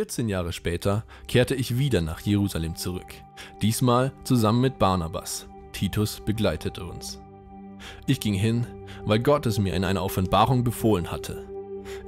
14 0.00 0.30
Jahre 0.30 0.54
später 0.54 1.04
kehrte 1.28 1.54
ich 1.54 1.76
wieder 1.76 2.00
nach 2.00 2.20
Jerusalem 2.20 2.74
zurück, 2.74 3.12
diesmal 3.60 4.14
zusammen 4.24 4.62
mit 4.62 4.78
Barnabas. 4.78 5.46
Titus 5.74 6.22
begleitete 6.24 6.86
uns. 6.86 7.20
Ich 8.06 8.18
ging 8.18 8.32
hin, 8.32 8.66
weil 9.04 9.18
Gott 9.18 9.44
es 9.44 9.58
mir 9.58 9.74
in 9.74 9.84
einer 9.84 10.02
Offenbarung 10.02 10.64
befohlen 10.64 11.12
hatte. 11.12 11.44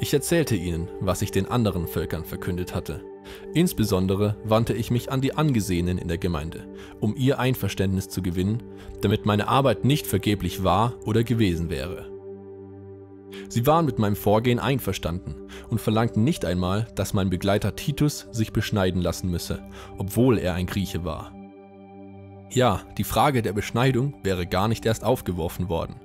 Ich 0.01 0.15
erzählte 0.15 0.57
ihnen, 0.57 0.89
was 1.01 1.21
ich 1.21 1.33
den 1.33 1.45
anderen 1.45 1.87
Völkern 1.87 2.25
verkündet 2.25 2.75
hatte. 2.75 3.05
Insbesondere 3.53 4.37
wandte 4.43 4.73
ich 4.73 4.91
mich 4.91 5.13
an 5.13 5.21
die 5.21 5.35
Angesehenen 5.35 5.99
in 5.99 6.09
der 6.09 6.17
Gemeinde, 6.17 6.67
um 6.99 7.15
ihr 7.15 7.39
Einverständnis 7.39 8.09
zu 8.09 8.23
gewinnen, 8.23 8.63
damit 9.03 9.27
meine 9.27 9.49
Arbeit 9.49 9.85
nicht 9.85 10.07
vergeblich 10.07 10.65
war 10.65 10.95
oder 11.05 11.25
gewesen 11.25 11.69
wäre. 11.69 12.12
Sie 13.49 13.67
waren 13.67 13.87
mit 13.87 13.99
meinem 13.99 14.17
Vorgehen 14.17 14.59
einverstanden 14.59 15.35
und 15.69 15.81
verlangten 15.81 16.25
nicht 16.25 16.45
einmal, 16.45 16.87
dass 16.95 17.15
mein 17.15 17.31
Begleiter 17.31 17.77
Titus 17.77 18.27
sich 18.33 18.53
beschneiden 18.53 19.01
lassen 19.01 19.31
müsse, 19.31 19.63
obwohl 19.99 20.39
er 20.39 20.55
ein 20.55 20.67
Grieche 20.67 21.05
war. 21.05 21.33
Ja, 22.51 22.83
die 22.99 23.05
Frage 23.05 23.41
der 23.41 23.55
Beschneidung 23.55 24.15
wäre 24.23 24.47
gar 24.47 24.69
nicht 24.69 24.85
erst 24.85 25.05
aufgeworfen 25.05 25.69
worden. 25.69 25.97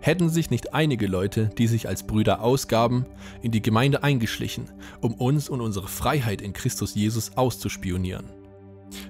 Hätten 0.00 0.28
sich 0.28 0.50
nicht 0.50 0.74
einige 0.74 1.06
Leute, 1.06 1.50
die 1.56 1.66
sich 1.66 1.88
als 1.88 2.06
Brüder 2.06 2.42
ausgaben, 2.42 3.06
in 3.42 3.50
die 3.50 3.62
Gemeinde 3.62 4.02
eingeschlichen, 4.02 4.70
um 5.00 5.14
uns 5.14 5.48
und 5.48 5.60
unsere 5.60 5.88
Freiheit 5.88 6.42
in 6.42 6.52
Christus 6.52 6.94
Jesus 6.94 7.36
auszuspionieren. 7.36 8.26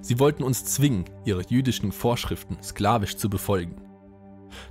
Sie 0.01 0.19
wollten 0.19 0.43
uns 0.43 0.65
zwingen, 0.65 1.05
ihre 1.25 1.43
jüdischen 1.47 1.91
Vorschriften 1.91 2.57
sklavisch 2.63 3.17
zu 3.17 3.29
befolgen. 3.29 3.86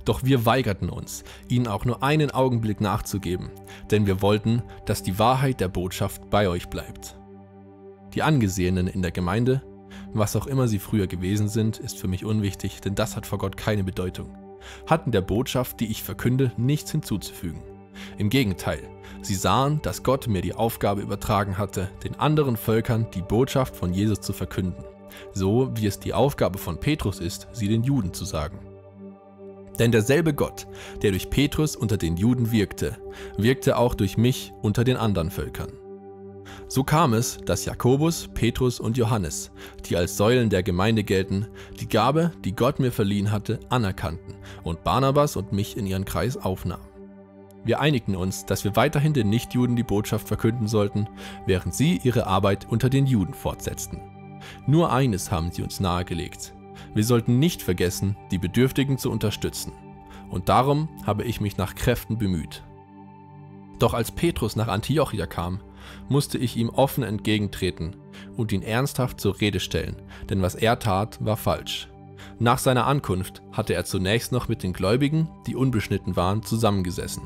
Doch 0.05 0.23
wir 0.23 0.45
weigerten 0.45 0.89
uns, 0.89 1.23
ihnen 1.47 1.67
auch 1.67 1.85
nur 1.85 2.03
einen 2.03 2.31
Augenblick 2.31 2.81
nachzugeben, 2.81 3.49
denn 3.91 4.05
wir 4.05 4.21
wollten, 4.21 4.63
dass 4.85 5.03
die 5.03 5.19
Wahrheit 5.19 5.59
der 5.59 5.67
Botschaft 5.67 6.29
bei 6.29 6.49
euch 6.49 6.69
bleibt. 6.69 7.17
Die 8.13 8.23
Angesehenen 8.23 8.87
in 8.87 9.01
der 9.01 9.11
Gemeinde 9.11 9.61
was 10.13 10.35
auch 10.35 10.47
immer 10.47 10.67
sie 10.67 10.79
früher 10.79 11.07
gewesen 11.07 11.47
sind, 11.47 11.77
ist 11.77 11.97
für 11.99 12.07
mich 12.07 12.25
unwichtig, 12.25 12.81
denn 12.81 12.95
das 12.95 13.15
hat 13.15 13.25
vor 13.25 13.37
Gott 13.37 13.57
keine 13.57 13.83
Bedeutung. 13.83 14.35
Hatten 14.85 15.11
der 15.11 15.21
Botschaft, 15.21 15.79
die 15.79 15.87
ich 15.87 16.03
verkünde, 16.03 16.51
nichts 16.57 16.91
hinzuzufügen. 16.91 17.61
Im 18.17 18.29
Gegenteil, 18.29 18.81
sie 19.21 19.35
sahen, 19.35 19.81
dass 19.81 20.03
Gott 20.03 20.27
mir 20.27 20.41
die 20.41 20.53
Aufgabe 20.53 21.01
übertragen 21.01 21.57
hatte, 21.57 21.89
den 22.03 22.15
anderen 22.19 22.57
Völkern 22.57 23.07
die 23.13 23.21
Botschaft 23.21 23.75
von 23.75 23.93
Jesus 23.93 24.21
zu 24.21 24.33
verkünden, 24.33 24.83
so 25.33 25.71
wie 25.75 25.87
es 25.87 25.99
die 25.99 26.13
Aufgabe 26.13 26.57
von 26.57 26.79
Petrus 26.79 27.19
ist, 27.19 27.47
sie 27.51 27.67
den 27.67 27.83
Juden 27.83 28.13
zu 28.13 28.25
sagen. 28.25 28.59
Denn 29.79 29.91
derselbe 29.91 30.33
Gott, 30.33 30.67
der 31.01 31.11
durch 31.11 31.29
Petrus 31.29 31.75
unter 31.75 31.97
den 31.97 32.17
Juden 32.17 32.51
wirkte, 32.51 32.97
wirkte 33.37 33.77
auch 33.77 33.93
durch 33.93 34.17
mich 34.17 34.53
unter 34.61 34.83
den 34.83 34.97
anderen 34.97 35.29
Völkern. 35.31 35.71
So 36.69 36.83
kam 36.83 37.13
es, 37.13 37.37
dass 37.45 37.65
Jakobus, 37.65 38.29
Petrus 38.33 38.79
und 38.79 38.97
Johannes, 38.97 39.51
die 39.85 39.95
als 39.95 40.17
Säulen 40.17 40.49
der 40.49 40.63
Gemeinde 40.63 41.03
gelten, 41.03 41.47
die 41.79 41.87
Gabe, 41.87 42.31
die 42.43 42.55
Gott 42.55 42.79
mir 42.79 42.91
verliehen 42.91 43.31
hatte, 43.31 43.59
anerkannten 43.69 44.35
und 44.63 44.83
Barnabas 44.83 45.35
und 45.35 45.53
mich 45.53 45.77
in 45.77 45.85
ihren 45.85 46.05
Kreis 46.05 46.35
aufnahmen. 46.35 46.87
Wir 47.63 47.79
einigten 47.79 48.15
uns, 48.15 48.45
dass 48.45 48.63
wir 48.63 48.75
weiterhin 48.75 49.13
den 49.13 49.29
Nichtjuden 49.29 49.75
die 49.75 49.83
Botschaft 49.83 50.27
verkünden 50.27 50.67
sollten, 50.67 51.07
während 51.45 51.73
sie 51.73 51.99
ihre 52.03 52.25
Arbeit 52.27 52.65
unter 52.69 52.89
den 52.89 53.05
Juden 53.05 53.33
fortsetzten. 53.33 53.99
Nur 54.65 54.91
eines 54.91 55.31
haben 55.31 55.51
sie 55.51 55.63
uns 55.63 55.79
nahegelegt. 55.79 56.53
Wir 56.93 57.03
sollten 57.03 57.39
nicht 57.39 57.61
vergessen, 57.61 58.15
die 58.31 58.37
Bedürftigen 58.37 58.97
zu 58.97 59.11
unterstützen. 59.11 59.71
Und 60.29 60.49
darum 60.49 60.89
habe 61.05 61.23
ich 61.23 61.41
mich 61.41 61.57
nach 61.57 61.75
Kräften 61.75 62.17
bemüht. 62.17 62.63
Doch 63.79 63.93
als 63.93 64.11
Petrus 64.11 64.55
nach 64.55 64.67
Antiochia 64.67 65.25
kam, 65.25 65.59
musste 66.09 66.37
ich 66.37 66.57
ihm 66.57 66.69
offen 66.69 67.03
entgegentreten 67.03 67.95
und 68.35 68.51
ihn 68.51 68.61
ernsthaft 68.61 69.21
zur 69.21 69.39
Rede 69.39 69.59
stellen, 69.59 69.95
denn 70.29 70.41
was 70.41 70.55
er 70.55 70.79
tat, 70.79 71.23
war 71.23 71.37
falsch. 71.37 71.87
Nach 72.39 72.57
seiner 72.57 72.87
Ankunft 72.87 73.41
hatte 73.51 73.73
er 73.73 73.85
zunächst 73.85 74.31
noch 74.31 74.47
mit 74.47 74.63
den 74.63 74.73
Gläubigen, 74.73 75.29
die 75.45 75.55
unbeschnitten 75.55 76.15
waren, 76.15 76.43
zusammengesessen. 76.43 77.23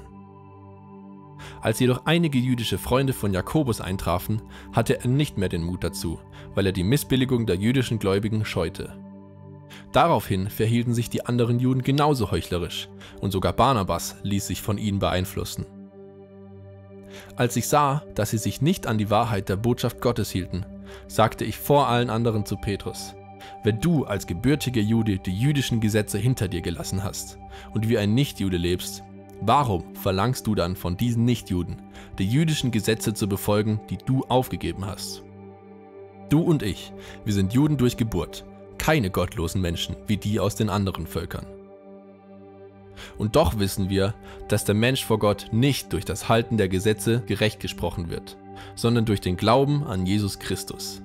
Als 1.61 1.79
jedoch 1.79 2.05
einige 2.05 2.37
jüdische 2.37 2.77
Freunde 2.77 3.13
von 3.13 3.33
Jakobus 3.33 3.81
eintrafen, 3.81 4.41
hatte 4.73 4.99
er 4.99 5.07
nicht 5.07 5.37
mehr 5.37 5.49
den 5.49 5.63
Mut 5.63 5.83
dazu, 5.83 6.19
weil 6.53 6.65
er 6.65 6.71
die 6.71 6.83
Missbilligung 6.83 7.45
der 7.45 7.55
jüdischen 7.55 7.99
Gläubigen 7.99 8.45
scheute. 8.45 8.93
Daraufhin 9.91 10.49
verhielten 10.49 10.93
sich 10.93 11.09
die 11.09 11.25
anderen 11.25 11.59
Juden 11.59 11.81
genauso 11.81 12.31
heuchlerisch, 12.31 12.89
und 13.19 13.31
sogar 13.31 13.53
Barnabas 13.53 14.15
ließ 14.23 14.47
sich 14.47 14.61
von 14.61 14.77
ihnen 14.77 14.99
beeinflussen. 14.99 15.65
Als 17.35 17.55
ich 17.55 17.67
sah, 17.67 18.03
dass 18.15 18.31
sie 18.31 18.37
sich 18.37 18.61
nicht 18.61 18.87
an 18.87 18.97
die 18.97 19.09
Wahrheit 19.09 19.49
der 19.49 19.57
Botschaft 19.57 20.01
Gottes 20.01 20.31
hielten, 20.31 20.65
sagte 21.07 21.45
ich 21.45 21.57
vor 21.57 21.87
allen 21.87 22.09
anderen 22.09 22.45
zu 22.45 22.57
Petrus, 22.57 23.15
wenn 23.63 23.79
du 23.79 24.05
als 24.05 24.27
gebürtiger 24.27 24.81
Jude 24.81 25.17
die 25.19 25.37
jüdischen 25.37 25.81
Gesetze 25.81 26.17
hinter 26.17 26.47
dir 26.47 26.61
gelassen 26.61 27.03
hast 27.03 27.37
und 27.73 27.89
wie 27.89 27.97
ein 27.97 28.13
Nichtjude 28.13 28.57
lebst, 28.57 29.03
warum 29.41 29.95
verlangst 29.95 30.47
du 30.47 30.55
dann 30.55 30.75
von 30.75 30.97
diesen 30.97 31.25
Nichtjuden, 31.25 31.81
die 32.17 32.27
jüdischen 32.27 32.71
Gesetze 32.71 33.13
zu 33.13 33.27
befolgen, 33.27 33.79
die 33.89 33.97
du 33.97 34.23
aufgegeben 34.23 34.85
hast? 34.85 35.23
Du 36.29 36.41
und 36.41 36.63
ich, 36.63 36.93
wir 37.25 37.33
sind 37.33 37.53
Juden 37.53 37.77
durch 37.77 37.97
Geburt, 37.97 38.45
keine 38.81 39.11
gottlosen 39.11 39.61
Menschen 39.61 39.95
wie 40.07 40.17
die 40.17 40.39
aus 40.39 40.55
den 40.55 40.67
anderen 40.67 41.05
Völkern. 41.05 41.45
Und 43.19 43.35
doch 43.35 43.59
wissen 43.59 43.89
wir, 43.89 44.15
dass 44.47 44.65
der 44.65 44.73
Mensch 44.73 45.05
vor 45.05 45.19
Gott 45.19 45.49
nicht 45.51 45.93
durch 45.93 46.03
das 46.03 46.29
Halten 46.29 46.57
der 46.57 46.67
Gesetze 46.67 47.21
gerecht 47.27 47.59
gesprochen 47.59 48.09
wird, 48.09 48.37
sondern 48.73 49.05
durch 49.05 49.21
den 49.21 49.37
Glauben 49.37 49.83
an 49.83 50.07
Jesus 50.07 50.39
Christus. 50.39 51.03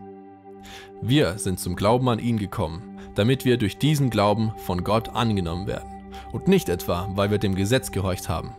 Wir 1.03 1.37
sind 1.37 1.61
zum 1.61 1.77
Glauben 1.77 2.09
an 2.09 2.19
ihn 2.19 2.39
gekommen, 2.39 2.99
damit 3.15 3.45
wir 3.45 3.59
durch 3.59 3.77
diesen 3.77 4.09
Glauben 4.09 4.53
von 4.57 4.83
Gott 4.83 5.11
angenommen 5.11 5.67
werden 5.67 5.91
und 6.33 6.49
nicht 6.49 6.71
etwa, 6.71 7.11
weil 7.15 7.31
wir 7.31 7.39
dem 7.39 7.55
Gesetz 7.55 7.93
gehorcht 7.93 8.31
haben. 8.31 8.57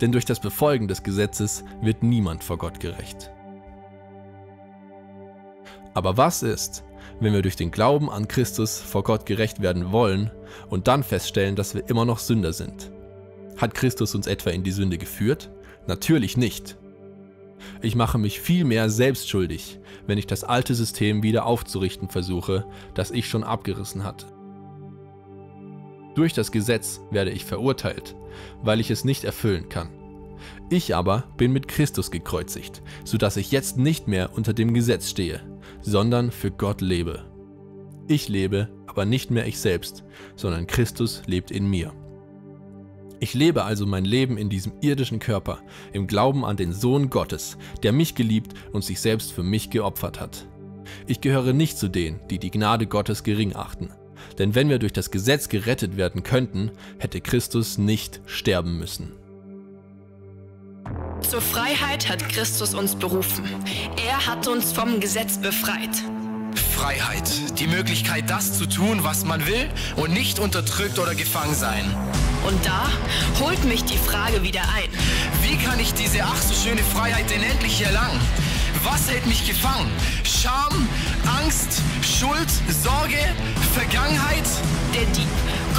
Denn 0.00 0.12
durch 0.12 0.26
das 0.26 0.38
Befolgen 0.38 0.86
des 0.86 1.02
Gesetzes 1.02 1.64
wird 1.82 2.04
niemand 2.04 2.44
vor 2.44 2.58
Gott 2.58 2.78
gerecht. 2.78 3.32
Aber 5.92 6.16
was 6.16 6.44
ist, 6.44 6.84
wenn 7.20 7.32
wir 7.32 7.42
durch 7.42 7.56
den 7.56 7.70
Glauben 7.70 8.10
an 8.10 8.28
Christus 8.28 8.80
vor 8.80 9.02
Gott 9.02 9.26
gerecht 9.26 9.60
werden 9.60 9.92
wollen 9.92 10.30
und 10.68 10.88
dann 10.88 11.02
feststellen, 11.02 11.56
dass 11.56 11.74
wir 11.74 11.88
immer 11.88 12.04
noch 12.04 12.18
Sünder 12.18 12.52
sind. 12.52 12.90
Hat 13.56 13.74
Christus 13.74 14.14
uns 14.14 14.26
etwa 14.26 14.50
in 14.50 14.64
die 14.64 14.72
Sünde 14.72 14.98
geführt? 14.98 15.50
Natürlich 15.86 16.36
nicht. 16.36 16.76
Ich 17.82 17.94
mache 17.94 18.18
mich 18.18 18.40
vielmehr 18.40 18.90
selbst 18.90 19.28
schuldig, 19.28 19.78
wenn 20.06 20.18
ich 20.18 20.26
das 20.26 20.44
alte 20.44 20.74
System 20.74 21.22
wieder 21.22 21.46
aufzurichten 21.46 22.08
versuche, 22.08 22.64
das 22.94 23.10
ich 23.10 23.28
schon 23.28 23.44
abgerissen 23.44 24.04
hatte. 24.04 24.26
Durch 26.14 26.32
das 26.32 26.52
Gesetz 26.52 27.00
werde 27.10 27.30
ich 27.30 27.44
verurteilt, 27.44 28.14
weil 28.62 28.80
ich 28.80 28.90
es 28.90 29.04
nicht 29.04 29.24
erfüllen 29.24 29.68
kann. 29.68 29.88
Ich 30.70 30.94
aber 30.94 31.24
bin 31.36 31.52
mit 31.52 31.68
Christus 31.68 32.10
gekreuzigt, 32.10 32.82
sodass 33.04 33.36
ich 33.36 33.50
jetzt 33.50 33.76
nicht 33.76 34.08
mehr 34.08 34.30
unter 34.34 34.52
dem 34.52 34.74
Gesetz 34.74 35.10
stehe, 35.10 35.40
sondern 35.84 36.30
für 36.30 36.50
Gott 36.50 36.80
lebe. 36.80 37.24
Ich 38.08 38.28
lebe, 38.28 38.68
aber 38.86 39.04
nicht 39.04 39.30
mehr 39.30 39.46
ich 39.46 39.58
selbst, 39.58 40.04
sondern 40.34 40.66
Christus 40.66 41.22
lebt 41.26 41.50
in 41.50 41.66
mir. 41.68 41.92
Ich 43.20 43.32
lebe 43.34 43.64
also 43.64 43.86
mein 43.86 44.04
Leben 44.04 44.36
in 44.36 44.50
diesem 44.50 44.72
irdischen 44.80 45.18
Körper, 45.18 45.60
im 45.92 46.06
Glauben 46.06 46.44
an 46.44 46.56
den 46.56 46.72
Sohn 46.72 47.10
Gottes, 47.10 47.56
der 47.82 47.92
mich 47.92 48.14
geliebt 48.14 48.54
und 48.72 48.84
sich 48.84 49.00
selbst 49.00 49.32
für 49.32 49.42
mich 49.42 49.70
geopfert 49.70 50.20
hat. 50.20 50.46
Ich 51.06 51.20
gehöre 51.20 51.52
nicht 51.52 51.78
zu 51.78 51.88
denen, 51.88 52.20
die 52.28 52.38
die 52.38 52.50
Gnade 52.50 52.86
Gottes 52.86 53.22
gering 53.22 53.54
achten. 53.54 53.90
Denn 54.38 54.54
wenn 54.54 54.68
wir 54.68 54.78
durch 54.78 54.92
das 54.92 55.10
Gesetz 55.10 55.48
gerettet 55.48 55.96
werden 55.96 56.22
könnten, 56.22 56.72
hätte 56.98 57.20
Christus 57.20 57.78
nicht 57.78 58.20
sterben 58.26 58.78
müssen. 58.78 59.12
Zur 61.28 61.40
Freiheit 61.40 62.08
hat 62.08 62.28
Christus 62.28 62.74
uns 62.74 62.94
berufen. 62.94 63.44
Er 64.08 64.26
hat 64.26 64.46
uns 64.46 64.72
vom 64.72 65.00
Gesetz 65.00 65.38
befreit. 65.38 65.90
Freiheit, 66.76 67.58
die 67.58 67.66
Möglichkeit, 67.66 68.28
das 68.28 68.56
zu 68.56 68.66
tun, 68.66 69.02
was 69.02 69.24
man 69.24 69.46
will 69.46 69.68
und 69.96 70.12
nicht 70.12 70.38
unterdrückt 70.38 70.98
oder 70.98 71.14
gefangen 71.14 71.54
sein. 71.54 71.84
Und 72.46 72.64
da 72.64 72.88
holt 73.40 73.64
mich 73.64 73.84
die 73.84 73.96
Frage 73.96 74.42
wieder 74.42 74.62
ein. 74.62 74.88
Wie 75.42 75.56
kann 75.56 75.80
ich 75.80 75.94
diese 75.94 76.22
ach 76.22 76.40
so 76.40 76.54
schöne 76.54 76.82
Freiheit 76.82 77.28
denn 77.30 77.42
endlich 77.42 77.82
erlangen? 77.82 78.20
Was 78.82 79.10
hält 79.10 79.26
mich 79.26 79.46
gefangen? 79.46 79.90
Scham, 80.24 80.88
Angst, 81.40 81.80
Schuld, 82.02 82.50
Sorge, 82.82 83.18
Vergangenheit? 83.72 84.44
Der 84.94 85.06
Dieb 85.06 85.28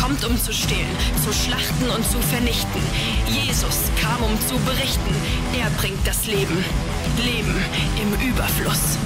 kommt, 0.06 0.24
um 0.25 0.38
zu 0.40 0.54
stehlen, 0.54 0.96
zu 1.24 1.34
schlachten 1.34 1.90
und 1.90 2.04
zu 2.07 2.19
vernichten. 2.22 2.81
Jesus 3.28 3.90
kam, 4.00 4.22
um 4.22 4.40
zu 4.48 4.56
berichten. 4.60 5.16
Er 5.60 5.69
bringt 5.81 6.06
das 6.06 6.28
Leben. 6.28 6.63
Leben 7.24 7.56
im 8.02 8.30
Überfluss. 8.30 8.98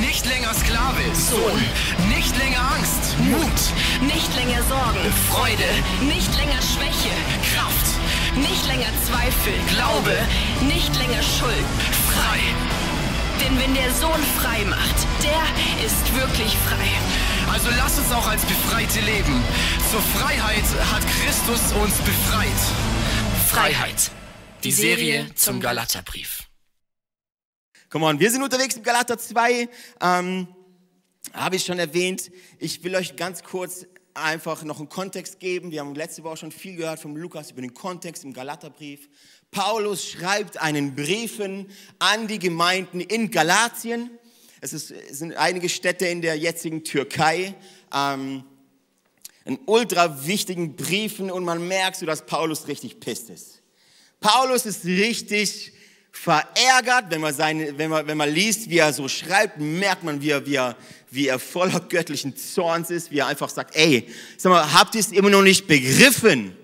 Nicht 0.00 0.24
länger 0.26 0.54
Sklave, 0.54 1.04
Sohn. 1.14 1.58
Nicht 2.08 2.36
länger 2.38 2.60
Angst, 2.76 3.16
Mut. 3.18 3.60
Nicht 4.14 4.34
länger 4.34 4.62
Sorgen, 4.62 5.04
Freude. 5.30 5.70
nicht 6.00 6.34
länger 6.36 6.60
Schwäche, 6.62 7.14
Kraft, 7.52 7.88
nicht 8.36 8.66
länger 8.66 8.92
Zweifel, 9.06 9.54
Glaube. 9.74 10.16
nicht 10.66 10.96
länger 10.96 11.22
Schuld, 11.22 11.68
frei. 12.10 12.85
Denn 13.46 13.60
wenn 13.60 13.74
der 13.74 13.92
Sohn 13.94 14.20
frei 14.40 14.64
macht, 14.64 14.96
der 15.22 15.86
ist 15.86 16.14
wirklich 16.16 16.56
frei. 16.56 17.52
Also 17.52 17.68
lass 17.76 17.96
uns 17.96 18.10
auch 18.10 18.26
als 18.26 18.42
Befreite 18.42 18.98
leben. 19.02 19.40
Zur 19.88 20.00
Freiheit 20.00 20.64
hat 20.90 21.02
Christus 21.06 21.72
uns 21.80 21.96
befreit. 21.98 22.48
Freiheit. 23.46 24.10
Die 24.64 24.72
Serie 24.72 25.32
zum 25.36 25.60
Galaterbrief. 25.60 26.48
Come 27.88 28.06
on, 28.06 28.18
wir 28.18 28.32
sind 28.32 28.42
unterwegs 28.42 28.74
im 28.74 28.82
Galater 28.82 29.16
2. 29.16 29.68
Ähm, 30.00 30.48
Habe 31.32 31.54
ich 31.54 31.64
schon 31.64 31.78
erwähnt. 31.78 32.32
Ich 32.58 32.82
will 32.82 32.96
euch 32.96 33.14
ganz 33.14 33.44
kurz 33.44 33.86
einfach 34.16 34.64
noch 34.64 34.80
einen 34.80 34.88
Kontext 34.88 35.38
geben. 35.38 35.70
Wir 35.70 35.80
haben 35.80 35.94
letzte 35.94 36.24
Woche 36.24 36.38
schon 36.38 36.50
viel 36.50 36.74
gehört 36.74 36.98
vom 36.98 37.16
Lukas 37.16 37.52
über 37.52 37.60
den 37.60 37.74
Kontext 37.74 38.24
im 38.24 38.32
Galaterbrief. 38.32 39.08
Paulus 39.56 40.06
schreibt 40.06 40.60
einen 40.60 40.94
Briefen 40.94 41.70
an 41.98 42.28
die 42.28 42.38
Gemeinden 42.38 43.00
in 43.00 43.30
Galatien. 43.30 44.10
Es, 44.60 44.74
ist, 44.74 44.90
es 44.90 45.20
sind 45.20 45.32
einige 45.32 45.70
Städte 45.70 46.06
in 46.06 46.20
der 46.20 46.36
jetzigen 46.36 46.84
Türkei. 46.84 47.54
Ähm, 47.90 48.44
einen 49.46 49.58
ultra 49.64 50.26
wichtigen 50.26 50.76
Briefen 50.76 51.30
und 51.30 51.42
man 51.42 51.66
merkt 51.66 51.96
so, 51.96 52.04
dass 52.04 52.26
Paulus 52.26 52.68
richtig 52.68 53.00
pisst 53.00 53.30
ist. 53.30 53.62
Paulus 54.20 54.66
ist 54.66 54.84
richtig 54.84 55.72
verärgert, 56.12 57.06
wenn 57.08 57.22
man, 57.22 57.32
seine, 57.32 57.78
wenn, 57.78 57.88
man, 57.88 58.06
wenn 58.06 58.18
man 58.18 58.30
liest, 58.30 58.68
wie 58.68 58.76
er 58.76 58.92
so 58.92 59.08
schreibt, 59.08 59.58
merkt 59.58 60.02
man, 60.02 60.20
wie 60.20 60.32
er, 60.32 60.44
wie, 60.44 60.56
er, 60.56 60.76
wie 61.10 61.28
er 61.28 61.38
voller 61.38 61.80
göttlichen 61.80 62.36
Zorns 62.36 62.90
ist, 62.90 63.10
wie 63.10 63.20
er 63.20 63.28
einfach 63.28 63.48
sagt, 63.48 63.74
ey, 63.74 64.06
sag 64.36 64.50
mal, 64.50 64.74
habt 64.74 64.94
ihr 64.94 65.00
es 65.00 65.12
immer 65.12 65.30
noch 65.30 65.40
nicht 65.40 65.66
begriffen? 65.66 66.54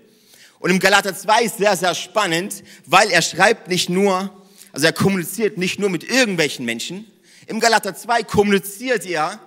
Und 0.62 0.70
im 0.70 0.79
Galater 0.79 1.12
2 1.12 1.43
ist 1.43 1.59
sehr, 1.59 1.76
sehr 1.76 1.93
spannend, 1.93 2.62
weil 2.87 3.11
er 3.11 3.20
schreibt 3.20 3.67
nicht 3.67 3.88
nur, 3.88 4.31
also 4.70 4.87
er 4.87 4.93
kommuniziert 4.93 5.59
nicht 5.59 5.81
nur 5.81 5.91
mit 5.91 6.05
irgendwelchen 6.05 6.64
Menschen. 6.64 7.11
Im 7.49 7.59
Galater 7.59 7.97
2 7.97 8.23
kommuniziert 8.23 9.05
er 9.05 9.41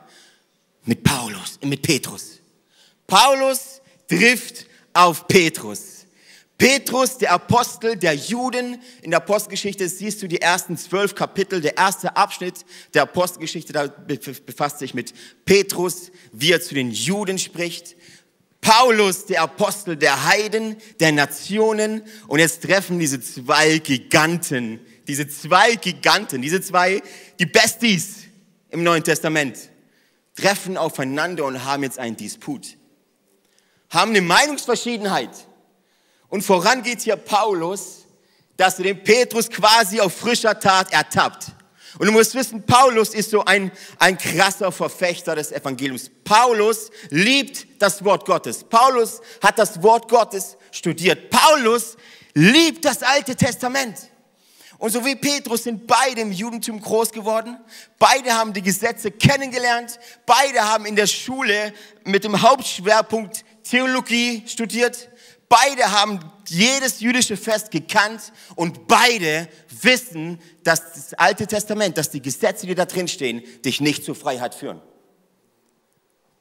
mit 0.84 1.06
Paulus, 1.06 1.58
mit 1.64 1.82
Petrus. 1.82 2.42
Paulus 3.08 3.82
trifft 4.10 4.66
auf 4.92 5.26
Petrus. 5.30 6.06
Petrus, 6.58 7.18
der 7.18 7.32
Apostel 7.32 7.96
der 7.96 8.14
Juden, 8.14 8.82
in 9.02 9.12
der 9.12 9.18
Apostelgeschichte 9.18 9.88
siehst 9.88 10.22
du 10.22 10.28
die 10.28 10.42
ersten 10.42 10.78
zwölf 10.78 11.16
Kapitel, 11.16 11.62
der 11.62 11.78
erste 11.78 12.18
Abschnitt 12.18 12.66
der 12.94 13.04
Apostelgeschichte, 13.04 13.72
da 13.72 13.88
befasst 13.88 14.80
sich 14.80 14.94
mit 14.94 15.14
Petrus, 15.46 16.12
wie 16.34 16.52
er 16.52 16.62
zu 16.62 16.74
den 16.74 16.92
Juden 16.92 17.38
spricht. 17.40 17.96
Paulus, 18.66 19.28
der 19.28 19.44
Apostel 19.44 19.96
der 19.96 20.26
Heiden, 20.26 20.78
der 21.00 21.12
Nationen. 21.12 22.02
Und 22.28 22.40
jetzt 22.40 22.64
treffen 22.64 22.98
diese 22.98 23.22
zwei 23.22 23.78
Giganten, 23.78 24.80
diese 25.08 25.28
zwei 25.28 25.76
Giganten, 25.76 26.42
diese 26.42 26.62
zwei, 26.62 27.04
die 27.38 27.46
Besties 27.46 28.24
im 28.72 28.82
Neuen 28.82 29.04
Testament, 29.04 29.70
treffen 30.36 30.78
aufeinander 30.78 31.46
und 31.46 31.64
haben 31.64 31.84
jetzt 31.84 32.00
einen 32.00 32.18
Disput. 32.18 32.76
Haben 33.92 34.12
eine 34.12 34.22
Meinungsverschiedenheit 34.22 35.30
und 36.30 36.42
voran 36.42 36.82
geht 36.82 37.02
hier 37.02 37.18
Paulus, 37.18 38.06
dass 38.58 38.80
er 38.80 38.86
den 38.86 39.04
Petrus 39.04 39.48
quasi 39.48 40.02
auf 40.02 40.12
frischer 40.12 40.60
Tat 40.60 40.92
ertappt. 40.92 41.52
Und 41.98 42.08
du 42.08 42.12
musst 42.12 42.36
wissen, 42.36 42.66
Paulus 42.66 43.14
ist 43.14 43.30
so 43.30 43.46
ein, 43.46 43.72
ein 44.00 44.18
krasser 44.18 44.72
Verfechter 44.72 45.36
des 45.36 45.52
Evangeliums. 45.52 46.12
Paulus 46.24 46.92
liebt 47.10 47.82
das 47.82 48.04
Wort 48.04 48.26
Gottes. 48.26 48.64
Paulus 48.64 49.22
hat 49.42 49.58
das 49.58 49.82
Wort 49.82 50.10
Gottes 50.10 50.58
studiert. 50.72 51.30
Paulus 51.30 51.96
liebt 52.34 52.84
das 52.84 53.02
Alte 53.02 53.36
Testament. 53.36 54.10
Und 54.78 54.92
so 54.92 55.06
wie 55.06 55.16
Petrus 55.16 55.64
sind 55.64 55.88
beide 55.88 56.22
im 56.22 56.34
Judentum 56.34 56.82
groß 56.82 57.12
geworden. 57.12 57.58
Beide 57.98 58.34
haben 58.34 58.52
die 58.52 58.62
Gesetze 58.62 59.10
kennengelernt. 59.10 59.98
Beide 60.26 60.62
haben 60.62 60.86
in 60.86 60.98
der 60.98 61.08
Schule 61.08 61.74
mit 62.04 62.26
dem 62.26 62.42
Hauptschwerpunkt 62.42 63.46
Theologie 63.64 64.44
studiert. 64.46 65.10
Beide 65.48 65.92
haben 65.92 66.20
jedes 66.48 67.00
jüdische 67.00 67.38
Fest 67.38 67.72
gekannt 67.72 68.34
und 68.56 68.88
beide 68.88 69.48
wissen, 69.82 70.40
dass 70.64 70.94
das 70.94 71.14
Alte 71.14 71.46
Testament, 71.46 71.98
dass 71.98 72.10
die 72.10 72.22
Gesetze, 72.22 72.66
die 72.66 72.76
da 72.76 72.86
drin 72.86 73.08
stehen, 73.08 73.44
dich 73.64 73.80
nicht 73.80 74.04
zur 74.04 74.16
Freiheit 74.16 74.56
führen. 74.56 74.82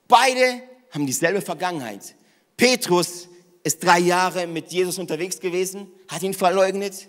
Beide 0.08 0.62
haben 0.90 1.06
dieselbe 1.06 1.42
Vergangenheit. 1.42 2.14
Petrus 2.56 3.28
ist 3.62 3.82
drei 3.82 3.98
Jahre 3.98 4.46
mit 4.46 4.72
Jesus 4.72 4.98
unterwegs 4.98 5.40
gewesen, 5.40 5.90
hat 6.08 6.22
ihn 6.22 6.34
verleugnet. 6.34 7.08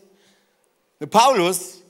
Paulus 1.10 1.82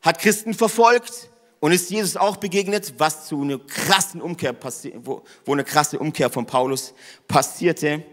hat 0.00 0.18
Christen 0.18 0.54
verfolgt 0.54 1.30
und 1.60 1.72
ist 1.72 1.90
Jesus 1.90 2.16
auch 2.16 2.36
begegnet, 2.36 2.94
was 2.98 3.28
zu 3.28 3.42
einer 3.42 3.58
krassen 3.58 4.20
Umkehr 4.20 4.54
wo, 4.96 5.22
wo 5.44 5.52
eine 5.52 5.64
krasse 5.64 5.98
Umkehr 5.98 6.30
von 6.30 6.46
Paulus 6.46 6.94
passierte. 7.28 8.04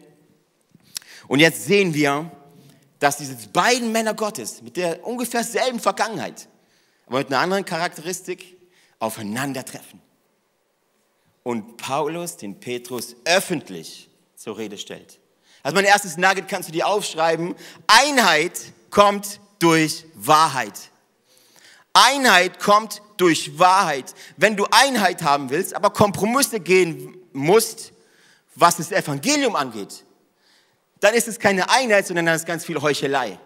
Und 1.29 1.39
jetzt 1.39 1.65
sehen 1.65 1.93
wir, 1.93 2.29
dass 2.97 3.17
diese 3.17 3.35
beiden 3.49 3.91
Männer 3.91 4.15
Gottes 4.15 4.63
mit 4.63 4.75
der 4.75 5.05
ungefähr 5.05 5.43
selben 5.43 5.79
Vergangenheit, 5.79 6.49
aber 7.05 7.19
mit 7.19 7.27
einer 7.27 7.39
anderen 7.39 7.65
Charakteristik 7.65 8.57
aufeinandertreffen. 8.97 10.01
Und 11.43 11.77
Paulus 11.77 12.35
den 12.35 12.59
Petrus 12.59 13.15
öffentlich 13.25 14.09
zur 14.35 14.57
Rede 14.57 14.79
stellt. 14.79 15.19
Also 15.61 15.75
mein 15.75 15.85
erstes 15.85 16.17
Nugget 16.17 16.47
kannst 16.47 16.69
du 16.69 16.73
dir 16.73 16.87
aufschreiben. 16.87 17.55
Einheit 17.85 18.59
kommt 18.89 19.39
durch 19.59 20.05
Wahrheit. 20.15 20.89
Einheit 21.93 22.59
kommt 22.59 23.03
durch 23.17 23.59
Wahrheit. 23.59 24.15
Wenn 24.35 24.57
du 24.57 24.65
Einheit 24.71 25.21
haben 25.21 25.51
willst, 25.51 25.75
aber 25.75 25.91
Kompromisse 25.91 26.59
gehen 26.59 27.15
musst, 27.33 27.93
was 28.55 28.77
das 28.77 28.91
Evangelium 28.91 29.55
angeht, 29.55 30.05
dann 30.99 31.13
ist 31.13 31.27
es 31.27 31.39
keine 31.39 31.69
Einheit, 31.69 32.07
sondern 32.07 32.25
dann 32.25 32.35
ist 32.35 32.45
ganz 32.45 32.65
viel 32.65 32.81
Heuchelei. 32.81 33.39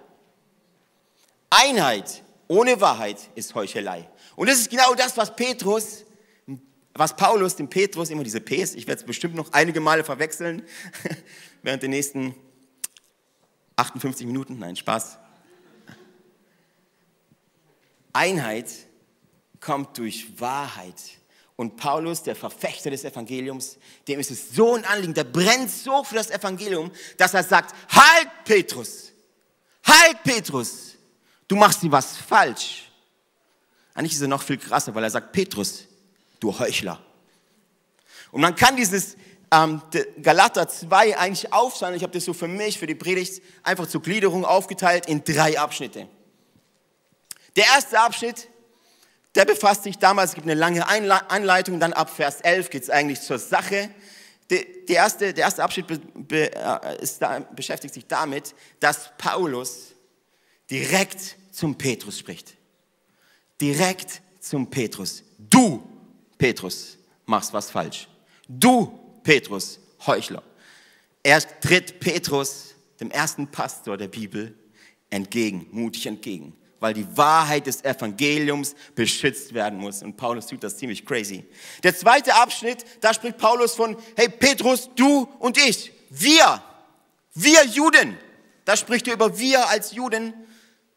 Einheit 1.49 2.23
ohne 2.47 2.79
Wahrheit 2.81 3.17
ist 3.35 3.55
Heuchelei. 3.55 4.09
Und 4.35 4.49
das 4.49 4.59
ist 4.59 4.69
genau 4.69 4.93
das, 4.95 5.15
was 5.17 5.35
Petrus, 5.35 6.05
was 6.93 7.15
Paulus 7.15 7.55
dem 7.55 7.69
Petrus, 7.69 8.09
immer 8.09 8.23
diese 8.23 8.41
Ps, 8.41 8.75
ich 8.75 8.87
werde 8.87 9.01
es 9.01 9.05
bestimmt 9.05 9.35
noch 9.35 9.51
einige 9.53 9.79
Male 9.79 10.03
verwechseln, 10.03 10.63
während 11.63 11.81
der 11.81 11.89
nächsten 11.89 12.35
58 13.75 14.27
Minuten, 14.27 14.59
nein, 14.59 14.75
Spaß. 14.75 15.17
Einheit 18.13 18.69
kommt 19.59 19.97
durch 19.97 20.39
Wahrheit. 20.39 21.01
Und 21.55 21.77
Paulus, 21.77 22.23
der 22.23 22.35
Verfechter 22.35 22.89
des 22.89 23.03
Evangeliums, 23.03 23.77
dem 24.07 24.19
ist 24.19 24.31
es 24.31 24.55
so 24.55 24.73
ein 24.73 24.85
Anliegen, 24.85 25.13
der 25.13 25.23
brennt 25.23 25.69
so 25.69 26.03
für 26.03 26.15
das 26.15 26.31
Evangelium, 26.31 26.91
dass 27.17 27.33
er 27.33 27.43
sagt, 27.43 27.75
halt 27.89 28.29
Petrus, 28.43 29.11
halt 29.85 30.23
Petrus, 30.23 30.95
du 31.47 31.55
machst 31.55 31.81
hier 31.81 31.91
was 31.91 32.17
falsch. 32.17 32.91
Eigentlich 33.93 34.13
ist 34.13 34.21
er 34.21 34.27
noch 34.27 34.41
viel 34.41 34.57
krasser, 34.57 34.95
weil 34.95 35.03
er 35.03 35.11
sagt, 35.11 35.31
Petrus, 35.31 35.85
du 36.39 36.57
Heuchler. 36.57 36.99
Und 38.31 38.41
man 38.41 38.55
kann 38.55 38.75
dieses 38.75 39.15
ähm, 39.51 39.79
Galater 40.23 40.67
2 40.67 41.17
eigentlich 41.17 41.53
aufschneiden, 41.53 41.95
ich 41.95 42.01
habe 42.01 42.13
das 42.13 42.25
so 42.25 42.33
für 42.33 42.47
mich, 42.47 42.79
für 42.79 42.87
die 42.87 42.95
Predigt, 42.95 43.43
einfach 43.61 43.87
zur 43.87 44.01
Gliederung 44.01 44.43
aufgeteilt 44.43 45.05
in 45.05 45.23
drei 45.23 45.59
Abschnitte. 45.59 46.07
Der 47.55 47.65
erste 47.65 47.99
Abschnitt 47.99 48.49
der 49.35 49.45
befasst 49.45 49.83
sich 49.83 49.97
damals, 49.97 50.31
es 50.31 50.35
gibt 50.35 50.47
eine 50.47 50.59
lange 50.59 50.87
Anleitung, 50.87 51.79
dann 51.79 51.93
ab 51.93 52.09
Vers 52.09 52.41
11 52.41 52.69
geht 52.69 52.83
es 52.83 52.89
eigentlich 52.89 53.21
zur 53.21 53.39
Sache. 53.39 53.89
Der, 54.49 54.63
erste, 54.87 55.33
der 55.33 55.45
erste 55.45 55.63
Abschnitt 55.63 55.87
be, 55.87 55.97
be, 55.97 56.55
äh, 56.55 57.07
da, 57.19 57.39
beschäftigt 57.39 57.93
sich 57.93 58.05
damit, 58.05 58.53
dass 58.79 59.11
Paulus 59.17 59.93
direkt 60.69 61.37
zum 61.51 61.75
Petrus 61.77 62.19
spricht. 62.19 62.53
Direkt 63.59 64.21
zum 64.39 64.69
Petrus. 64.69 65.23
Du, 65.39 65.81
Petrus, 66.37 66.97
machst 67.25 67.53
was 67.53 67.71
falsch. 67.71 68.07
Du, 68.47 68.99
Petrus, 69.23 69.79
Heuchler. 70.05 70.43
Er 71.23 71.39
tritt 71.61 71.99
Petrus, 71.99 72.75
dem 72.99 73.09
ersten 73.09 73.47
Pastor 73.47 73.97
der 73.97 74.09
Bibel, 74.09 74.55
entgegen, 75.09 75.67
mutig 75.71 76.05
entgegen 76.05 76.55
weil 76.83 76.93
die 76.93 77.07
Wahrheit 77.15 77.65
des 77.65 77.81
Evangeliums 77.85 78.75
beschützt 78.93 79.53
werden 79.53 79.79
muss. 79.79 80.03
Und 80.03 80.17
Paulus 80.17 80.47
tut 80.47 80.65
das 80.65 80.75
ziemlich 80.75 81.05
crazy. 81.05 81.45
Der 81.81 81.95
zweite 81.95 82.35
Abschnitt, 82.35 82.83
da 82.99 83.13
spricht 83.13 83.37
Paulus 83.37 83.73
von, 83.73 83.95
hey 84.17 84.27
Petrus, 84.27 84.89
du 84.93 85.29
und 85.39 85.57
ich, 85.57 85.93
wir, 86.09 86.61
wir 87.35 87.63
Juden. 87.67 88.17
Da 88.65 88.75
spricht 88.75 89.07
er 89.07 89.13
über 89.13 89.39
wir 89.39 89.69
als 89.69 89.93
Juden 89.93 90.33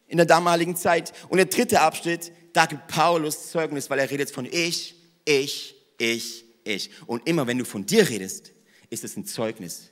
in 0.07 0.17
der 0.17 0.25
damaligen 0.25 0.75
Zeit. 0.75 1.13
Und 1.29 1.37
der 1.37 1.45
dritte 1.45 1.79
Abschnitt, 1.79 2.33
da 2.51 2.65
gibt 2.65 2.87
Paulus 2.87 3.49
Zeugnis, 3.49 3.89
weil 3.89 3.99
er 3.99 4.11
redet 4.11 4.29
von 4.29 4.43
ich, 4.43 4.93
ich, 5.23 5.73
ich, 5.97 6.43
ich. 6.65 6.91
Und 7.05 7.25
immer 7.29 7.47
wenn 7.47 7.59
du 7.59 7.63
von 7.63 7.85
dir 7.85 8.09
redest, 8.09 8.51
ist 8.89 9.05
es 9.05 9.15
ein 9.15 9.23
Zeugnis. 9.23 9.89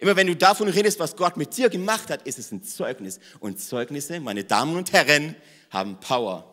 Immer 0.00 0.16
wenn 0.16 0.26
du 0.26 0.34
davon 0.34 0.68
redest, 0.68 0.98
was 0.98 1.14
Gott 1.14 1.36
mit 1.36 1.56
dir 1.56 1.68
gemacht 1.68 2.10
hat, 2.10 2.22
ist 2.22 2.38
es 2.38 2.50
ein 2.50 2.62
Zeugnis. 2.64 3.20
Und 3.38 3.60
Zeugnisse, 3.60 4.18
meine 4.18 4.44
Damen 4.44 4.76
und 4.76 4.92
Herren, 4.92 5.36
haben 5.68 6.00
Power. 6.00 6.46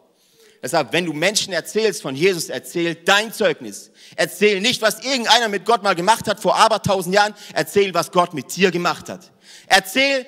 Deshalb, 0.61 0.91
wenn 0.91 1.05
du 1.05 1.13
Menschen 1.13 1.53
erzählst 1.53 2.01
von 2.01 2.15
Jesus, 2.15 2.49
erzähl 2.49 2.95
dein 2.95 3.31
Zeugnis. 3.31 3.91
Erzähl 4.15 4.59
nicht, 4.59 4.81
was 4.81 5.03
irgendeiner 5.03 5.47
mit 5.47 5.65
Gott 5.65 5.81
mal 5.81 5.95
gemacht 5.95 6.27
hat 6.27 6.41
vor 6.41 6.57
abertausend 6.57 7.15
Jahren. 7.15 7.33
Erzähl, 7.53 7.93
was 7.93 8.11
Gott 8.11 8.33
mit 8.33 8.53
dir 8.55 8.69
gemacht 8.69 9.07
hat. 9.07 9.31
Erzähl, 9.67 10.25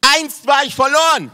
einst 0.00 0.46
war 0.46 0.64
ich 0.64 0.74
verloren. 0.74 1.32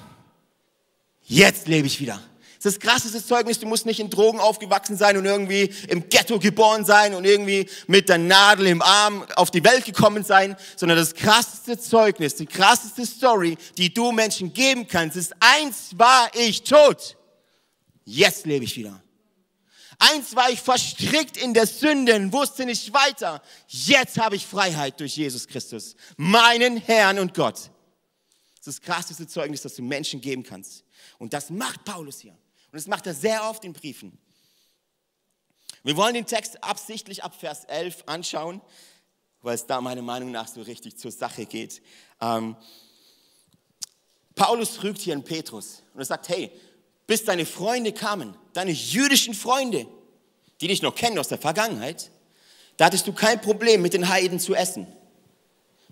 Jetzt 1.23 1.68
lebe 1.68 1.87
ich 1.87 2.00
wieder. 2.00 2.20
Das 2.64 2.80
krasseste 2.80 3.23
Zeugnis, 3.23 3.59
du 3.59 3.66
musst 3.66 3.85
nicht 3.85 4.00
in 4.00 4.09
Drogen 4.09 4.40
aufgewachsen 4.40 4.97
sein 4.97 5.18
und 5.18 5.26
irgendwie 5.26 5.71
im 5.88 6.09
Ghetto 6.09 6.38
geboren 6.38 6.87
sein 6.87 7.12
und 7.12 7.26
irgendwie 7.26 7.68
mit 7.88 8.09
der 8.09 8.16
Nadel 8.16 8.68
im 8.68 8.80
Arm 8.80 9.23
auf 9.37 9.50
die 9.50 9.62
Welt 9.62 9.85
gekommen 9.85 10.25
sein, 10.25 10.56
sondern 10.75 10.97
das 10.97 11.14
krasseste 11.14 11.78
Zeugnis, 11.78 12.37
die 12.37 12.47
krasseste 12.47 13.04
Story, 13.04 13.59
die 13.76 13.92
du 13.92 14.12
Menschen 14.12 14.54
geben 14.54 14.88
kannst, 14.88 15.18
ist, 15.18 15.35
eins 15.40 15.90
war 15.99 16.30
ich 16.35 16.62
tot, 16.62 17.18
jetzt 18.06 18.47
lebe 18.47 18.64
ich 18.64 18.75
wieder. 18.78 18.99
Eins 19.99 20.35
war 20.35 20.49
ich 20.49 20.62
verstrickt 20.62 21.37
in 21.37 21.52
der 21.52 21.66
Sünde 21.66 22.16
und 22.16 22.33
wusste 22.33 22.64
nicht 22.64 22.94
weiter. 22.94 23.42
Jetzt 23.68 24.18
habe 24.18 24.37
ich 24.37 24.47
Freiheit 24.47 24.99
durch 25.00 25.18
Jesus 25.18 25.47
Christus, 25.47 25.97
meinen 26.16 26.78
Herrn 26.78 27.18
und 27.18 27.35
Gott. 27.35 27.56
Das 27.56 28.68
ist 28.68 28.78
das 28.78 28.80
krasseste 28.80 29.26
Zeugnis, 29.26 29.61
das 29.61 29.75
du 29.75 29.83
Menschen 29.83 30.23
geben 30.23 30.42
kannst. 30.42 30.83
Und 31.18 31.35
das 31.35 31.50
macht 31.50 31.85
Paulus 31.85 32.21
hier. 32.21 32.35
Und 32.74 32.78
das 32.78 32.88
macht 32.88 33.06
er 33.06 33.14
sehr 33.14 33.48
oft 33.48 33.64
in 33.64 33.72
Briefen. 33.72 34.18
Wir 35.84 35.96
wollen 35.96 36.14
den 36.14 36.26
Text 36.26 36.64
absichtlich 36.64 37.22
ab 37.22 37.32
Vers 37.38 37.66
11 37.66 38.02
anschauen, 38.06 38.60
weil 39.42 39.54
es 39.54 39.68
da 39.68 39.80
meiner 39.80 40.02
Meinung 40.02 40.32
nach 40.32 40.48
so 40.48 40.60
richtig 40.60 40.96
zur 40.96 41.12
Sache 41.12 41.46
geht. 41.46 41.80
Ähm, 42.20 42.56
Paulus 44.34 44.82
rügt 44.82 44.98
hier 44.98 45.14
in 45.14 45.22
Petrus 45.22 45.84
und 45.92 46.00
er 46.00 46.04
sagt, 46.04 46.28
hey, 46.28 46.50
bis 47.06 47.22
deine 47.22 47.46
Freunde 47.46 47.92
kamen, 47.92 48.36
deine 48.54 48.72
jüdischen 48.72 49.34
Freunde, 49.34 49.86
die 50.60 50.66
dich 50.66 50.82
noch 50.82 50.96
kennen 50.96 51.20
aus 51.20 51.28
der 51.28 51.38
Vergangenheit, 51.38 52.10
da 52.76 52.86
hattest 52.86 53.06
du 53.06 53.12
kein 53.12 53.40
Problem 53.40 53.82
mit 53.82 53.94
den 53.94 54.08
Heiden 54.08 54.40
zu 54.40 54.52
essen. 54.52 54.88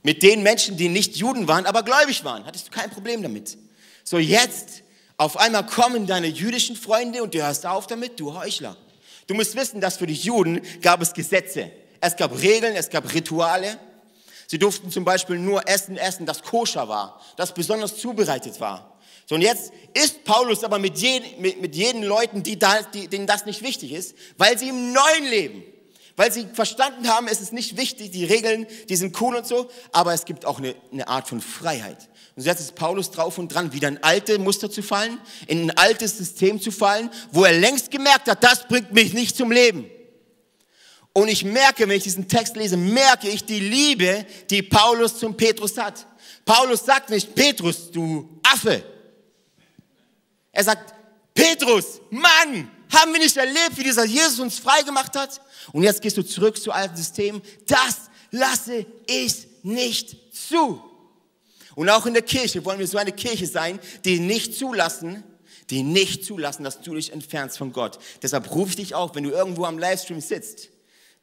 Mit 0.03 0.25
den 0.25 0.43
Menschen, 0.43 0.77
die 0.77 0.89
nicht 0.89 1.15
Juden 1.15 1.47
waren, 1.47 1.65
aber 1.65 1.85
gläubig 1.85 2.25
waren, 2.25 2.45
hattest 2.45 2.67
du 2.67 2.71
kein 2.73 2.91
Problem 2.91 3.23
damit. 3.23 3.57
So 4.03 4.19
jetzt 4.19 4.83
auf 5.23 5.37
einmal 5.37 5.65
kommen 5.65 6.09
deine 6.09 6.27
jüdischen 6.27 6.75
Freunde 6.75 7.23
und 7.23 7.33
du 7.33 7.41
hörst 7.41 7.65
auf 7.65 7.87
damit, 7.87 8.19
du 8.19 8.35
Heuchler. 8.35 8.77
Du 9.29 9.35
musst 9.35 9.55
wissen, 9.55 9.81
dass 9.81 9.99
für 9.99 10.09
die 10.09 10.15
Juden 10.15 10.61
gab 10.81 11.01
es 11.01 11.13
Gesetze. 11.13 11.71
Es 12.01 12.17
gab 12.17 12.43
Regeln, 12.43 12.75
es 12.75 12.91
gab 12.91 13.15
Rituale. 13.15 13.79
Sie 14.49 14.59
durften 14.59 14.91
zum 14.91 15.05
Beispiel 15.05 15.39
nur 15.39 15.69
Essen 15.69 15.97
essen, 15.97 16.27
das 16.27 16.43
koscher 16.43 16.89
war, 16.89 17.21
das 17.37 17.55
besonders 17.55 17.99
zubereitet 17.99 18.59
war. 18.59 18.99
So, 19.27 19.37
und 19.37 19.43
jetzt 19.43 19.73
ist 19.95 20.25
Paulus 20.25 20.65
aber 20.65 20.81
mit 20.81 20.99
jeden, 20.99 21.41
mit, 21.41 21.61
mit 21.61 21.77
jeden 21.77 22.03
Leuten, 22.03 22.43
die 22.43 22.59
da, 22.59 22.83
die, 22.83 23.07
denen 23.07 23.29
das 23.29 23.47
nicht 23.47 23.63
wichtig 23.63 23.93
ist, 23.93 24.17
weil 24.39 24.59
sie 24.59 24.71
im 24.71 24.93
Neuen 24.93 25.25
leben. 25.31 25.63
Weil 26.17 26.33
sie 26.33 26.49
verstanden 26.53 27.09
haben, 27.09 27.29
es 27.29 27.41
ist 27.41 27.53
nicht 27.53 27.77
wichtig, 27.77 28.11
die 28.11 28.25
Regeln, 28.25 28.67
die 28.89 28.97
sind 28.97 29.19
cool 29.21 29.37
und 29.37 29.47
so, 29.47 29.71
aber 29.93 30.15
es 30.15 30.25
gibt 30.25 30.47
auch 30.47 30.59
eine, 30.59 30.75
eine 30.91 31.07
Art 31.07 31.29
von 31.29 31.41
Freiheit. 31.41 32.09
Und 32.35 32.45
jetzt 32.45 32.61
ist 32.61 32.75
Paulus 32.75 33.11
drauf 33.11 33.37
und 33.37 33.49
dran, 33.49 33.73
wieder 33.73 33.89
in 33.89 34.03
alte 34.03 34.39
Muster 34.39 34.71
zu 34.71 34.83
fallen, 34.83 35.19
in 35.47 35.71
ein 35.71 35.77
altes 35.77 36.17
System 36.17 36.61
zu 36.61 36.71
fallen, 36.71 37.11
wo 37.31 37.45
er 37.45 37.53
längst 37.53 37.91
gemerkt 37.91 38.29
hat, 38.29 38.43
das 38.43 38.67
bringt 38.67 38.93
mich 38.93 39.13
nicht 39.13 39.37
zum 39.37 39.53
Leben. 39.53 39.91
Und 41.13 41.29
ich 41.29 41.45
merke, 41.45 41.87
wenn 41.87 41.97
ich 41.97 42.05
diesen 42.05 42.27
Text 42.27 42.57
lese, 42.57 42.77
merke 42.79 43.29
ich 43.29 43.45
die 43.45 43.61
Liebe, 43.61 44.25
die 44.49 44.63
Paulus 44.63 45.19
zum 45.19 45.37
Petrus 45.37 45.77
hat. 45.77 46.07
Paulus 46.45 46.87
sagt 46.87 47.11
nicht, 47.11 47.35
Petrus, 47.35 47.91
du 47.91 48.41
Affe. 48.43 48.83
Er 50.53 50.65
sagt, 50.65 50.95
Petrus, 51.35 52.01
Mann, 52.11 52.71
haben 52.91 53.13
wir 53.13 53.21
nicht 53.21 53.37
erlebt, 53.37 53.77
wie 53.77 53.85
dieser 53.85 54.05
Jesus 54.05 54.39
uns 54.39 54.59
freigemacht 54.59 55.15
hat? 55.17 55.41
Und 55.73 55.83
jetzt 55.83 56.01
gehst 56.01 56.17
du 56.17 56.23
zurück 56.23 56.61
zu 56.61 56.73
alten 56.73 56.97
System. 56.97 57.43
Das 57.67 58.11
lasse 58.31 58.87
ich 59.07 59.47
nicht 59.63 60.17
zu. 60.35 60.92
Und 61.75 61.89
auch 61.89 62.07
in 62.07 62.15
der 62.15 62.23
Kirche 62.23 62.65
wollen 62.65 62.79
wir 62.79 62.87
so 62.87 62.99
eine 62.99 63.13
Kirche 63.13 63.47
sein, 63.47 63.79
die 64.05 64.21
nicht 64.21 64.55
zulassen, 64.55 65.25
die 65.71 65.83
nicht 65.83 66.25
zulassen, 66.25 66.65
dass 66.65 66.81
du 66.81 66.95
dich 66.95 67.13
entfernst 67.13 67.59
von 67.59 67.73
Gott. 67.73 67.99
Deshalb 68.23 68.55
rufe 68.55 68.71
ich 68.71 68.77
dich 68.77 68.95
auf, 68.95 69.15
wenn 69.15 69.25
du 69.25 69.31
irgendwo 69.31 69.65
am 69.65 69.79
Livestream 69.79 70.21
sitzt, 70.21 70.71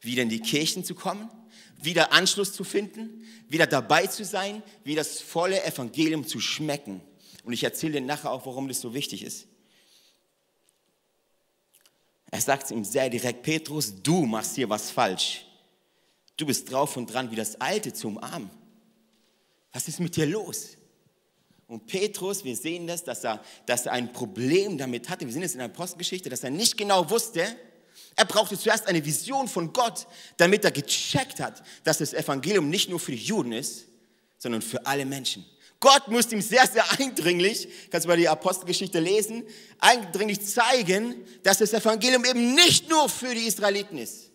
wieder 0.00 0.22
in 0.22 0.28
die 0.28 0.40
Kirchen 0.40 0.84
zu 0.84 0.94
kommen, 0.94 1.30
wieder 1.80 2.12
Anschluss 2.12 2.52
zu 2.52 2.64
finden, 2.64 3.24
wieder 3.48 3.66
dabei 3.66 4.06
zu 4.06 4.24
sein, 4.24 4.62
wie 4.84 4.94
das 4.94 5.20
volle 5.20 5.62
Evangelium 5.64 6.26
zu 6.26 6.40
schmecken. 6.40 7.00
Und 7.44 7.52
ich 7.52 7.64
erzähle 7.64 7.94
dir 7.94 8.00
nachher 8.00 8.32
auch, 8.32 8.46
warum 8.46 8.68
das 8.68 8.80
so 8.80 8.92
wichtig 8.92 9.22
ist. 9.22 9.46
Er 12.30 12.40
sagt 12.40 12.70
ihm 12.70 12.84
sehr 12.84 13.10
direkt, 13.10 13.42
Petrus, 13.42 14.02
du 14.02 14.24
machst 14.24 14.54
hier 14.54 14.68
was 14.68 14.90
falsch. 14.90 15.46
Du 16.36 16.46
bist 16.46 16.70
drauf 16.70 16.96
und 16.96 17.12
dran, 17.12 17.30
wie 17.30 17.36
das 17.36 17.60
Alte 17.60 17.92
zu 17.92 18.08
umarmen. 18.08 18.50
Was 19.72 19.88
ist 19.88 20.00
mit 20.00 20.16
dir 20.16 20.26
los? 20.26 20.76
Und 21.66 21.86
Petrus, 21.86 22.42
wir 22.42 22.56
sehen 22.56 22.86
das, 22.86 23.04
dass 23.04 23.22
er, 23.22 23.42
dass 23.64 23.86
er 23.86 23.92
ein 23.92 24.12
Problem 24.12 24.76
damit 24.76 25.08
hatte. 25.08 25.24
Wir 25.24 25.32
sehen 25.32 25.44
es 25.44 25.52
in 25.52 25.58
der 25.58 25.66
Apostelgeschichte, 25.66 26.28
dass 26.28 26.42
er 26.42 26.50
nicht 26.50 26.76
genau 26.76 27.08
wusste. 27.08 27.44
Er 28.16 28.24
brauchte 28.24 28.58
zuerst 28.58 28.88
eine 28.88 29.04
Vision 29.04 29.46
von 29.46 29.72
Gott, 29.72 30.06
damit 30.36 30.64
er 30.64 30.72
gecheckt 30.72 31.38
hat, 31.38 31.62
dass 31.84 31.98
das 31.98 32.12
Evangelium 32.12 32.68
nicht 32.68 32.90
nur 32.90 32.98
für 32.98 33.12
die 33.12 33.18
Juden 33.22 33.52
ist, 33.52 33.84
sondern 34.38 34.62
für 34.62 34.84
alle 34.84 35.06
Menschen. 35.06 35.46
Gott 35.78 36.08
musste 36.08 36.34
ihm 36.34 36.42
sehr, 36.42 36.66
sehr 36.66 36.84
eindringlich, 36.98 37.68
kannst 37.90 38.04
du 38.04 38.08
mal 38.08 38.16
die 38.16 38.28
Apostelgeschichte 38.28 39.00
lesen, 39.00 39.44
eindringlich 39.78 40.44
zeigen, 40.46 41.24
dass 41.42 41.58
das 41.58 41.72
Evangelium 41.72 42.24
eben 42.24 42.54
nicht 42.54 42.90
nur 42.90 43.08
für 43.08 43.34
die 43.34 43.46
Israeliten 43.46 43.96
ist, 43.96 44.29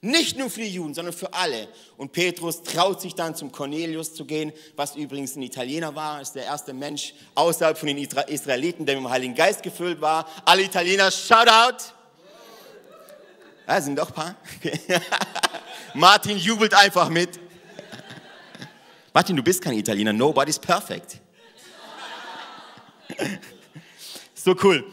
nicht 0.00 0.38
nur 0.38 0.50
für 0.50 0.60
die 0.60 0.68
Juden, 0.68 0.94
sondern 0.94 1.14
für 1.14 1.32
alle. 1.32 1.68
Und 1.96 2.12
Petrus 2.12 2.62
traut 2.62 3.00
sich 3.00 3.14
dann 3.14 3.34
zum 3.34 3.50
Cornelius 3.50 4.14
zu 4.14 4.24
gehen, 4.24 4.52
was 4.76 4.94
übrigens 4.94 5.36
ein 5.36 5.42
Italiener 5.42 5.94
war, 5.94 6.20
ist 6.20 6.34
der 6.34 6.44
erste 6.44 6.72
Mensch 6.72 7.14
außerhalb 7.34 7.76
von 7.78 7.88
den 7.88 7.98
Israeliten, 7.98 8.86
der 8.86 8.96
mit 8.96 9.04
dem 9.04 9.10
Heiligen 9.10 9.34
Geist 9.34 9.62
gefüllt 9.62 10.00
war. 10.00 10.28
Alle 10.44 10.62
Italiener, 10.62 11.10
shout 11.10 11.48
out! 11.48 11.94
Ja, 13.66 13.80
sind 13.80 13.98
doch 13.98 14.08
ein 14.08 14.14
paar. 14.14 14.36
Martin 15.94 16.38
jubelt 16.38 16.72
einfach 16.72 17.08
mit. 17.08 17.40
Martin, 19.12 19.34
du 19.34 19.42
bist 19.42 19.60
kein 19.60 19.74
Italiener. 19.74 20.12
Nobody's 20.12 20.58
perfect. 20.58 21.20
so 24.34 24.54
cool. 24.62 24.84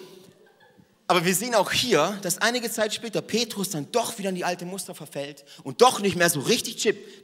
Aber 1.13 1.25
wir 1.25 1.35
sehen 1.35 1.53
auch 1.53 1.71
hier, 1.71 2.17
dass 2.23 2.39
einige 2.39 2.71
Zeit 2.71 2.91
später 2.91 3.21
Petrus 3.21 3.69
dann 3.69 3.91
doch 3.91 4.17
wieder 4.17 4.29
in 4.29 4.35
die 4.35 4.45
alte 4.45 4.65
Muster 4.65 4.95
verfällt 4.95 5.45
und 5.63 5.79
doch 5.79 5.99
nicht 5.99 6.15
mehr 6.15 6.27
so 6.27 6.39
richtig 6.39 6.77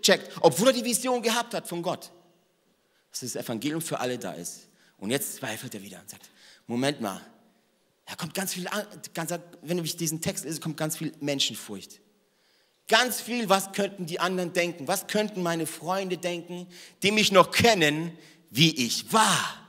checkt, 0.03 0.31
obwohl 0.41 0.67
er 0.67 0.73
die 0.73 0.85
Vision 0.85 1.23
gehabt 1.23 1.55
hat 1.55 1.67
von 1.67 1.81
Gott, 1.81 2.11
dass 3.09 3.21
das 3.21 3.35
Evangelium 3.35 3.81
für 3.81 3.99
alle 3.99 4.19
da 4.19 4.33
ist. 4.33 4.67
Und 4.99 5.09
jetzt 5.09 5.37
zweifelt 5.37 5.73
er 5.73 5.81
wieder 5.81 5.99
und 5.99 6.07
sagt, 6.07 6.29
Moment 6.67 7.01
mal, 7.01 7.19
da 8.05 8.13
kommt 8.13 8.35
ganz 8.35 8.53
viel, 8.53 8.67
ganz, 9.15 9.33
wenn 9.63 9.83
ich 9.83 9.97
diesen 9.97 10.21
Text 10.21 10.45
lese, 10.45 10.59
kommt 10.59 10.77
ganz 10.77 10.95
viel 10.95 11.11
Menschenfurcht. 11.19 11.99
Ganz 12.87 13.19
viel, 13.19 13.49
was 13.49 13.71
könnten 13.71 14.05
die 14.05 14.19
anderen 14.19 14.53
denken? 14.53 14.87
Was 14.87 15.07
könnten 15.07 15.41
meine 15.41 15.65
Freunde 15.65 16.19
denken, 16.19 16.67
die 17.01 17.09
mich 17.09 17.31
noch 17.31 17.49
kennen, 17.49 18.15
wie 18.51 18.85
ich 18.85 19.11
war? 19.11 19.67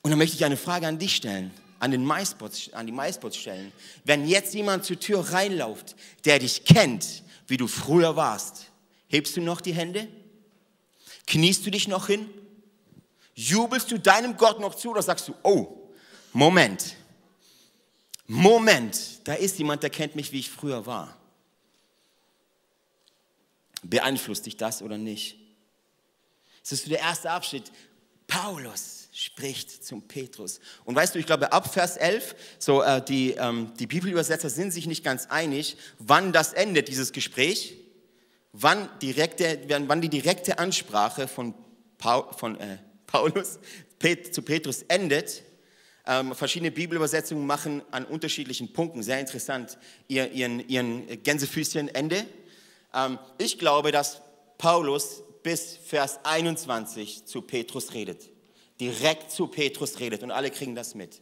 Und 0.00 0.12
dann 0.12 0.18
möchte 0.18 0.34
ich 0.34 0.46
eine 0.46 0.56
Frage 0.56 0.86
an 0.86 0.98
dich 0.98 1.16
stellen 1.16 1.52
an, 1.78 1.90
den 1.90 2.06
MySpots, 2.06 2.72
an 2.72 2.86
die 2.86 2.92
MySpots 2.92 3.36
stellen. 3.36 3.72
Wenn 4.04 4.26
jetzt 4.26 4.54
jemand 4.54 4.84
zur 4.84 4.98
Tür 4.98 5.20
reinläuft, 5.20 5.96
der 6.24 6.38
dich 6.38 6.64
kennt, 6.64 7.22
wie 7.46 7.56
du 7.56 7.66
früher 7.66 8.16
warst, 8.16 8.70
hebst 9.08 9.36
du 9.36 9.40
noch 9.40 9.60
die 9.60 9.74
Hände? 9.74 10.08
Kniest 11.26 11.66
du 11.66 11.70
dich 11.70 11.88
noch 11.88 12.06
hin? 12.06 12.28
Jubelst 13.34 13.90
du 13.90 13.98
deinem 13.98 14.36
Gott 14.36 14.60
noch 14.60 14.74
zu 14.74 14.90
oder 14.90 15.02
sagst 15.02 15.28
du, 15.28 15.34
oh, 15.42 15.90
Moment, 16.32 16.96
Moment, 18.26 18.98
da 19.24 19.34
ist 19.34 19.58
jemand, 19.58 19.82
der 19.82 19.90
kennt 19.90 20.16
mich, 20.16 20.32
wie 20.32 20.40
ich 20.40 20.50
früher 20.50 20.86
war. 20.86 21.16
Beeinflusst 23.82 24.46
dich 24.46 24.56
das 24.56 24.80
oder 24.80 24.96
nicht? 24.96 25.36
Das 26.62 26.72
ist 26.72 26.88
der 26.88 27.00
erste 27.00 27.30
Abschnitt. 27.30 27.70
Paulus, 28.26 28.93
spricht 29.14 29.84
zum 29.84 30.08
Petrus. 30.08 30.58
Und 30.84 30.96
weißt 30.96 31.14
du, 31.14 31.20
ich 31.20 31.26
glaube, 31.26 31.52
ab 31.52 31.72
Vers 31.72 31.96
11, 31.96 32.34
so 32.58 32.82
äh, 32.82 33.00
die, 33.00 33.30
ähm, 33.38 33.72
die 33.78 33.86
Bibelübersetzer 33.86 34.50
sind 34.50 34.72
sich 34.72 34.88
nicht 34.88 35.04
ganz 35.04 35.26
einig, 35.26 35.76
wann 36.00 36.32
das 36.32 36.52
endet, 36.52 36.88
dieses 36.88 37.12
Gespräch, 37.12 37.76
wann, 38.52 38.88
direkte, 39.00 39.60
wann 39.86 40.00
die 40.00 40.08
direkte 40.08 40.58
Ansprache 40.58 41.28
von, 41.28 41.54
Paul, 41.96 42.26
von 42.36 42.58
äh, 42.58 42.78
Paulus 43.06 43.60
Pet, 44.00 44.34
zu 44.34 44.42
Petrus 44.42 44.82
endet. 44.82 45.44
Ähm, 46.06 46.34
verschiedene 46.34 46.72
Bibelübersetzungen 46.72 47.46
machen 47.46 47.82
an 47.92 48.04
unterschiedlichen 48.04 48.72
Punkten, 48.72 49.04
sehr 49.04 49.20
interessant, 49.20 49.78
ihr, 50.08 50.32
ihren, 50.32 50.68
ihren 50.68 51.22
Gänsefüßchen 51.22 51.86
Ende. 51.94 52.26
Ähm, 52.92 53.20
ich 53.38 53.60
glaube, 53.60 53.92
dass 53.92 54.20
Paulus 54.58 55.22
bis 55.44 55.78
Vers 55.84 56.18
21 56.24 57.26
zu 57.26 57.42
Petrus 57.42 57.94
redet 57.94 58.33
direkt 58.80 59.30
zu 59.30 59.46
Petrus 59.46 59.98
redet 60.00 60.22
und 60.22 60.30
alle 60.30 60.50
kriegen 60.50 60.74
das 60.74 60.94
mit. 60.94 61.20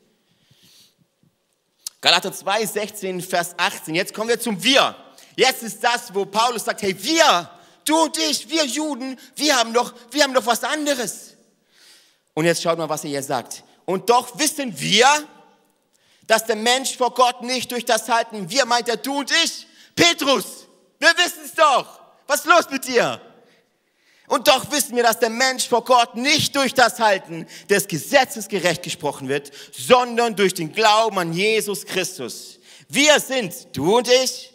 Galater 2.01 2.33
2, 2.33 2.67
16, 2.67 3.21
Vers 3.21 3.55
18. 3.57 3.95
Jetzt 3.95 4.13
kommen 4.13 4.29
wir 4.29 4.41
zum 4.41 4.63
Wir. 4.63 4.97
Jetzt 5.37 5.63
ist 5.63 5.83
das, 5.83 6.13
wo 6.13 6.25
Paulus 6.25 6.65
sagt, 6.65 6.83
hey, 6.83 6.97
wir, 7.03 7.51
du 7.85 7.97
und 8.05 8.19
ich, 8.19 8.49
wir 8.51 8.65
Juden, 8.67 9.19
wir 9.37 9.57
haben 9.57 9.73
doch, 9.73 9.95
wir 10.11 10.25
haben 10.25 10.35
doch 10.35 10.45
was 10.45 10.65
anderes. 10.65 11.35
Und 12.35 12.45
jetzt 12.45 12.63
schaut 12.63 12.79
mal, 12.79 12.89
was 12.89 13.05
er 13.05 13.11
hier 13.11 13.23
sagt. 13.23 13.63
Und 13.85 14.11
doch 14.11 14.39
wissen 14.39 14.79
wir, 14.81 15.07
dass 16.27 16.45
der 16.45 16.57
Mensch 16.57 16.97
vor 16.97 17.15
Gott 17.15 17.43
nicht 17.43 17.71
durch 17.71 17.85
das 17.85 18.09
Halten, 18.09 18.51
wir 18.51 18.65
meint 18.65 18.89
er, 18.89 18.97
du 18.97 19.19
und 19.19 19.31
ich, 19.31 19.67
Petrus, 19.95 20.67
wir 20.99 21.11
wissen 21.17 21.43
es 21.45 21.55
doch. 21.55 22.01
Was 22.27 22.41
ist 22.41 22.47
los 22.47 22.71
mit 22.71 22.87
dir? 22.87 23.21
Und 24.33 24.49
doch 24.49 24.71
wissen 24.71 24.97
wir, 24.97 25.03
dass 25.03 25.19
der 25.19 25.29
Mensch 25.29 25.69
vor 25.69 25.85
Gott 25.85 26.15
nicht 26.15 26.57
durch 26.57 26.73
das 26.73 26.99
Halten 27.01 27.47
des 27.69 27.87
Gesetzes 27.87 28.49
gerecht 28.49 28.83
gesprochen 28.83 29.29
wird, 29.29 29.51
sondern 29.73 30.35
durch 30.35 30.55
den 30.55 30.73
Glauben 30.73 31.19
an 31.19 31.35
Jesus 31.35 31.85
Christus. 31.85 32.59
Wir 32.89 33.21
sind, 33.21 33.55
du 33.75 33.99
und 33.99 34.09
ich, 34.09 34.51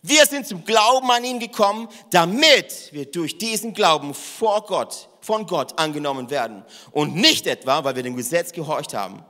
wir 0.00 0.24
sind 0.26 0.46
zum 0.46 0.64
Glauben 0.64 1.10
an 1.10 1.24
ihn 1.24 1.40
gekommen, 1.40 1.88
damit 2.10 2.90
wir 2.92 3.06
durch 3.06 3.36
diesen 3.36 3.74
Glauben 3.74 4.14
vor 4.14 4.64
Gott, 4.64 5.08
von 5.22 5.44
Gott 5.48 5.76
angenommen 5.76 6.30
werden. 6.30 6.64
Und 6.92 7.16
nicht 7.16 7.48
etwa, 7.48 7.82
weil 7.82 7.96
wir 7.96 8.04
dem 8.04 8.14
Gesetz 8.14 8.52
gehorcht 8.52 8.94
haben. 8.94 9.24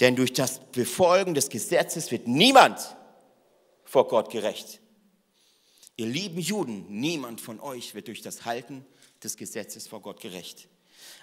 Denn 0.00 0.16
durch 0.16 0.34
das 0.34 0.60
Befolgen 0.70 1.32
des 1.32 1.48
Gesetzes 1.48 2.10
wird 2.10 2.28
niemand 2.28 2.94
vor 3.86 4.06
Gott 4.06 4.28
gerecht. 4.28 4.80
Ihr 5.96 6.08
lieben 6.08 6.40
Juden, 6.40 6.84
niemand 6.90 7.40
von 7.40 7.58
euch 7.58 7.94
wird 7.94 8.08
durch 8.08 8.20
das 8.20 8.44
Halten 8.44 8.84
des 9.22 9.36
Gesetzes 9.36 9.86
vor 9.86 10.00
Gott 10.00 10.20
gerecht. 10.20 10.68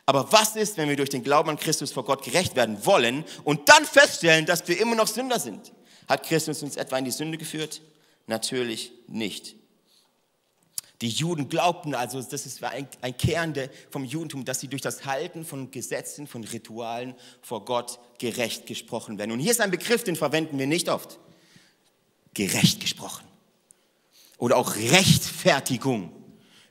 Aber 0.06 0.32
was 0.32 0.56
ist, 0.56 0.78
wenn 0.78 0.90
wir 0.90 0.96
durch 0.96 1.10
den 1.10 1.24
Glauben 1.24 1.50
an 1.50 1.58
Christus 1.58 1.92
vor 1.92 2.06
Gott 2.06 2.24
gerecht 2.24 2.56
werden 2.56 2.86
wollen 2.86 3.26
und 3.44 3.68
dann 3.70 3.86
feststellen, 3.86 4.46
dass 4.46 4.68
wir 4.68 4.80
immer 4.80 4.96
noch 4.96 5.08
Sünder 5.08 5.40
sind? 5.40 5.74
Hat 6.08 6.26
Christus 6.26 6.64
uns 6.64 6.78
etwa 6.78 6.98
in 6.98 7.06
die 7.06 7.12
Sünde 7.12 7.38
geführt? 7.38 7.82
Natürlich 8.26 8.92
nicht. 9.08 9.56
Die 11.02 11.10
Juden 11.10 11.48
glaubten 11.48 11.94
also, 11.94 12.22
das 12.22 12.46
ist 12.48 12.64
ein, 12.64 13.18
Kern 13.18 13.54
vom 13.92 14.04
Judentum, 14.04 14.46
dass 14.46 14.60
sie 14.60 14.68
durch 14.68 14.82
das 14.82 15.06
Halten 15.06 15.46
von 15.46 15.70
Gesetzen, 15.70 16.26
von 16.26 16.44
Ritualen 16.44 17.14
vor 17.42 17.66
Gott 17.66 18.00
gerecht 18.18 18.66
gesprochen 18.66 19.20
werden. 19.20 19.32
Und 19.32 19.40
hier 19.40 19.52
ist 19.52 19.62
ein 19.62 19.70
Begriff, 19.70 20.04
den 20.04 20.16
verwenden 20.16 20.58
wir 20.58 20.66
nicht 20.66 20.90
oft. 20.90 21.20
Gerecht 22.34 22.80
gesprochen. 22.80 23.26
Oder 24.40 24.58
auch 24.58 24.76
Rechtfertigung. 24.76 26.12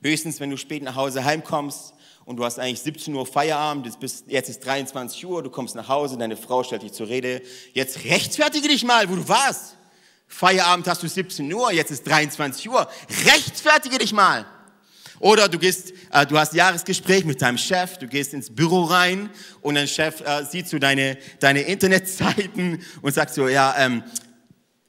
Höchstens, 0.02 0.40
wenn 0.40 0.50
du 0.50 0.56
spät 0.56 0.82
nach 0.82 0.94
Hause 0.94 1.24
heimkommst 1.24 1.94
und 2.24 2.36
du 2.36 2.44
hast 2.44 2.58
eigentlich 2.58 2.80
17 2.80 3.14
Uhr 3.14 3.26
Feierabend, 3.26 3.86
jetzt 4.26 4.48
ist 4.48 4.64
23 4.64 5.26
Uhr, 5.26 5.42
du 5.42 5.50
kommst 5.50 5.74
nach 5.74 5.88
Hause, 5.88 6.18
deine 6.18 6.36
Frau 6.36 6.62
stellt 6.62 6.82
dich 6.82 6.92
zur 6.92 7.08
Rede. 7.08 7.42
Jetzt 7.72 8.04
rechtfertige 8.04 8.68
dich 8.68 8.84
mal, 8.84 9.08
wo 9.08 9.16
du 9.16 9.28
warst. 9.28 9.76
Feierabend 10.26 10.86
hast 10.88 11.02
du 11.02 11.08
17 11.08 11.52
Uhr, 11.52 11.72
jetzt 11.72 11.90
ist 11.90 12.06
23 12.06 12.68
Uhr. 12.68 12.88
Rechtfertige 13.26 13.98
dich 13.98 14.12
mal. 14.12 14.44
Oder 15.18 15.48
du 15.48 15.58
gehst, 15.58 15.92
äh, 16.12 16.26
du 16.26 16.38
hast 16.38 16.52
Jahresgespräch 16.52 17.24
mit 17.24 17.40
deinem 17.40 17.58
Chef, 17.58 17.96
du 17.98 18.06
gehst 18.06 18.34
ins 18.34 18.54
Büro 18.54 18.82
rein 18.82 19.30
und 19.62 19.76
dein 19.76 19.88
Chef 19.88 20.20
äh, 20.20 20.44
sieht 20.44 20.68
so 20.68 20.78
deine, 20.78 21.16
deine 21.40 21.62
Internetseiten 21.62 22.82
und 23.02 23.14
sagt 23.14 23.32
so, 23.32 23.48
ja, 23.48 23.74
ähm, 23.78 24.02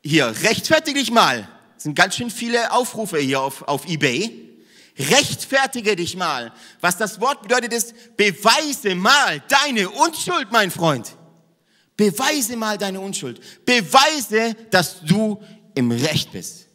hier, 0.04 0.34
rechtfertige 0.44 1.00
dich 1.00 1.12
mal. 1.12 1.48
Es 1.78 1.84
sind 1.84 1.96
ganz 1.96 2.16
schön 2.16 2.30
viele 2.30 2.72
Aufrufe 2.72 3.20
hier 3.20 3.42
auf, 3.42 3.62
auf 3.64 3.88
Ebay. 3.88 4.47
Rechtfertige 5.00 5.96
dich 5.96 6.16
mal. 6.16 6.52
Was 6.82 6.98
das 6.98 7.22
Wort 7.22 7.44
bedeutet 7.44 7.74
ist, 7.74 8.18
beweise 8.18 8.96
mal 8.96 9.42
deine 9.48 9.90
Unschuld, 9.90 10.52
mein 10.52 10.72
Freund. 10.72 11.16
Beweise 11.96 12.56
mal 12.58 12.78
deine 12.78 13.00
Unschuld. 13.00 13.40
Beweise, 13.66 14.56
dass 14.72 15.02
du 15.02 15.42
im 15.76 15.92
Recht 15.92 16.32
bist. 16.32 16.68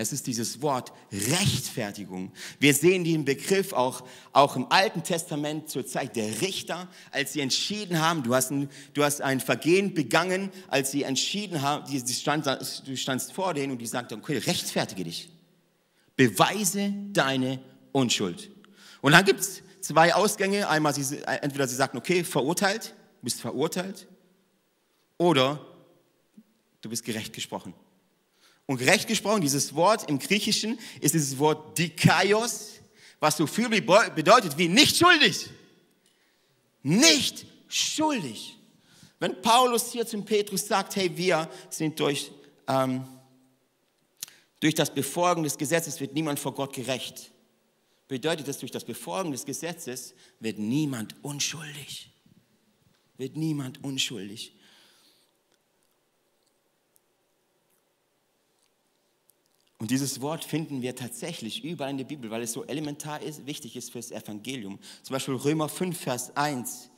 Es 0.00 0.12
ist 0.12 0.28
dieses 0.28 0.62
Wort 0.62 0.92
Rechtfertigung. 1.10 2.30
Wir 2.60 2.72
sehen 2.72 3.02
den 3.02 3.24
Begriff 3.24 3.72
auch, 3.72 4.04
auch 4.32 4.54
im 4.54 4.70
Alten 4.70 5.02
Testament 5.02 5.68
zur 5.68 5.84
Zeit 5.86 6.14
der 6.14 6.40
Richter, 6.40 6.86
als 7.10 7.32
sie 7.32 7.40
entschieden 7.40 8.00
haben, 8.00 8.22
du 8.22 8.32
hast 8.32 8.52
ein, 8.52 8.70
du 8.94 9.02
hast 9.02 9.20
ein 9.20 9.40
Vergehen 9.40 9.94
begangen, 9.94 10.50
als 10.68 10.92
sie 10.92 11.02
entschieden 11.02 11.62
haben, 11.62 11.84
die, 11.90 12.00
die 12.00 12.12
stand, 12.12 12.46
du 12.46 12.96
standst 12.96 13.32
vor 13.32 13.54
denen 13.54 13.72
und 13.72 13.78
die 13.78 13.88
sagten, 13.88 14.14
okay, 14.14 14.38
rechtfertige 14.38 15.02
dich. 15.02 15.30
Beweise 16.18 16.92
deine 17.12 17.60
Unschuld. 17.92 18.50
Und 19.02 19.12
dann 19.12 19.24
gibt 19.24 19.38
es 19.38 19.62
zwei 19.80 20.12
Ausgänge. 20.12 20.68
Einmal, 20.68 20.92
sie, 20.92 21.22
entweder 21.22 21.68
sie 21.68 21.76
sagen, 21.76 21.96
okay, 21.96 22.24
verurteilt, 22.24 22.92
du 23.20 23.24
bist 23.24 23.40
verurteilt, 23.40 24.08
oder 25.16 25.64
du 26.80 26.88
bist 26.88 27.04
gerecht 27.04 27.32
gesprochen. 27.32 27.72
Und 28.66 28.78
gerecht 28.78 29.06
gesprochen, 29.06 29.40
dieses 29.42 29.76
Wort 29.76 30.10
im 30.10 30.18
Griechischen 30.18 30.76
ist 31.00 31.14
dieses 31.14 31.38
Wort 31.38 31.78
dikaios, 31.78 32.72
was 33.20 33.36
so 33.36 33.46
viel 33.46 33.68
bedeutet 33.68 34.58
wie 34.58 34.68
nicht 34.68 34.96
schuldig. 34.96 35.48
Nicht 36.82 37.46
schuldig. 37.68 38.58
Wenn 39.20 39.40
Paulus 39.40 39.92
hier 39.92 40.04
zum 40.04 40.24
Petrus 40.24 40.66
sagt, 40.66 40.96
hey, 40.96 41.16
wir 41.16 41.48
sind 41.70 42.00
durch, 42.00 42.32
ähm, 42.66 43.04
durch 44.60 44.74
das 44.74 44.92
Befolgen 44.92 45.42
des 45.42 45.58
Gesetzes 45.58 46.00
wird 46.00 46.14
niemand 46.14 46.38
vor 46.38 46.54
Gott 46.54 46.74
gerecht, 46.74 47.30
bedeutet 48.08 48.48
das, 48.48 48.58
durch 48.58 48.72
das 48.72 48.84
Befolgen 48.84 49.32
des 49.32 49.44
Gesetzes 49.44 50.14
wird 50.40 50.58
niemand 50.58 51.14
unschuldig. 51.22 52.10
Wird 53.16 53.36
niemand 53.36 53.84
unschuldig. 53.84 54.52
Und 59.78 59.92
dieses 59.92 60.20
Wort 60.20 60.44
finden 60.44 60.82
wir 60.82 60.96
tatsächlich 60.96 61.62
überall 61.62 61.90
in 61.90 61.98
der 61.98 62.04
Bibel, 62.04 62.30
weil 62.30 62.42
es 62.42 62.52
so 62.52 62.64
elementar 62.64 63.22
ist, 63.22 63.46
wichtig 63.46 63.76
ist 63.76 63.92
fürs 63.92 64.10
Evangelium. 64.10 64.80
Zum 65.04 65.14
Beispiel 65.14 65.34
Römer 65.34 65.68
5, 65.68 65.96
Vers 65.96 66.36
1. 66.36 66.90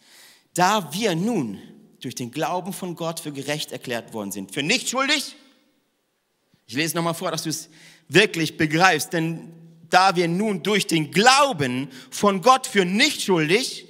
Da 0.55 0.93
wir 0.95 1.15
nun 1.15 1.61
durch 2.01 2.15
den 2.15 2.31
Glauben 2.31 2.73
von 2.73 2.97
Gott 2.97 3.21
für 3.21 3.33
gerecht 3.33 3.73
erklärt 3.73 4.15
worden 4.15 4.33
sind, 4.33 4.53
für 4.53 4.63
nicht 4.63 4.89
schuldig. 4.89 5.37
Ich 6.71 6.77
lese 6.77 6.95
nochmal 6.95 7.15
vor, 7.15 7.33
dass 7.33 7.43
du 7.43 7.49
es 7.49 7.69
wirklich 8.09 8.57
begreifst, 8.57 9.13
denn 9.13 9.53
da 9.89 10.15
wir 10.15 10.29
nun 10.29 10.63
durch 10.63 10.87
den 10.87 11.11
Glauben 11.11 11.89
von 12.13 12.43
Gott 12.43 12.65
für 12.69 12.85
nicht 12.85 13.23
schuldig 13.23 13.89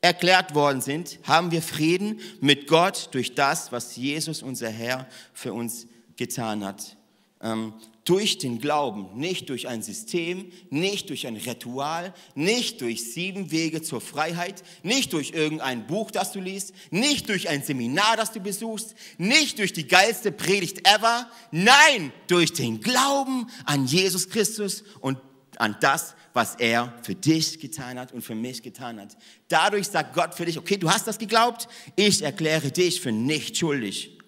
erklärt 0.00 0.54
worden 0.54 0.80
sind, 0.80 1.18
haben 1.24 1.50
wir 1.50 1.60
Frieden 1.60 2.18
mit 2.40 2.66
Gott 2.66 3.10
durch 3.12 3.34
das, 3.34 3.72
was 3.72 3.96
Jesus, 3.96 4.42
unser 4.42 4.70
Herr, 4.70 5.06
für 5.34 5.52
uns 5.52 5.86
getan 6.16 6.64
hat. 6.64 6.96
Ähm, 7.44 7.74
durch 8.04 8.38
den 8.38 8.58
Glauben, 8.58 9.18
nicht 9.18 9.48
durch 9.48 9.68
ein 9.68 9.82
System, 9.82 10.50
nicht 10.70 11.08
durch 11.08 11.26
ein 11.26 11.36
Ritual, 11.36 12.12
nicht 12.34 12.80
durch 12.80 13.12
sieben 13.12 13.50
Wege 13.50 13.82
zur 13.82 14.00
Freiheit, 14.00 14.62
nicht 14.82 15.12
durch 15.12 15.30
irgendein 15.30 15.86
Buch, 15.86 16.10
das 16.10 16.32
du 16.32 16.40
liest, 16.40 16.74
nicht 16.90 17.28
durch 17.28 17.48
ein 17.48 17.62
Seminar, 17.62 18.16
das 18.16 18.32
du 18.32 18.40
besuchst, 18.40 18.94
nicht 19.16 19.58
durch 19.58 19.72
die 19.72 19.86
geilste 19.86 20.32
Predigt 20.32 20.86
ever, 20.86 21.30
nein, 21.50 22.12
durch 22.26 22.52
den 22.52 22.80
Glauben 22.80 23.46
an 23.64 23.86
Jesus 23.86 24.28
Christus 24.28 24.84
und 25.00 25.18
an 25.56 25.76
das, 25.80 26.14
was 26.32 26.56
er 26.56 26.92
für 27.02 27.14
dich 27.14 27.60
getan 27.60 27.98
hat 27.98 28.12
und 28.12 28.22
für 28.22 28.34
mich 28.34 28.62
getan 28.62 29.00
hat. 29.00 29.16
Dadurch 29.48 29.86
sagt 29.86 30.14
Gott 30.14 30.34
für 30.34 30.44
dich, 30.44 30.58
okay, 30.58 30.76
du 30.76 30.90
hast 30.90 31.06
das 31.06 31.18
geglaubt, 31.18 31.68
ich 31.96 32.22
erkläre 32.22 32.70
dich 32.70 33.00
für 33.00 33.12
nicht 33.12 33.56
schuldig. 33.56 34.18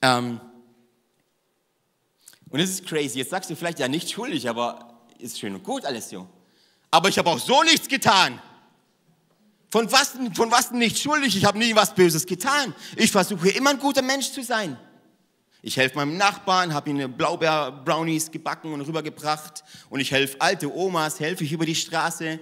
Ähm, 0.00 0.40
und 2.50 2.60
es 2.60 2.70
ist 2.70 2.86
crazy. 2.86 3.18
Jetzt 3.18 3.30
sagst 3.30 3.50
du 3.50 3.56
vielleicht, 3.56 3.78
ja, 3.78 3.88
nicht 3.88 4.10
schuldig, 4.10 4.48
aber 4.48 5.02
ist 5.18 5.38
schön 5.38 5.54
und 5.54 5.62
gut, 5.62 5.84
alles 5.84 6.10
so. 6.10 6.28
Aber 6.90 7.08
ich 7.08 7.18
habe 7.18 7.30
auch 7.30 7.38
so 7.38 7.62
nichts 7.62 7.88
getan. 7.88 8.40
Von 9.70 9.90
was, 9.92 10.14
von 10.34 10.50
was 10.50 10.70
nicht 10.70 10.98
schuldig? 10.98 11.36
Ich 11.36 11.44
habe 11.44 11.58
nie 11.58 11.74
was 11.74 11.94
Böses 11.94 12.24
getan. 12.24 12.74
Ich 12.96 13.10
versuche 13.10 13.50
immer 13.50 13.70
ein 13.70 13.78
guter 13.78 14.00
Mensch 14.00 14.30
zu 14.32 14.42
sein. 14.42 14.78
Ich 15.60 15.76
helfe 15.76 15.96
meinem 15.96 16.16
Nachbarn, 16.16 16.72
habe 16.72 16.88
ihnen 16.88 17.12
Blaubeer-Brownies 17.12 18.30
gebacken 18.30 18.72
und 18.72 18.80
rübergebracht. 18.80 19.64
Und 19.90 20.00
ich 20.00 20.10
helfe 20.10 20.40
alte 20.40 20.74
Omas, 20.74 21.20
helfe 21.20 21.44
ich 21.44 21.52
über 21.52 21.66
die 21.66 21.74
Straße. 21.74 22.40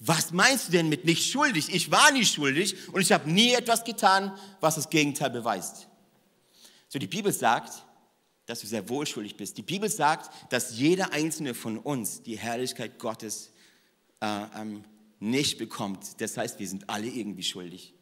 Was 0.00 0.32
meinst 0.32 0.68
du 0.68 0.72
denn 0.72 0.88
mit 0.88 1.04
nicht 1.04 1.30
schuldig? 1.30 1.72
Ich 1.72 1.90
war 1.90 2.10
nicht 2.10 2.34
schuldig 2.34 2.76
und 2.92 3.00
ich 3.00 3.12
habe 3.12 3.30
nie 3.30 3.52
etwas 3.52 3.84
getan, 3.84 4.32
was 4.60 4.74
das 4.74 4.90
Gegenteil 4.90 5.30
beweist. 5.30 5.86
So 6.88 6.98
die 6.98 7.06
Bibel 7.06 7.32
sagt, 7.32 7.85
dass 8.46 8.60
du 8.60 8.66
sehr 8.66 8.88
wohl 8.88 9.06
schuldig 9.06 9.36
bist. 9.36 9.58
Die 9.58 9.62
Bibel 9.62 9.90
sagt, 9.90 10.30
dass 10.52 10.78
jeder 10.78 11.12
einzelne 11.12 11.52
von 11.52 11.78
uns 11.78 12.22
die 12.22 12.38
Herrlichkeit 12.38 12.98
Gottes 12.98 13.50
äh, 14.20 14.26
ähm, 14.56 14.84
nicht 15.18 15.58
bekommt. 15.58 16.20
Das 16.20 16.36
heißt, 16.36 16.58
wir 16.58 16.68
sind 16.68 16.88
alle 16.88 17.08
irgendwie 17.08 17.42
schuldig. 17.42 17.92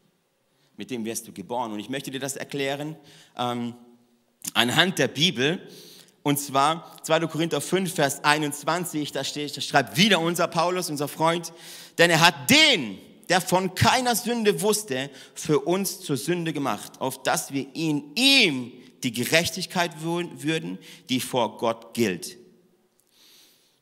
Mit 0.77 0.91
dem 0.91 1.05
wirst 1.05 1.27
du 1.27 1.33
geboren. 1.33 1.73
Und 1.73 1.81
ich 1.81 1.89
möchte 1.89 2.11
dir 2.11 2.21
das 2.21 2.37
erklären 2.37 2.97
ähm, 3.39 3.75
anhand 4.53 4.99
der 4.99 5.09
Bibel. 5.09 5.67
Und 6.23 6.39
zwar 6.39 6.97
2. 7.03 7.21
Korinther 7.27 7.61
5, 7.61 7.95
Vers 7.95 8.25
21, 8.25 9.13
da 9.13 9.25
steht, 9.25 9.57
da 9.57 9.61
schreibt 9.61 9.97
wieder 9.97 10.21
unser 10.21 10.49
Paulus, 10.49 10.91
unser 10.91 11.07
Freund, 11.07 11.53
denn 11.99 12.11
er 12.11 12.21
hat 12.21 12.49
den, 12.49 12.99
der 13.29 13.43
von 13.43 13.75
keiner 13.75 14.17
Sünde 14.17 14.63
wusste, 14.63 15.11
für 15.35 15.61
uns 15.61 16.01
zur 16.01 16.17
Sünde 16.17 16.55
gemacht, 16.55 17.01
auf 17.01 17.23
dass 17.23 17.53
wir 17.53 17.67
in 17.75 18.15
ihm 18.15 18.73
die 19.05 19.13
Gerechtigkeit 19.13 20.03
würden, 20.03 20.79
die 21.09 21.21
vor 21.21 21.59
Gott 21.59 21.95
gilt. 21.95 22.39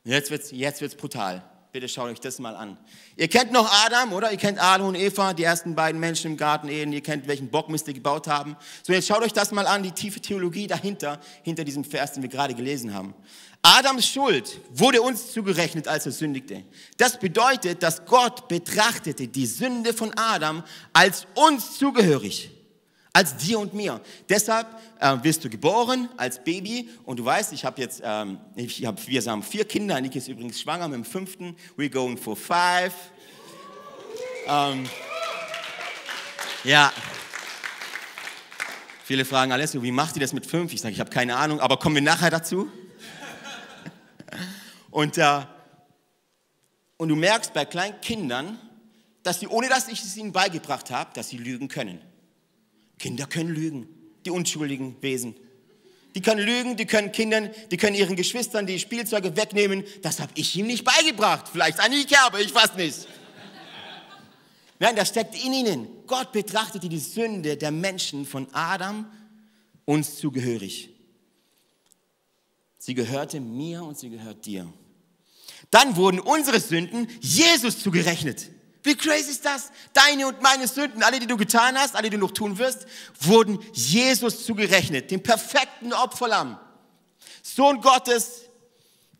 Jetzt 0.03 0.31
wird's, 0.31 0.51
jetzt 0.51 0.81
wird's 0.81 0.95
brutal. 0.95 1.43
Bitte 1.71 1.89
schaut 1.89 2.11
euch 2.11 2.19
das 2.19 2.37
mal 2.37 2.55
an. 2.55 2.77
Ihr 3.15 3.27
kennt 3.27 3.51
noch 3.51 3.67
Adam, 3.85 4.13
oder? 4.13 4.31
Ihr 4.31 4.37
kennt 4.37 4.61
Adam 4.61 4.89
und 4.89 4.95
Eva, 4.95 5.33
die 5.33 5.43
ersten 5.43 5.73
beiden 5.73 5.99
Menschen 5.99 6.31
im 6.31 6.37
Garten 6.37 6.69
Eden. 6.69 6.93
Ihr 6.93 7.01
kennt, 7.01 7.27
welchen 7.27 7.49
Bockmist 7.49 7.87
die 7.87 7.95
gebaut 7.95 8.27
haben. 8.27 8.55
So, 8.83 8.93
jetzt 8.93 9.07
schaut 9.07 9.23
euch 9.23 9.33
das 9.33 9.51
mal 9.51 9.65
an, 9.65 9.81
die 9.81 9.91
tiefe 9.91 10.19
Theologie 10.19 10.67
dahinter, 10.67 11.19
hinter 11.41 11.63
diesem 11.63 11.83
Vers, 11.83 12.13
den 12.13 12.21
wir 12.21 12.29
gerade 12.29 12.53
gelesen 12.53 12.93
haben. 12.93 13.15
Adams 13.63 14.05
Schuld 14.05 14.59
wurde 14.71 15.01
uns 15.01 15.31
zugerechnet, 15.31 15.87
als 15.87 16.05
er 16.05 16.11
sündigte. 16.11 16.63
Das 16.97 17.17
bedeutet, 17.17 17.81
dass 17.81 18.05
Gott 18.05 18.47
betrachtete 18.47 19.27
die 19.27 19.47
Sünde 19.47 19.93
von 19.93 20.13
Adam 20.15 20.63
als 20.91 21.25
uns 21.33 21.79
zugehörig 21.79 22.52
als 23.13 23.37
dir 23.37 23.59
und 23.59 23.75
mir. 23.75 24.01
Deshalb 24.27 24.67
äh, 24.99 25.15
wirst 25.21 25.45
du 25.45 25.49
geboren 25.49 26.09
als 26.17 26.43
Baby 26.43 26.89
und 27.05 27.19
du 27.19 27.25
weißt, 27.25 27.53
ich 27.53 27.63
habe 27.63 27.79
jetzt, 27.79 28.01
ähm, 28.03 28.39
ich 28.55 28.83
hab, 28.85 29.07
wir 29.07 29.21
haben 29.21 29.43
vier 29.43 29.65
Kinder, 29.65 30.01
Niki 30.01 30.17
ist 30.17 30.27
übrigens 30.27 30.59
schwanger 30.59 30.87
mit 30.87 30.95
dem 30.95 31.05
fünften, 31.05 31.55
we're 31.77 31.91
going 31.91 32.17
for 32.17 32.35
five. 32.35 32.93
Ähm, 34.47 34.89
ja. 36.63 36.91
Viele 39.05 39.25
fragen, 39.25 39.51
Alessio, 39.51 39.83
wie 39.83 39.91
macht 39.91 40.15
ihr 40.15 40.21
das 40.21 40.33
mit 40.33 40.47
fünf? 40.47 40.73
Ich 40.73 40.81
sage, 40.81 40.93
ich 40.93 40.99
habe 40.99 41.11
keine 41.11 41.35
Ahnung, 41.35 41.59
aber 41.59 41.77
kommen 41.77 41.95
wir 41.95 42.01
nachher 42.01 42.31
dazu. 42.31 42.67
Und, 44.91 45.17
äh, 45.17 45.41
und 46.97 47.09
du 47.09 47.15
merkst 47.15 47.53
bei 47.53 47.65
kleinen 47.65 47.99
Kindern, 47.99 48.59
dass 49.23 49.39
sie, 49.39 49.47
ohne 49.47 49.67
dass 49.67 49.87
ich 49.87 50.01
es 50.03 50.15
ihnen 50.15 50.31
beigebracht 50.31 50.91
habe, 50.91 51.09
dass 51.15 51.29
sie 51.29 51.37
lügen 51.37 51.67
können. 51.67 51.99
Kinder 52.99 53.25
können 53.25 53.49
lügen, 53.49 53.87
die 54.25 54.29
unschuldigen 54.31 54.95
Wesen. 55.01 55.35
Die 56.15 56.21
können 56.21 56.45
lügen, 56.45 56.77
die 56.77 56.85
können 56.85 57.11
Kindern, 57.11 57.49
die 57.71 57.77
können 57.77 57.95
ihren 57.95 58.15
Geschwistern 58.15 58.67
die 58.67 58.79
Spielzeuge 58.79 59.35
wegnehmen. 59.35 59.83
Das 60.01 60.19
habe 60.19 60.31
ich 60.35 60.55
ihm 60.55 60.67
nicht 60.67 60.83
beigebracht. 60.83 61.47
Vielleicht 61.51 61.79
eine 61.79 62.03
Kerbe, 62.05 62.41
ich 62.41 62.53
weiß 62.53 62.75
nicht. 62.75 63.07
Nein, 64.79 64.95
das 64.95 65.09
steckt 65.09 65.35
in 65.43 65.53
ihnen. 65.53 65.87
Gott 66.07 66.31
betrachtete 66.31 66.89
die 66.89 66.99
Sünde 66.99 67.57
der 67.57 67.71
Menschen 67.71 68.25
von 68.25 68.47
Adam 68.53 69.05
uns 69.85 70.17
zugehörig. 70.17 70.89
Sie 72.77 72.93
gehörte 72.93 73.39
mir 73.39 73.83
und 73.83 73.97
sie 73.97 74.09
gehört 74.09 74.45
dir. 74.45 74.71
Dann 75.71 75.95
wurden 75.95 76.19
unsere 76.19 76.59
Sünden 76.59 77.07
Jesus 77.21 77.79
zugerechnet. 77.79 78.49
Wie 78.83 78.95
crazy 78.95 79.31
ist 79.31 79.45
das? 79.45 79.71
Deine 79.93 80.27
und 80.27 80.41
meine 80.41 80.67
Sünden, 80.67 81.03
alle, 81.03 81.19
die 81.19 81.27
du 81.27 81.37
getan 81.37 81.77
hast, 81.77 81.95
alle, 81.95 82.09
die 82.09 82.17
du 82.17 82.25
noch 82.25 82.31
tun 82.31 82.57
wirst, 82.57 82.85
wurden 83.21 83.59
Jesus 83.71 84.45
zugerechnet, 84.45 85.09
dem 85.09 85.23
perfekten 85.23 85.93
Opferlamm. 85.93 86.59
Sohn 87.41 87.79
Gottes, 87.79 88.41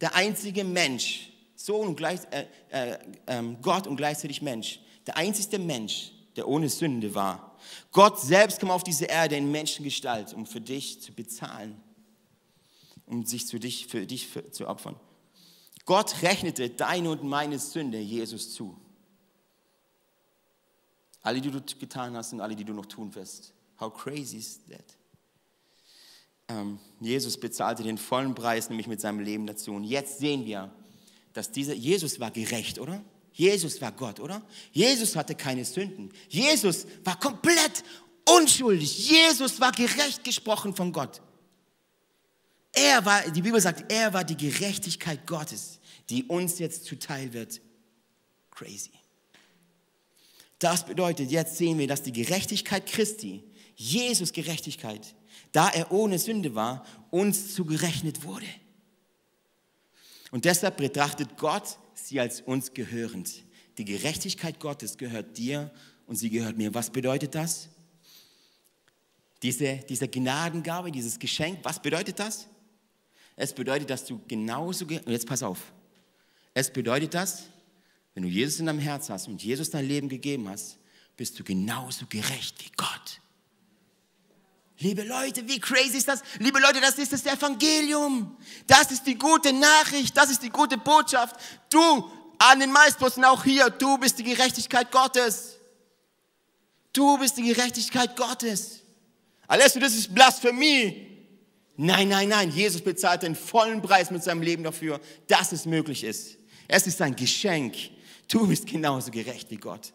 der 0.01 0.15
einzige 0.15 0.65
Mensch, 0.65 1.31
Sohn 1.55 1.87
und 1.87 1.95
gleich, 1.95 2.19
äh, 2.31 2.45
äh, 2.71 2.97
äh, 3.25 3.55
Gott 3.61 3.87
und 3.87 3.95
gleichzeitig 3.95 4.41
Mensch, 4.41 4.79
der 5.07 5.15
einzige 5.15 5.59
Mensch, 5.59 6.11
der 6.35 6.47
ohne 6.47 6.67
Sünde 6.67 7.15
war. 7.15 7.57
Gott 7.93 8.19
selbst 8.19 8.59
kam 8.59 8.69
auf 8.69 8.83
diese 8.83 9.05
Erde 9.05 9.37
in 9.37 9.49
Menschengestalt, 9.49 10.33
um 10.33 10.45
für 10.45 10.59
dich 10.59 11.01
zu 11.01 11.13
bezahlen, 11.13 11.81
um 13.05 13.25
sich 13.25 13.47
zu 13.47 13.59
dich, 13.59 13.87
für 13.87 14.05
dich 14.05 14.27
für, 14.27 14.51
zu 14.51 14.67
opfern. 14.67 14.97
Gott 15.85 16.21
rechnete 16.21 16.69
deine 16.69 17.11
und 17.11 17.23
meine 17.23 17.59
Sünde 17.59 17.99
Jesus 17.99 18.53
zu. 18.53 18.77
Alle, 21.23 21.41
die 21.41 21.49
du 21.49 21.61
getan 21.79 22.15
hast 22.15 22.33
und 22.33 22.41
alle, 22.41 22.55
die 22.55 22.65
du 22.65 22.73
noch 22.73 22.85
tun 22.85 23.13
wirst. 23.15 23.53
How 23.79 23.93
crazy 23.93 24.37
is 24.37 24.59
that? 24.69 24.85
Ähm, 26.49 26.79
Jesus 26.99 27.39
bezahlte 27.39 27.83
den 27.83 27.97
vollen 27.97 28.35
Preis, 28.35 28.69
nämlich 28.69 28.87
mit 28.87 29.01
seinem 29.01 29.19
Leben 29.19 29.47
dazu. 29.47 29.71
Und 29.71 29.85
jetzt 29.85 30.19
sehen 30.19 30.45
wir, 30.45 30.71
dass 31.31 31.51
dieser 31.51 31.73
Jesus 31.73 32.19
war 32.19 32.31
gerecht, 32.31 32.77
oder? 32.77 33.01
Jesus 33.33 33.81
war 33.81 33.91
Gott, 33.91 34.19
oder? 34.19 34.41
Jesus 34.71 35.15
hatte 35.15 35.33
keine 35.33 35.65
Sünden. 35.65 36.11
Jesus 36.29 36.85
war 37.03 37.19
komplett 37.19 37.83
unschuldig. 38.29 39.09
Jesus 39.09 39.59
war 39.59 39.71
gerecht 39.71 40.23
gesprochen 40.23 40.75
von 40.75 40.91
Gott. 40.91 41.21
Er 42.73 43.03
war, 43.05 43.21
die 43.29 43.41
Bibel 43.41 43.61
sagt, 43.61 43.91
er 43.91 44.13
war 44.13 44.23
die 44.23 44.37
Gerechtigkeit 44.37 45.25
Gottes, 45.25 45.79
die 46.09 46.23
uns 46.25 46.59
jetzt 46.59 46.85
zuteil 46.85 47.31
wird. 47.33 47.61
Crazy. 48.51 48.91
Das 50.63 50.85
bedeutet, 50.85 51.29
jetzt 51.29 51.57
sehen 51.57 51.77
wir, 51.77 51.87
dass 51.87 52.03
die 52.03 52.13
Gerechtigkeit 52.13 52.85
Christi, 52.85 53.43
Jesus 53.75 54.31
Gerechtigkeit, 54.31 55.13
da 55.51 55.67
er 55.67 55.91
ohne 55.91 56.17
Sünde 56.17 56.55
war, 56.55 56.85
uns 57.11 57.53
zugerechnet 57.53 58.23
wurde. 58.23 58.45
Und 60.31 60.45
deshalb 60.45 60.77
betrachtet 60.77 61.35
Gott 61.35 61.77
sie 61.95 62.17
als 62.17 62.39
uns 62.39 62.73
gehörend. 62.73 63.43
Die 63.77 63.83
Gerechtigkeit 63.83 64.61
Gottes 64.61 64.97
gehört 64.97 65.37
dir 65.37 65.69
und 66.07 66.15
sie 66.15 66.29
gehört 66.29 66.57
mir. 66.57 66.73
Was 66.73 66.89
bedeutet 66.89 67.35
das? 67.35 67.67
Diese, 69.41 69.75
diese 69.89 70.07
Gnadengabe, 70.07 70.91
dieses 70.91 71.19
Geschenk, 71.19 71.59
was 71.63 71.81
bedeutet 71.81 72.19
das? 72.19 72.47
Es 73.35 73.53
bedeutet, 73.53 73.89
dass 73.89 74.05
du 74.05 74.21
genauso, 74.29 74.85
jetzt 74.85 75.27
pass 75.27 75.43
auf, 75.43 75.73
es 76.53 76.71
bedeutet 76.71 77.13
das, 77.13 77.49
wenn 78.13 78.23
du 78.23 78.29
Jesus 78.29 78.59
in 78.59 78.67
deinem 78.67 78.79
Herz 78.79 79.09
hast 79.09 79.27
und 79.27 79.43
Jesus 79.43 79.69
dein 79.69 79.87
Leben 79.87 80.09
gegeben 80.09 80.47
hast, 80.49 80.77
bist 81.17 81.39
du 81.39 81.43
genauso 81.43 82.05
gerecht 82.07 82.63
wie 82.63 82.71
Gott. 82.75 83.19
Liebe 84.79 85.03
Leute, 85.03 85.47
wie 85.47 85.59
crazy 85.59 85.97
ist 85.97 86.07
das? 86.07 86.21
Liebe 86.39 86.59
Leute, 86.59 86.81
das 86.81 86.97
ist 86.97 87.13
das 87.13 87.25
Evangelium. 87.25 88.35
Das 88.67 88.91
ist 88.91 89.05
die 89.05 89.17
gute 89.17 89.53
Nachricht. 89.53 90.15
Das 90.17 90.29
ist 90.29 90.43
die 90.43 90.49
gute 90.49 90.77
Botschaft. 90.77 91.35
Du, 91.69 92.11
an 92.37 92.59
den 92.59 92.71
Maisposten 92.71 93.23
auch 93.23 93.43
hier, 93.43 93.69
du 93.69 93.97
bist 93.97 94.19
die 94.19 94.23
Gerechtigkeit 94.23 94.91
Gottes. 94.91 95.57
Du 96.91 97.17
bist 97.17 97.37
die 97.37 97.43
Gerechtigkeit 97.43 98.15
Gottes. 98.15 98.81
Alessio, 99.47 99.79
das 99.79 99.95
ist 99.95 100.13
Blasphemie. 100.13 101.07
Nein, 101.77 102.09
nein, 102.09 102.29
nein. 102.29 102.51
Jesus 102.51 102.81
bezahlt 102.81 103.23
den 103.23 103.35
vollen 103.35 103.81
Preis 103.81 104.11
mit 104.11 104.23
seinem 104.23 104.41
Leben 104.41 104.63
dafür, 104.63 104.99
dass 105.27 105.51
es 105.51 105.65
möglich 105.65 106.03
ist. 106.03 106.37
Es 106.67 106.87
ist 106.87 107.01
ein 107.01 107.15
Geschenk. 107.15 107.75
Du 108.33 108.47
bist 108.47 108.65
genauso 108.65 109.11
gerecht 109.11 109.51
wie 109.51 109.57
Gott. 109.57 109.93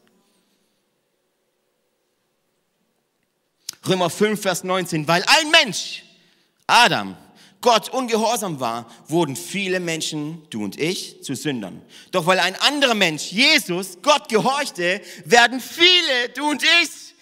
Römer 3.85 4.09
5, 4.09 4.41
Vers 4.41 4.63
19, 4.63 5.09
weil 5.09 5.25
ein 5.27 5.51
Mensch, 5.51 6.05
Adam, 6.69 7.17
Gott 7.61 7.89
ungehorsam 7.89 8.61
war, 8.61 8.89
wurden 9.09 9.35
viele 9.35 9.81
Menschen, 9.81 10.47
du 10.51 10.63
und 10.63 10.79
ich, 10.79 11.21
zu 11.25 11.35
Sündern. 11.35 11.83
Doch 12.13 12.27
weil 12.27 12.39
ein 12.39 12.55
anderer 12.61 12.95
Mensch, 12.95 13.33
Jesus, 13.33 13.99
Gott 14.03 14.29
gehorchte, 14.29 15.01
werden 15.25 15.61
viele, 15.61 16.29
du 16.37 16.49
und 16.49 16.63
ich, 16.63 17.17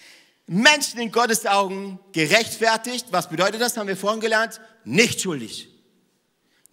Menschen 0.47 1.01
in 1.01 1.11
Gottes 1.11 1.47
Augen 1.47 1.99
gerechtfertigt. 2.13 3.07
Was 3.11 3.31
bedeutet 3.31 3.63
das? 3.63 3.79
Haben 3.79 3.89
wir 3.89 3.97
vorhin 3.97 4.21
gelernt? 4.21 4.61
Nicht 4.85 5.23
schuldig 5.23 5.76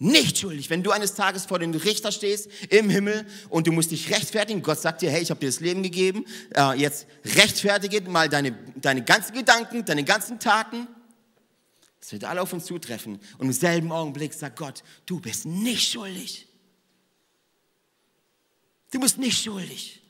nicht 0.04 0.38
schuldig. 0.38 0.70
Wenn 0.70 0.84
du 0.84 0.92
eines 0.92 1.16
Tages 1.16 1.46
vor 1.46 1.60
den 1.60 1.74
Richter 1.74 2.12
stehst 2.12 2.50
im 2.70 2.90
Himmel 2.90 3.26
und 3.50 3.68
du 3.68 3.72
musst 3.72 3.92
dich 3.92 4.12
rechtfertigen, 4.12 4.62
Gott 4.62 4.80
sagt 4.80 5.02
dir, 5.02 5.10
hey, 5.10 5.22
ich 5.22 5.30
habe 5.30 5.40
dir 5.40 5.48
das 5.48 5.62
Leben 5.62 5.82
gegeben, 5.82 6.26
äh, 6.56 6.78
jetzt 6.78 7.08
rechtfertige 7.24 8.02
mal 8.10 8.28
deine, 8.28 8.52
deine 8.76 9.04
ganzen 9.04 9.34
Gedanken, 9.34 9.86
deine 9.86 10.04
ganzen 10.04 10.40
Taten. 10.40 10.88
Es 12.02 12.12
wird 12.12 12.26
alle 12.26 12.42
auf 12.42 12.52
uns 12.52 12.66
zutreffen. 12.66 13.20
Und 13.38 13.48
im 13.48 13.54
selben 13.54 13.92
Augenblick 13.94 14.34
sagt 14.34 14.60
Gott, 14.60 14.84
du 15.06 15.22
bist 15.22 15.46
nicht 15.46 15.90
schuldig. 15.90 16.48
Du 18.92 19.00
bist 19.00 19.18
nicht 19.18 19.42
schuldig. 19.42 20.02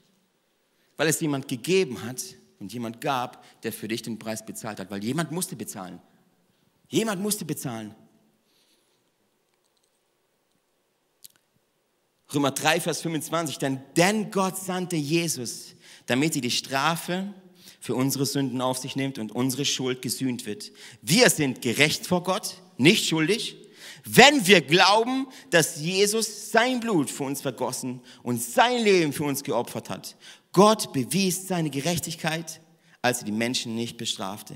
Weil 0.97 1.07
es 1.07 1.21
jemand 1.21 1.47
gegeben 1.47 2.03
hat 2.03 2.21
und 2.59 2.73
jemand 2.73 2.99
gab, 2.99 3.45
der 3.61 3.71
für 3.71 3.87
dich 3.87 4.01
den 4.01 4.17
Preis 4.17 4.43
bezahlt 4.43 4.79
hat. 4.79 4.89
Weil 4.89 5.03
jemand 5.03 5.31
musste 5.31 5.55
bezahlen. 5.55 6.01
Jemand 6.89 7.21
musste 7.21 7.45
bezahlen. 7.45 7.93
Römer 12.33 12.51
3, 12.51 12.79
Vers 12.79 13.01
25, 13.01 13.57
denn, 13.59 13.81
denn 13.95 14.31
Gott 14.31 14.57
sandte 14.57 14.95
Jesus, 14.95 15.75
damit 16.05 16.33
sie 16.33 16.41
die 16.41 16.51
Strafe 16.51 17.33
für 17.79 17.95
unsere 17.95 18.25
Sünden 18.25 18.61
auf 18.61 18.77
sich 18.77 18.95
nimmt 18.95 19.19
und 19.19 19.31
unsere 19.31 19.65
Schuld 19.65 20.01
gesühnt 20.01 20.45
wird. 20.45 20.71
Wir 21.01 21.29
sind 21.29 21.61
gerecht 21.61 22.07
vor 22.07 22.23
Gott, 22.23 22.61
nicht 22.77 23.07
schuldig, 23.07 23.57
wenn 24.05 24.47
wir 24.47 24.61
glauben, 24.61 25.27
dass 25.49 25.79
Jesus 25.79 26.51
sein 26.51 26.79
Blut 26.79 27.09
für 27.09 27.23
uns 27.23 27.41
vergossen 27.41 28.01
und 28.21 28.41
sein 28.41 28.83
Leben 28.83 29.13
für 29.13 29.23
uns 29.23 29.43
geopfert 29.43 29.89
hat. 29.89 30.15
Gott 30.51 30.91
bewies 30.93 31.47
seine 31.47 31.69
Gerechtigkeit, 31.69 32.61
als 33.01 33.19
er 33.19 33.25
die 33.25 33.31
Menschen 33.31 33.75
nicht 33.75 33.97
bestrafte. 33.97 34.55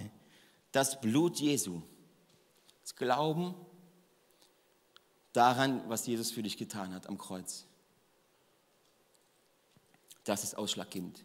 Das 0.72 1.00
Blut 1.00 1.40
Jesu, 1.40 1.82
das 2.82 2.96
Glauben 2.96 3.56
daran, 5.38 5.82
was 5.88 6.08
Jesus 6.08 6.32
für 6.32 6.44
dich 6.44 6.58
getan 6.58 6.94
hat 6.94 7.08
am 7.08 7.18
Kreuz. 7.18 7.66
Das 10.24 10.44
ist 10.44 10.58
ausschlaggebend. 10.58 11.24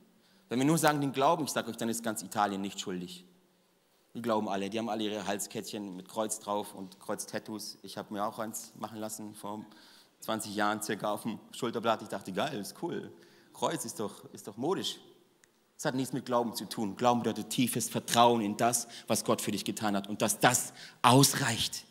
Wenn 0.49 0.59
wir 0.59 0.67
nur 0.67 0.79
sagen, 0.79 1.01
den 1.01 1.13
Glauben, 1.13 1.45
ich 1.45 1.51
sage 1.51 1.71
euch, 1.71 1.77
dann 1.77 1.89
ist 1.89 2.05
ganz 2.05 2.23
Italien 2.23 2.61
nicht 2.61 2.79
schuldig. 2.79 3.25
Die 4.15 4.21
glauben 4.21 4.49
alle, 4.49 4.69
die 4.69 4.79
haben 4.79 4.91
alle 4.91 5.05
ihre 5.05 5.27
Halskettchen 5.27 5.97
mit 5.97 6.09
Kreuz 6.09 6.39
drauf 6.39 6.75
und 6.75 7.01
Kreuz-Tattoos. 7.01 7.79
Ich 7.83 7.97
habe 7.97 8.13
mir 8.13 8.25
auch 8.25 8.39
eins 8.39 8.73
machen 8.77 8.99
lassen 8.99 9.35
vor 9.35 9.65
20 10.21 10.55
Jahren 10.55 10.83
circa 10.83 11.11
auf 11.11 11.23
dem 11.23 11.41
Schulterblatt. 11.53 12.03
Ich 12.03 12.09
dachte, 12.09 12.33
geil, 12.33 12.61
ist 12.61 12.77
cool. 12.83 13.11
Kreuz 13.55 13.87
ist 13.87 13.99
doch, 13.99 14.31
ist 14.33 14.47
doch 14.47 14.59
modisch. 14.59 14.99
Es 15.79 15.87
hat 15.87 15.95
nichts 15.95 16.13
mit 16.13 16.27
Glauben 16.27 16.55
zu 16.55 16.67
tun. 16.67 16.97
Glauben 16.97 17.23
bedeutet 17.23 17.49
tiefes 17.49 17.89
Vertrauen 17.89 18.43
in 18.43 18.57
das, 18.59 18.87
was 19.07 19.25
Gott 19.25 19.41
für 19.41 19.51
dich 19.51 19.65
getan 19.65 19.97
hat 19.97 20.07
und 20.07 20.21
dass 20.21 20.39
das 20.39 20.75
ausreicht. 21.01 21.87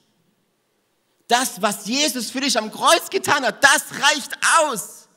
Das, 1.32 1.62
was 1.62 1.86
Jesus 1.86 2.30
für 2.30 2.41
dich 2.41 2.58
am 2.58 2.70
Kreuz 2.70 3.10
getan 3.10 3.46
hat, 3.46 3.63
das 3.63 3.86
reicht 4.02 4.38
aus. 4.60 5.08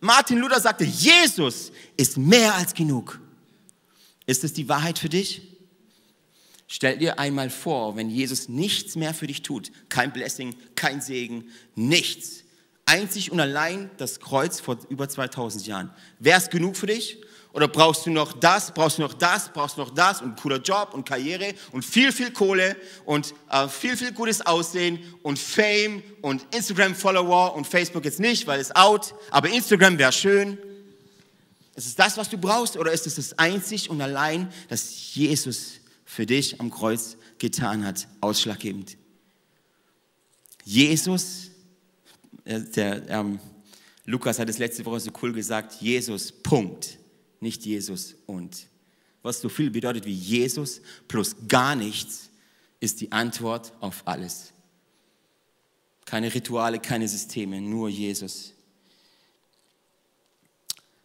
Martin 0.00 0.38
Luther 0.38 0.58
sagte, 0.58 0.82
Jesus 0.82 1.70
ist 1.96 2.18
mehr 2.18 2.52
als 2.56 2.74
genug. 2.74 3.20
Ist 4.26 4.42
es 4.42 4.54
die 4.54 4.68
Wahrheit 4.68 4.98
für 4.98 5.08
dich? 5.08 5.42
Stell 6.66 6.98
dir 6.98 7.20
einmal 7.20 7.48
vor, 7.48 7.94
wenn 7.94 8.10
Jesus 8.10 8.48
nichts 8.48 8.96
mehr 8.96 9.14
für 9.14 9.28
dich 9.28 9.42
tut, 9.42 9.70
kein 9.88 10.12
Blessing, 10.12 10.56
kein 10.74 11.00
Segen, 11.00 11.48
nichts. 11.76 12.42
Einzig 12.84 13.30
und 13.30 13.38
allein 13.38 13.92
das 13.98 14.18
Kreuz 14.18 14.58
vor 14.58 14.78
über 14.88 15.08
2000 15.08 15.64
Jahren. 15.64 15.90
Wäre 16.18 16.40
es 16.40 16.50
genug 16.50 16.76
für 16.76 16.88
dich? 16.88 17.18
Oder 17.54 17.68
brauchst 17.68 18.04
du 18.04 18.10
noch 18.10 18.32
das, 18.32 18.74
brauchst 18.74 18.98
du 18.98 19.02
noch 19.02 19.14
das, 19.14 19.48
brauchst 19.52 19.76
du 19.76 19.82
noch 19.82 19.90
das 19.90 20.20
und 20.20 20.30
ein 20.30 20.36
cooler 20.36 20.60
Job 20.60 20.92
und 20.92 21.08
Karriere 21.08 21.54
und 21.70 21.84
viel, 21.84 22.10
viel 22.10 22.32
Kohle 22.32 22.76
und 23.04 23.32
äh, 23.48 23.68
viel, 23.68 23.96
viel 23.96 24.10
gutes 24.10 24.44
Aussehen 24.44 24.98
und 25.22 25.38
Fame 25.38 26.02
und 26.20 26.44
Instagram-Follower 26.52 27.54
und 27.54 27.64
Facebook 27.64 28.04
jetzt 28.06 28.18
nicht, 28.18 28.48
weil 28.48 28.58
es 28.58 28.74
out, 28.74 29.14
aber 29.30 29.48
Instagram 29.50 29.96
wäre 29.98 30.10
schön. 30.10 30.58
Ist 31.76 31.86
es 31.86 31.94
das, 31.94 32.16
was 32.16 32.28
du 32.28 32.38
brauchst 32.38 32.76
oder 32.76 32.90
ist 32.90 33.06
es 33.06 33.14
das 33.14 33.38
einzig 33.38 33.88
und 33.88 34.00
allein, 34.00 34.52
dass 34.68 35.14
Jesus 35.14 35.74
für 36.04 36.26
dich 36.26 36.60
am 36.60 36.72
Kreuz 36.72 37.16
getan 37.38 37.86
hat, 37.86 38.08
ausschlaggebend? 38.20 38.96
Jesus, 40.64 41.50
äh, 42.44 42.58
der, 42.58 43.08
ähm, 43.08 43.38
Lukas 44.06 44.40
hat 44.40 44.48
es 44.48 44.58
letzte 44.58 44.84
Woche 44.84 44.98
so 44.98 45.12
cool 45.22 45.32
gesagt, 45.32 45.80
Jesus, 45.80 46.32
Punkt 46.32 46.98
nicht 47.44 47.64
Jesus 47.64 48.16
und. 48.26 48.66
Was 49.22 49.40
so 49.40 49.48
viel 49.48 49.70
bedeutet 49.70 50.04
wie 50.04 50.12
Jesus 50.12 50.82
plus 51.06 51.36
gar 51.46 51.76
nichts 51.76 52.30
ist 52.80 53.00
die 53.00 53.12
Antwort 53.12 53.72
auf 53.80 54.02
alles. 54.06 54.52
Keine 56.04 56.34
Rituale, 56.34 56.80
keine 56.80 57.08
Systeme, 57.08 57.60
nur 57.60 57.88
Jesus. 57.88 58.52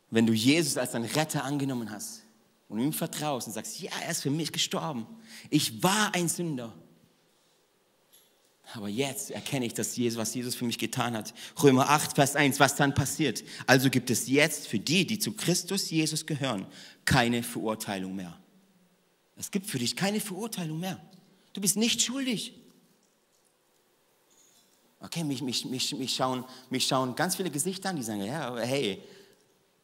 Wenn 0.10 0.26
du 0.26 0.34
Jesus 0.34 0.78
als 0.78 0.92
deinen 0.92 1.06
Retter 1.06 1.44
angenommen 1.44 1.92
hast 1.92 2.24
und 2.68 2.80
ihm 2.80 2.92
vertraust 2.92 3.48
und 3.48 3.54
sagst, 3.54 3.80
ja, 3.80 3.92
er 4.04 4.12
ist 4.12 4.24
für 4.24 4.32
mich 4.32 4.52
gestorben. 4.52 5.06
Ich 5.50 5.82
war 5.84 6.14
ein 6.16 6.28
Sünder. 6.28 6.74
Aber 8.74 8.88
jetzt 8.88 9.32
erkenne 9.32 9.66
ich, 9.66 9.74
dass 9.74 9.96
Jesus, 9.96 10.20
was 10.20 10.34
Jesus 10.34 10.54
für 10.54 10.66
mich 10.66 10.78
getan 10.78 11.16
hat. 11.16 11.34
Römer 11.62 11.90
8, 11.90 12.14
Vers 12.14 12.36
1, 12.36 12.60
was 12.60 12.76
dann 12.76 12.94
passiert. 12.94 13.44
Also 13.66 13.90
gibt 13.90 14.10
es 14.12 14.28
jetzt 14.28 14.68
für 14.68 14.80
die, 14.80 15.08
die 15.08 15.18
zu 15.18 15.34
Christus 15.34 15.90
Jesus 15.90 16.26
gehören, 16.26 16.68
keine 17.06 17.42
Verurteilung 17.42 18.16
mehr. 18.16 18.38
Es 19.38 19.50
gibt 19.50 19.66
für 19.66 19.80
dich 19.80 19.96
keine 19.96 20.20
Verurteilung 20.20 20.80
mehr. 20.80 21.00
Du 21.54 21.62
bist 21.62 21.78
nicht 21.78 22.02
schuldig. 22.02 22.54
Okay, 25.00 25.24
mich, 25.24 25.42
mich, 25.42 25.66
mich, 25.66 25.96
mich, 25.96 26.14
schauen, 26.14 26.44
mich 26.70 26.86
schauen 26.86 27.16
ganz 27.16 27.38
viele 27.38 27.50
Gesichter 27.50 27.90
an, 27.90 27.96
die 27.96 28.04
sagen, 28.04 28.24
ja, 28.24 28.50
aber 28.50 28.62
hey, 28.62 29.02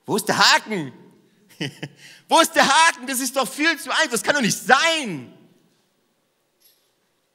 wo 0.06 0.18
ist 0.18 0.26
der 0.26 0.38
Haken? 0.38 0.92
wo 2.28 2.40
ist 2.40 2.54
der 2.54 2.68
Haken? 2.68 3.08
Das 3.08 3.20
ist 3.20 3.36
doch 3.36 3.48
viel 3.48 3.80
zu 3.80 3.90
einfach, 3.90 4.12
das 4.12 4.22
kann 4.22 4.36
doch 4.36 4.42
nicht 4.42 4.58
sein. 4.58 5.35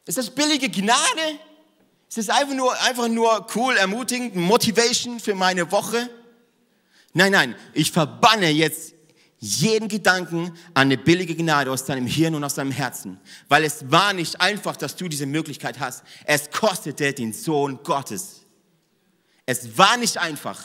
Ist 0.07 0.19
das 0.19 0.31
billige 0.31 0.69
Gnade? 0.69 1.39
Ist 2.09 2.19
das 2.19 2.29
einfach 2.29 2.55
nur, 2.55 2.81
einfach 2.83 3.09
nur 3.09 3.47
cool, 3.55 3.77
ermutigend, 3.77 4.35
Motivation 4.35 5.21
für 5.21 5.35
meine 5.35 5.71
Woche? 5.71 6.11
Nein, 7.13 7.33
nein, 7.33 7.57
ich 7.73 7.93
verbanne 7.93 8.51
jetzt 8.51 8.95
jeden 9.39 9.89
Gedanken 9.89 10.49
an 10.75 10.89
eine 10.89 10.99
billige 10.99 11.35
Gnade 11.35 11.71
aus 11.71 11.85
deinem 11.85 12.07
Hirn 12.07 12.35
und 12.35 12.45
aus 12.45 12.55
deinem 12.55 12.73
Herzen. 12.73 13.19
Weil 13.49 13.65
es 13.65 13.91
war 13.91 14.13
nicht 14.13 14.41
einfach, 14.41 14.77
dass 14.77 14.97
du 14.97 15.09
diese 15.09 15.27
Möglichkeit 15.27 15.81
hast. 15.81 16.03
Es 16.25 16.51
kostete 16.51 17.13
den 17.15 17.33
Sohn 17.33 17.83
Gottes. 17.83 18.43
Es 19.47 19.79
war 19.79 19.97
nicht 19.97 20.19
einfach. 20.19 20.61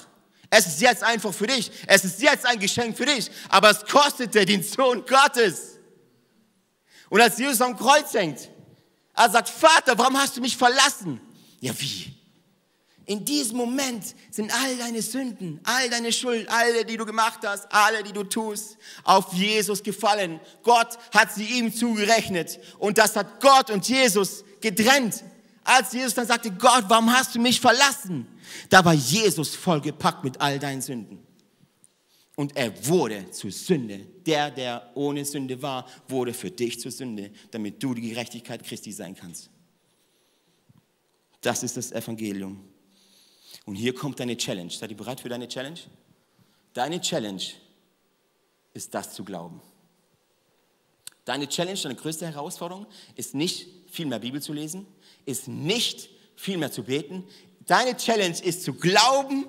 Es 0.50 0.68
ist 0.68 0.82
jetzt 0.82 1.04
einfach 1.04 1.34
für 1.34 1.48
dich. 1.48 1.72
Es 1.88 2.04
ist 2.04 2.22
jetzt 2.22 2.46
ein 2.46 2.60
Geschenk 2.60 2.98
für 2.98 3.06
dich. 3.06 3.32
Aber 3.50 3.70
es 3.70 3.86
kostete 3.86 4.46
den 4.46 4.62
Sohn 4.62 5.06
Gottes. 5.06 5.80
Und 7.10 7.22
als 7.22 7.38
Jesus 7.38 7.62
am 7.62 7.78
Kreuz 7.78 8.14
hängt, 8.14 8.50
er 9.16 9.30
sagt, 9.30 9.50
Vater, 9.50 9.98
warum 9.98 10.18
hast 10.18 10.38
du 10.38 10.42
mich 10.42 10.58
verlassen? 10.58 11.22
Ja, 11.62 11.74
wie? 11.80 12.14
In 13.08 13.24
diesem 13.24 13.58
Moment 13.58 14.04
sind 14.32 14.52
all 14.52 14.78
deine 14.78 15.02
Sünden, 15.02 15.60
all 15.64 15.90
deine 15.90 16.12
Schuld, 16.12 16.50
alle, 16.50 16.84
die 16.86 16.98
du 16.98 17.06
gemacht 17.06 17.40
hast, 17.44 17.72
alle, 17.72 18.02
die 18.02 18.12
du 18.12 18.24
tust, 18.24 18.78
auf 19.04 19.32
Jesus 19.34 19.84
gefallen. 19.84 20.40
Gott 20.64 20.98
hat 21.14 21.34
sie 21.34 21.46
ihm 21.46 21.74
zugerechnet. 21.74 22.60
Und 22.80 22.98
das 22.98 23.16
hat 23.16 23.40
Gott 23.42 23.70
und 23.70 23.88
Jesus 23.88 24.44
getrennt. 24.60 25.24
Als 25.64 25.94
Jesus 25.94 26.16
dann 26.16 26.26
sagte, 26.26 26.52
Gott, 26.52 26.86
warum 26.88 27.12
hast 27.12 27.36
du 27.36 27.40
mich 27.40 27.62
verlassen? 27.62 28.28
Da 28.70 28.84
war 28.84 28.94
Jesus 28.94 29.56
vollgepackt 29.56 30.24
mit 30.24 30.42
all 30.42 30.58
deinen 30.58 30.82
Sünden. 30.82 31.25
Und 32.36 32.56
er 32.58 32.88
wurde 32.88 33.32
zur 33.32 33.52
Sünde. 33.52 34.00
Der, 34.26 34.52
der 34.52 34.92
ohne 34.94 35.24
Sünde 35.24 35.62
war, 35.62 35.88
wurde 36.08 36.34
für 36.34 36.52
dich 36.52 36.80
zur 36.80 36.92
Sünde, 36.92 37.32
damit 37.52 37.82
du 37.82 37.94
die 37.94 38.10
Gerechtigkeit 38.10 38.64
Christi 38.64 38.92
sein 38.92 39.16
kannst. 39.16 39.50
Das 41.42 41.64
ist 41.64 41.78
das 41.78 41.92
Evangelium. 41.92 42.68
Und 43.66 43.76
hier 43.76 43.96
kommt 43.96 44.20
deine 44.20 44.36
Challenge. 44.36 44.70
Seid 44.70 44.92
ihr 44.92 44.98
bereit 44.98 45.22
für 45.22 45.30
deine 45.30 45.48
Challenge? 45.48 45.80
Deine 46.74 47.00
Challenge 47.00 47.42
ist 48.74 48.94
das 48.94 49.14
zu 49.14 49.24
glauben. 49.24 49.62
Deine 51.24 51.48
Challenge, 51.48 51.80
deine 51.82 51.96
größte 51.96 52.28
Herausforderung 52.28 52.86
ist 53.16 53.34
nicht 53.34 53.68
viel 53.90 54.06
mehr 54.06 54.20
Bibel 54.20 54.42
zu 54.42 54.54
lesen, 54.54 54.86
ist 55.26 55.48
nicht 55.48 56.10
viel 56.36 56.58
mehr 56.58 56.72
zu 56.72 56.84
beten. 56.84 57.24
Deine 57.66 57.96
Challenge 57.98 58.38
ist 58.44 58.64
zu 58.64 58.74
glauben 58.74 59.46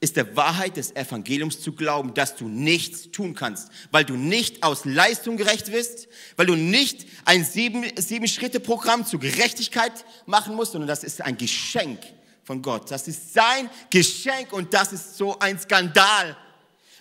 ist 0.00 0.16
der 0.16 0.36
Wahrheit 0.36 0.76
des 0.76 0.94
Evangeliums 0.94 1.60
zu 1.60 1.72
glauben, 1.72 2.14
dass 2.14 2.36
du 2.36 2.48
nichts 2.48 3.10
tun 3.10 3.34
kannst, 3.34 3.68
weil 3.90 4.04
du 4.04 4.14
nicht 4.14 4.62
aus 4.62 4.84
Leistung 4.84 5.36
gerecht 5.36 5.72
wirst, 5.72 6.08
weil 6.36 6.46
du 6.46 6.54
nicht 6.54 7.06
ein 7.24 7.44
sieben, 7.44 7.84
sieben 7.96 8.26
zur 8.26 9.20
Gerechtigkeit 9.20 10.04
machen 10.26 10.54
musst, 10.54 10.72
sondern 10.72 10.88
das 10.88 11.04
ist 11.04 11.20
ein 11.20 11.36
Geschenk 11.36 12.00
von 12.44 12.62
Gott. 12.62 12.90
Das 12.90 13.08
ist 13.08 13.34
sein 13.34 13.68
Geschenk 13.90 14.52
und 14.52 14.72
das 14.72 14.92
ist 14.92 15.16
so 15.16 15.38
ein 15.38 15.58
Skandal, 15.58 16.36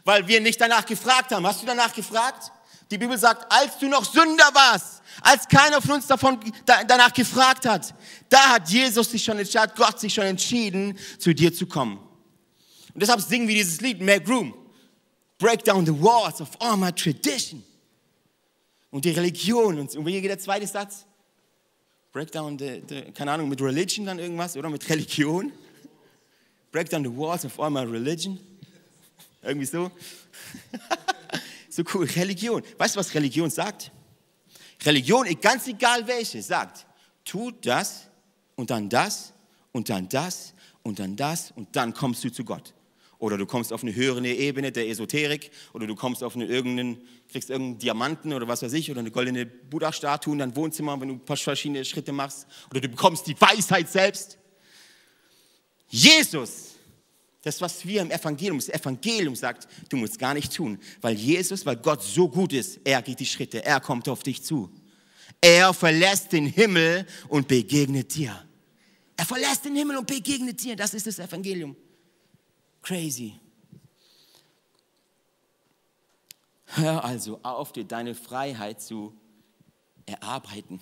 weil 0.04 0.28
wir 0.28 0.42
nicht 0.42 0.60
danach 0.60 0.86
gefragt 0.86 1.32
haben. 1.32 1.46
Hast 1.46 1.62
du 1.62 1.66
danach 1.68 1.94
gefragt? 1.94 2.52
Die 2.90 2.98
Bibel 2.98 3.18
sagt, 3.18 3.50
als 3.52 3.78
du 3.78 3.88
noch 3.88 4.04
Sünder 4.04 4.50
warst, 4.54 5.02
als 5.22 5.48
keiner 5.48 5.82
von 5.82 5.92
uns 5.92 6.08
davon 6.08 6.40
danach 6.66 7.14
gefragt 7.14 7.66
hat, 7.66 7.94
da 8.28 8.50
hat 8.50 8.70
Jesus 8.70 9.12
sich 9.12 9.24
schon, 9.24 9.38
hat 9.38 9.76
Gott 9.76 10.00
sich 10.00 10.14
schon 10.14 10.26
entschieden, 10.26 10.98
zu 11.18 11.34
dir 11.34 11.54
zu 11.54 11.68
kommen. 11.68 12.11
Und 12.94 13.02
deshalb 13.02 13.22
singen 13.22 13.48
wir 13.48 13.56
dieses 13.56 13.82
Lied, 13.82 14.02
Make 14.02 14.28
Room. 14.28 14.54
Break 15.38 15.64
down 15.64 15.86
the 15.86 15.92
walls 15.92 16.42
of 16.42 16.50
all 16.60 16.78
my 16.78 16.92
tradition. 16.92 17.64
Und 18.92 19.06
die 19.06 19.12
Religion. 19.12 19.80
Und, 19.80 20.06
wie 20.06 20.22
geht 20.22 20.30
der 20.30 20.40
zweite 20.40 20.68
Satz? 20.68 21.06
Break 22.12 22.32
down 22.32 22.60
the, 22.60 22.82
the, 22.88 23.02
keine 23.14 23.32
Ahnung, 23.32 23.50
mit 23.50 23.62
Religion 23.62 24.06
dann 24.06 24.20
irgendwas, 24.20 24.56
oder? 24.58 24.70
Mit 24.70 24.88
Religion. 24.90 25.52
Break 26.72 26.90
down 26.90 27.04
the 27.04 27.10
walls 27.10 27.46
of 27.46 27.60
all 27.60 27.70
my 27.70 27.82
religion. 27.82 28.40
Irgendwie 29.42 29.66
so. 29.66 29.90
so 31.70 31.84
cool. 31.94 32.06
Religion. 32.06 32.62
Weißt 32.78 32.96
du, 32.96 33.00
was 33.00 33.14
Religion 33.14 33.50
sagt? 33.50 33.92
Religion, 34.86 35.26
ganz 35.40 35.68
egal 35.68 36.06
welche, 36.08 36.42
sagt, 36.42 36.86
tu 37.24 37.52
das 37.52 38.08
und 38.56 38.70
dann 38.70 38.90
das 38.90 39.34
und 39.72 39.90
dann 39.90 40.10
das 40.10 40.54
und 40.84 41.00
dann 41.00 41.16
das 41.16 41.52
und 41.52 41.76
dann 41.76 41.94
kommst 41.94 42.24
du 42.24 42.32
zu 42.32 42.44
Gott. 42.44 42.74
Oder 43.22 43.38
du 43.38 43.46
kommst 43.46 43.72
auf 43.72 43.84
eine 43.84 43.94
höhere 43.94 44.28
Ebene 44.28 44.72
der 44.72 44.90
Esoterik 44.90 45.52
oder 45.74 45.86
du 45.86 45.94
kommst 45.94 46.24
auf 46.24 46.36
eine 46.36 46.48
irgendeinen, 46.48 47.08
kriegst 47.32 47.52
irgendeinen 47.52 47.78
Diamanten 47.78 48.34
oder 48.34 48.48
was 48.48 48.64
weiß 48.64 48.74
ich 48.74 48.90
oder 48.90 49.02
eine 49.02 49.12
goldene 49.12 49.46
Buddha-Statue 49.46 50.34
in 50.34 50.40
dein 50.40 50.56
Wohnzimmer, 50.56 51.00
wenn 51.00 51.08
du 51.08 51.36
verschiedene 51.36 51.86
Schritte 51.86 52.14
machst. 52.14 52.48
Oder 52.72 52.82
du 52.82 52.90
bekommst 52.90 53.28
die 53.28 53.40
Weisheit 53.40 53.92
selbst. 53.92 54.40
Jesus, 55.88 56.70
das 57.44 57.62
was 57.62 57.86
wir 57.86 58.02
im 58.02 58.10
Evangelium, 58.10 58.58
das 58.58 58.70
Evangelium 58.70 59.36
sagt, 59.36 59.68
du 59.90 59.98
musst 59.98 60.18
gar 60.18 60.34
nicht 60.34 60.52
tun, 60.52 60.80
weil 61.02 61.14
Jesus, 61.14 61.64
weil 61.64 61.76
Gott 61.76 62.02
so 62.02 62.28
gut 62.28 62.54
ist, 62.54 62.80
er 62.84 63.04
geht 63.04 63.20
die 63.20 63.28
Schritte, 63.28 63.64
er 63.64 63.82
kommt 63.82 64.10
auf 64.10 64.24
dich 64.24 64.42
zu. 64.42 64.72
Er 65.40 65.76
verlässt 65.76 66.32
den 66.32 66.48
Himmel 66.48 67.06
und 67.30 67.48
begegnet 67.48 68.16
dir. 68.16 68.44
Er 69.16 69.26
verlässt 69.28 69.64
den 69.64 69.76
Himmel 69.76 69.98
und 69.98 70.08
begegnet 70.08 70.64
dir. 70.64 70.76
Das 70.76 70.96
ist 70.96 71.06
das 71.06 71.20
Evangelium. 71.20 71.76
Crazy. 72.82 73.40
Hör 76.66 77.04
also 77.04 77.40
auf, 77.44 77.74
dir 77.74 77.84
deine 77.84 78.16
Freiheit 78.16 78.82
zu 78.82 79.14
erarbeiten. 80.06 80.82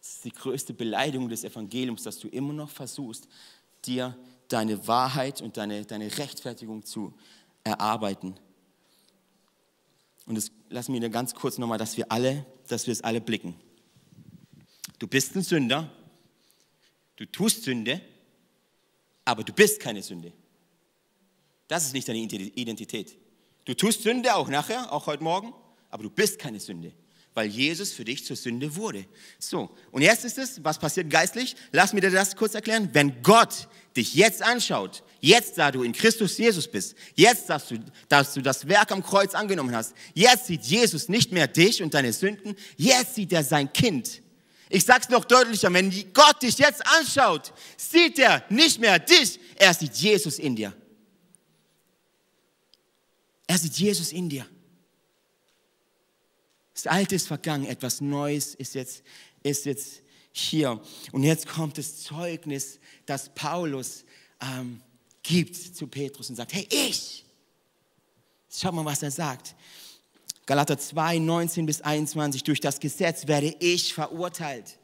Das 0.00 0.14
ist 0.14 0.24
die 0.24 0.32
größte 0.32 0.72
Beleidigung 0.72 1.28
des 1.28 1.44
Evangeliums, 1.44 2.04
dass 2.04 2.18
du 2.18 2.28
immer 2.28 2.52
noch 2.52 2.70
versuchst, 2.70 3.28
dir 3.84 4.16
deine 4.48 4.86
Wahrheit 4.86 5.42
und 5.42 5.56
deine, 5.56 5.84
deine 5.84 6.16
Rechtfertigung 6.16 6.84
zu 6.84 7.12
erarbeiten. 7.64 8.38
Und 10.26 10.36
das 10.36 10.50
lassen 10.68 10.94
wir 10.94 11.08
ganz 11.08 11.34
kurz 11.34 11.58
nochmal, 11.58 11.78
dass 11.78 11.96
wir 11.96 12.10
alle, 12.12 12.46
dass 12.68 12.86
wir 12.86 12.92
es 12.92 13.02
alle 13.02 13.20
blicken. 13.20 13.54
Du 14.98 15.06
bist 15.06 15.34
ein 15.36 15.42
Sünder, 15.42 15.90
du 17.16 17.26
tust 17.26 17.64
Sünde, 17.64 18.00
aber 19.24 19.44
du 19.44 19.52
bist 19.52 19.80
keine 19.80 20.02
Sünde. 20.02 20.32
Das 21.68 21.84
ist 21.84 21.92
nicht 21.92 22.08
deine 22.08 22.18
Identität. 22.18 23.16
Du 23.66 23.74
tust 23.74 24.02
Sünde 24.02 24.34
auch 24.34 24.48
nachher, 24.48 24.90
auch 24.90 25.06
heute 25.06 25.22
Morgen, 25.22 25.52
aber 25.90 26.02
du 26.02 26.10
bist 26.10 26.38
keine 26.38 26.58
Sünde, 26.58 26.92
weil 27.34 27.48
Jesus 27.48 27.92
für 27.92 28.04
dich 28.04 28.24
zur 28.24 28.36
Sünde 28.36 28.74
wurde. 28.74 29.04
So, 29.38 29.70
und 29.90 30.00
jetzt 30.00 30.24
ist 30.24 30.38
es, 30.38 30.64
was 30.64 30.78
passiert 30.78 31.10
geistlich? 31.10 31.54
Lass 31.70 31.92
mir 31.92 32.00
dir 32.00 32.10
das 32.10 32.34
kurz 32.34 32.54
erklären. 32.54 32.88
Wenn 32.94 33.22
Gott 33.22 33.68
dich 33.94 34.14
jetzt 34.14 34.42
anschaut, 34.42 35.02
jetzt 35.20 35.58
da 35.58 35.70
du 35.70 35.82
in 35.82 35.92
Christus 35.92 36.38
Jesus 36.38 36.66
bist, 36.66 36.96
jetzt 37.14 37.50
dass 37.50 37.68
du, 37.68 37.78
dass 38.08 38.32
du 38.32 38.40
das 38.40 38.66
Werk 38.66 38.90
am 38.90 39.02
Kreuz 39.02 39.34
angenommen 39.34 39.76
hast, 39.76 39.94
jetzt 40.14 40.46
sieht 40.46 40.64
Jesus 40.64 41.10
nicht 41.10 41.32
mehr 41.32 41.46
dich 41.46 41.82
und 41.82 41.92
deine 41.92 42.14
Sünden, 42.14 42.56
jetzt 42.78 43.16
sieht 43.16 43.32
er 43.34 43.44
sein 43.44 43.70
Kind. 43.70 44.22
Ich 44.70 44.86
sag's 44.86 45.10
noch 45.10 45.26
deutlicher, 45.26 45.72
wenn 45.72 45.90
Gott 46.14 46.42
dich 46.42 46.56
jetzt 46.56 46.82
anschaut, 46.86 47.52
sieht 47.76 48.18
er 48.18 48.44
nicht 48.48 48.80
mehr 48.80 48.98
dich, 48.98 49.38
er 49.56 49.74
sieht 49.74 49.94
Jesus 49.94 50.38
in 50.38 50.56
dir. 50.56 50.72
Er 53.48 53.58
sieht 53.58 53.76
Jesus 53.78 54.12
in 54.12 54.28
dir. 54.28 54.46
Das 56.74 56.86
Alte 56.86 57.16
ist 57.16 57.26
vergangen, 57.26 57.66
etwas 57.66 58.00
Neues 58.00 58.54
ist 58.54 58.76
jetzt, 58.76 59.02
ist 59.42 59.64
jetzt 59.64 60.02
hier. 60.30 60.80
Und 61.10 61.24
jetzt 61.24 61.48
kommt 61.48 61.76
das 61.76 62.02
Zeugnis, 62.02 62.78
das 63.04 63.34
Paulus 63.34 64.04
ähm, 64.40 64.80
gibt 65.24 65.56
zu 65.56 65.88
Petrus 65.88 66.30
und 66.30 66.36
sagt, 66.36 66.52
hey, 66.52 66.68
ich. 66.70 67.24
Schau 68.50 68.70
mal, 68.70 68.84
was 68.84 69.02
er 69.02 69.10
sagt. 69.10 69.56
Galater 70.46 70.78
2, 70.78 71.18
19 71.18 71.66
bis 71.66 71.80
21, 71.80 72.44
durch 72.44 72.60
das 72.60 72.80
Gesetz 72.80 73.26
werde 73.26 73.54
ich 73.60 73.92
verurteilt, 73.92 74.78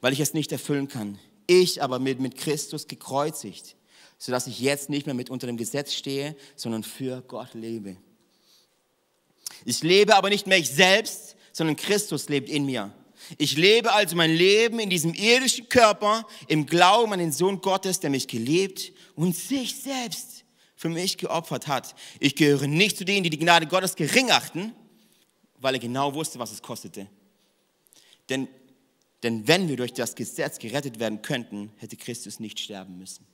weil 0.00 0.12
ich 0.12 0.20
es 0.20 0.34
nicht 0.34 0.50
erfüllen 0.50 0.88
kann. 0.88 1.18
Ich 1.46 1.82
aber 1.82 1.98
mit, 1.98 2.18
mit 2.18 2.36
Christus 2.36 2.88
gekreuzigt, 2.88 3.76
sodass 4.18 4.46
ich 4.46 4.60
jetzt 4.60 4.88
nicht 4.88 5.06
mehr 5.06 5.14
mit 5.14 5.30
unter 5.30 5.46
dem 5.46 5.56
Gesetz 5.56 5.92
stehe, 5.92 6.36
sondern 6.54 6.82
für 6.82 7.22
Gott 7.22 7.54
lebe. 7.54 7.96
Ich 9.64 9.82
lebe 9.82 10.16
aber 10.16 10.28
nicht 10.28 10.46
mehr 10.46 10.58
ich 10.58 10.70
selbst, 10.70 11.36
sondern 11.52 11.76
Christus 11.76 12.28
lebt 12.28 12.48
in 12.48 12.66
mir. 12.66 12.92
Ich 13.38 13.56
lebe 13.56 13.92
also 13.92 14.14
mein 14.14 14.34
Leben 14.34 14.78
in 14.78 14.90
diesem 14.90 15.14
irdischen 15.14 15.68
Körper 15.68 16.26
im 16.48 16.66
Glauben 16.66 17.12
an 17.12 17.18
den 17.18 17.32
Sohn 17.32 17.60
Gottes, 17.60 18.00
der 18.00 18.10
mich 18.10 18.28
gelebt 18.28 18.92
und 19.14 19.34
sich 19.34 19.74
selbst 19.76 20.44
für 20.76 20.88
mich 20.88 21.16
geopfert 21.16 21.66
hat. 21.66 21.94
Ich 22.20 22.36
gehöre 22.36 22.66
nicht 22.66 22.98
zu 22.98 23.04
denen, 23.04 23.24
die 23.24 23.30
die 23.30 23.38
Gnade 23.38 23.66
Gottes 23.66 23.96
gering 23.96 24.30
achten, 24.30 24.72
weil 25.58 25.74
er 25.74 25.80
genau 25.80 26.14
wusste, 26.14 26.38
was 26.38 26.52
es 26.52 26.62
kostete. 26.62 27.08
Denn, 28.28 28.48
denn 29.22 29.48
wenn 29.48 29.68
wir 29.68 29.76
durch 29.76 29.94
das 29.94 30.14
Gesetz 30.14 30.58
gerettet 30.58 30.98
werden 30.98 31.22
könnten, 31.22 31.72
hätte 31.78 31.96
Christus 31.96 32.38
nicht 32.38 32.60
sterben 32.60 32.98
müssen. 32.98 33.26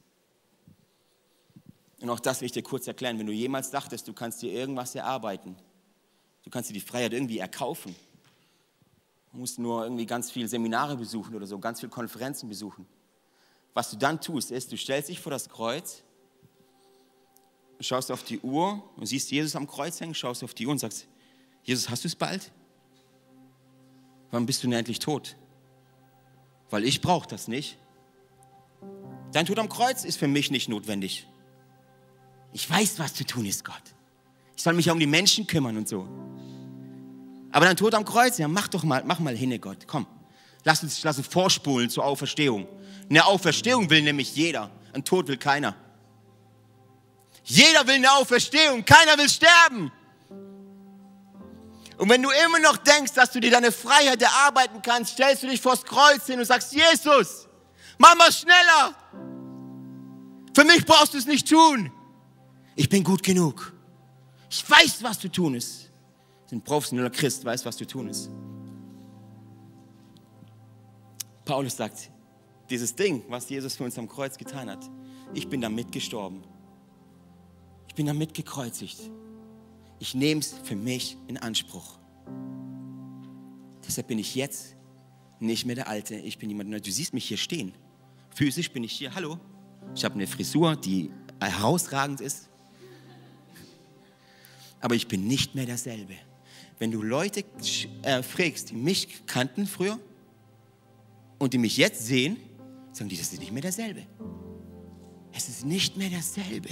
Und 2.02 2.10
auch 2.10 2.20
das 2.20 2.40
will 2.40 2.46
ich 2.46 2.52
dir 2.52 2.62
kurz 2.62 2.86
erklären. 2.86 3.18
Wenn 3.18 3.26
du 3.26 3.32
jemals 3.32 3.70
dachtest, 3.70 4.06
du 4.08 4.12
kannst 4.12 4.42
dir 4.42 4.52
irgendwas 4.52 4.94
erarbeiten, 4.94 5.56
du 6.44 6.50
kannst 6.50 6.68
dir 6.68 6.74
die 6.74 6.80
Freiheit 6.80 7.12
irgendwie 7.12 7.38
erkaufen, 7.38 7.94
du 9.32 9.38
musst 9.38 9.58
nur 9.58 9.84
irgendwie 9.84 10.04
ganz 10.04 10.30
viele 10.30 10.48
Seminare 10.48 10.96
besuchen 10.96 11.34
oder 11.34 11.46
so, 11.46 11.58
ganz 11.58 11.80
viele 11.80 11.90
Konferenzen 11.90 12.48
besuchen. 12.48 12.86
Was 13.72 13.90
du 13.90 13.96
dann 13.96 14.20
tust, 14.20 14.50
ist, 14.50 14.70
du 14.70 14.76
stellst 14.76 15.08
dich 15.08 15.20
vor 15.20 15.30
das 15.30 15.48
Kreuz 15.48 16.02
schaust 17.82 18.10
auf 18.10 18.22
die 18.22 18.40
Uhr 18.40 18.82
und 18.96 19.06
siehst 19.06 19.30
Jesus 19.30 19.56
am 19.56 19.66
Kreuz 19.66 20.00
hängen, 20.00 20.14
schaust 20.14 20.44
auf 20.44 20.54
die 20.54 20.66
Uhr 20.66 20.72
und 20.72 20.78
sagst, 20.78 21.08
Jesus, 21.64 21.90
hast 21.90 22.04
du 22.04 22.08
es 22.08 22.16
bald? 22.16 22.50
Wann 24.30 24.46
bist 24.46 24.62
du 24.62 24.68
denn 24.68 24.78
endlich 24.78 24.98
tot? 24.98 25.36
Weil 26.70 26.84
ich 26.84 27.00
brauche 27.00 27.28
das 27.28 27.48
nicht. 27.48 27.76
Dein 29.32 29.46
Tod 29.46 29.58
am 29.58 29.68
Kreuz 29.68 30.04
ist 30.04 30.16
für 30.16 30.28
mich 30.28 30.50
nicht 30.50 30.68
notwendig. 30.68 31.26
Ich 32.52 32.68
weiß, 32.68 32.98
was 32.98 33.14
zu 33.14 33.24
tun 33.24 33.46
ist, 33.46 33.64
Gott. 33.64 33.82
Ich 34.56 34.62
soll 34.62 34.74
mich 34.74 34.86
ja 34.86 34.92
um 34.92 35.00
die 35.00 35.06
Menschen 35.06 35.46
kümmern 35.46 35.76
und 35.76 35.88
so. 35.88 36.06
Aber 37.50 37.66
dein 37.66 37.76
Tod 37.76 37.94
am 37.94 38.04
Kreuz, 38.04 38.38
ja, 38.38 38.48
mach 38.48 38.68
doch 38.68 38.82
mal, 38.82 39.02
mach 39.04 39.18
mal 39.18 39.36
hin, 39.36 39.58
Gott. 39.60 39.86
Komm, 39.86 40.06
lass 40.64 40.82
uns, 40.82 41.02
lass 41.02 41.18
uns 41.18 41.26
vorspulen 41.26 41.90
zur 41.90 42.04
Auferstehung. 42.04 42.66
Eine 43.08 43.24
Auferstehung 43.26 43.90
will 43.90 44.02
nämlich 44.02 44.34
jeder. 44.34 44.70
Ein 44.92 45.04
Tod 45.04 45.28
will 45.28 45.36
keiner. 45.36 45.74
Jeder 47.44 47.86
will 47.86 47.96
eine 47.96 48.12
Auferstehung, 48.12 48.84
keiner 48.84 49.18
will 49.18 49.28
sterben. 49.28 49.90
Und 51.98 52.08
wenn 52.08 52.22
du 52.22 52.30
immer 52.44 52.58
noch 52.58 52.78
denkst, 52.78 53.12
dass 53.12 53.30
du 53.32 53.40
dir 53.40 53.50
deine 53.50 53.70
Freiheit 53.70 54.22
erarbeiten 54.22 54.80
kannst, 54.82 55.12
stellst 55.12 55.42
du 55.42 55.48
dich 55.48 55.60
vors 55.60 55.84
Kreuz 55.84 56.26
hin 56.26 56.38
und 56.38 56.44
sagst, 56.44 56.72
Jesus, 56.72 57.48
mach 57.98 58.16
mal 58.16 58.32
schneller. 58.32 58.94
Für 60.54 60.64
mich 60.64 60.84
brauchst 60.84 61.14
du 61.14 61.18
es 61.18 61.26
nicht 61.26 61.48
tun. 61.48 61.92
Ich 62.74 62.88
bin 62.88 63.04
gut 63.04 63.22
genug. 63.22 63.74
Ich 64.48 64.68
weiß, 64.68 65.02
was 65.02 65.18
zu 65.18 65.30
tun 65.30 65.54
ist. 65.54 65.90
Ein 66.50 66.60
professioneller 66.60 67.10
Christ 67.10 67.44
weiß, 67.44 67.64
was 67.64 67.76
zu 67.76 67.86
tun 67.86 68.08
ist. 68.08 68.30
Paulus 71.44 71.76
sagt, 71.76 72.10
dieses 72.68 72.94
Ding, 72.94 73.22
was 73.28 73.48
Jesus 73.48 73.76
für 73.76 73.84
uns 73.84 73.98
am 73.98 74.08
Kreuz 74.08 74.36
getan 74.36 74.70
hat, 74.70 74.88
ich 75.34 75.48
bin 75.48 75.60
damit 75.60 75.90
gestorben. 75.92 76.42
Ich 77.88 77.94
bin 77.94 78.06
damit 78.06 78.34
gekreuzigt. 78.34 78.98
Ich 79.98 80.14
nehme 80.14 80.40
es 80.40 80.54
für 80.62 80.76
mich 80.76 81.16
in 81.26 81.38
Anspruch. 81.38 81.98
Deshalb 83.86 84.08
bin 84.08 84.18
ich 84.18 84.34
jetzt 84.34 84.76
nicht 85.40 85.64
mehr 85.64 85.74
der 85.74 85.88
Alte. 85.88 86.16
Ich 86.16 86.38
bin 86.38 86.50
jemand, 86.50 86.70
du 86.86 86.90
siehst 86.90 87.14
mich 87.14 87.24
hier 87.24 87.36
stehen. 87.36 87.72
Physisch 88.34 88.70
bin 88.70 88.84
ich 88.84 88.92
hier. 88.92 89.14
Hallo. 89.14 89.38
Ich 89.94 90.04
habe 90.04 90.14
eine 90.14 90.26
Frisur, 90.26 90.76
die 90.76 91.10
herausragend 91.40 92.20
ist. 92.20 92.48
Aber 94.82 94.94
ich 94.94 95.08
bin 95.08 95.26
nicht 95.26 95.54
mehr 95.54 95.64
derselbe. 95.64 96.14
Wenn 96.78 96.90
du 96.90 97.02
Leute 97.02 97.44
äh, 98.02 98.22
fragst, 98.22 98.70
die 98.70 98.74
mich 98.74 99.24
kannten 99.26 99.66
früher 99.66 99.98
und 101.38 101.54
die 101.54 101.58
mich 101.58 101.76
jetzt 101.76 102.04
sehen, 102.04 102.36
sagen 102.92 103.08
die, 103.08 103.16
das 103.16 103.32
ist 103.32 103.40
nicht 103.40 103.52
mehr 103.52 103.62
derselbe. 103.62 104.02
Es 105.32 105.48
ist 105.48 105.64
nicht 105.64 105.96
mehr 105.96 106.10
derselbe. 106.10 106.68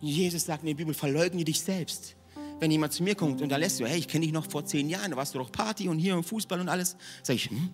Jesus 0.00 0.44
sagt 0.44 0.62
in 0.62 0.68
der 0.68 0.74
Bibel, 0.74 0.94
verleugne 0.94 1.44
dich 1.44 1.60
selbst. 1.60 2.16
Wenn 2.60 2.70
jemand 2.70 2.92
zu 2.92 3.02
mir 3.02 3.14
kommt 3.14 3.42
und 3.42 3.50
da 3.50 3.56
lässt 3.56 3.80
du, 3.80 3.86
hey, 3.86 3.98
ich 3.98 4.08
kenne 4.08 4.24
dich 4.24 4.32
noch 4.32 4.48
vor 4.50 4.64
zehn 4.64 4.88
Jahren, 4.88 5.10
da 5.10 5.16
warst 5.16 5.34
du 5.34 5.38
doch 5.38 5.52
Party 5.52 5.88
und 5.88 5.98
hier 5.98 6.14
im 6.14 6.22
Fußball 6.24 6.60
und 6.60 6.68
alles, 6.68 6.96
sage 7.22 7.36
ich, 7.36 7.50
hm, 7.50 7.70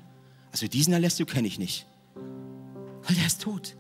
also 0.51 0.67
diesen 0.67 0.95
Alessio 0.95 1.27
kenne 1.27 1.47
ich 1.47 1.59
nicht. 1.59 1.87
Weil 2.15 3.17
der 3.17 3.27
ist 3.27 3.43
tot. 3.43 3.77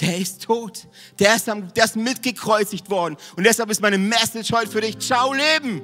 Der 0.00 0.18
ist 0.18 0.42
tot. 0.42 0.86
Der 1.18 1.36
ist, 1.36 1.46
der 1.46 1.84
ist 1.84 1.96
mitgekreuzigt 1.96 2.90
worden. 2.90 3.16
Und 3.36 3.44
deshalb 3.44 3.70
ist 3.70 3.80
meine 3.80 3.98
Message 3.98 4.52
heute 4.52 4.70
für 4.70 4.80
dich, 4.80 4.98
ciao 4.98 5.32
Leben. 5.32 5.82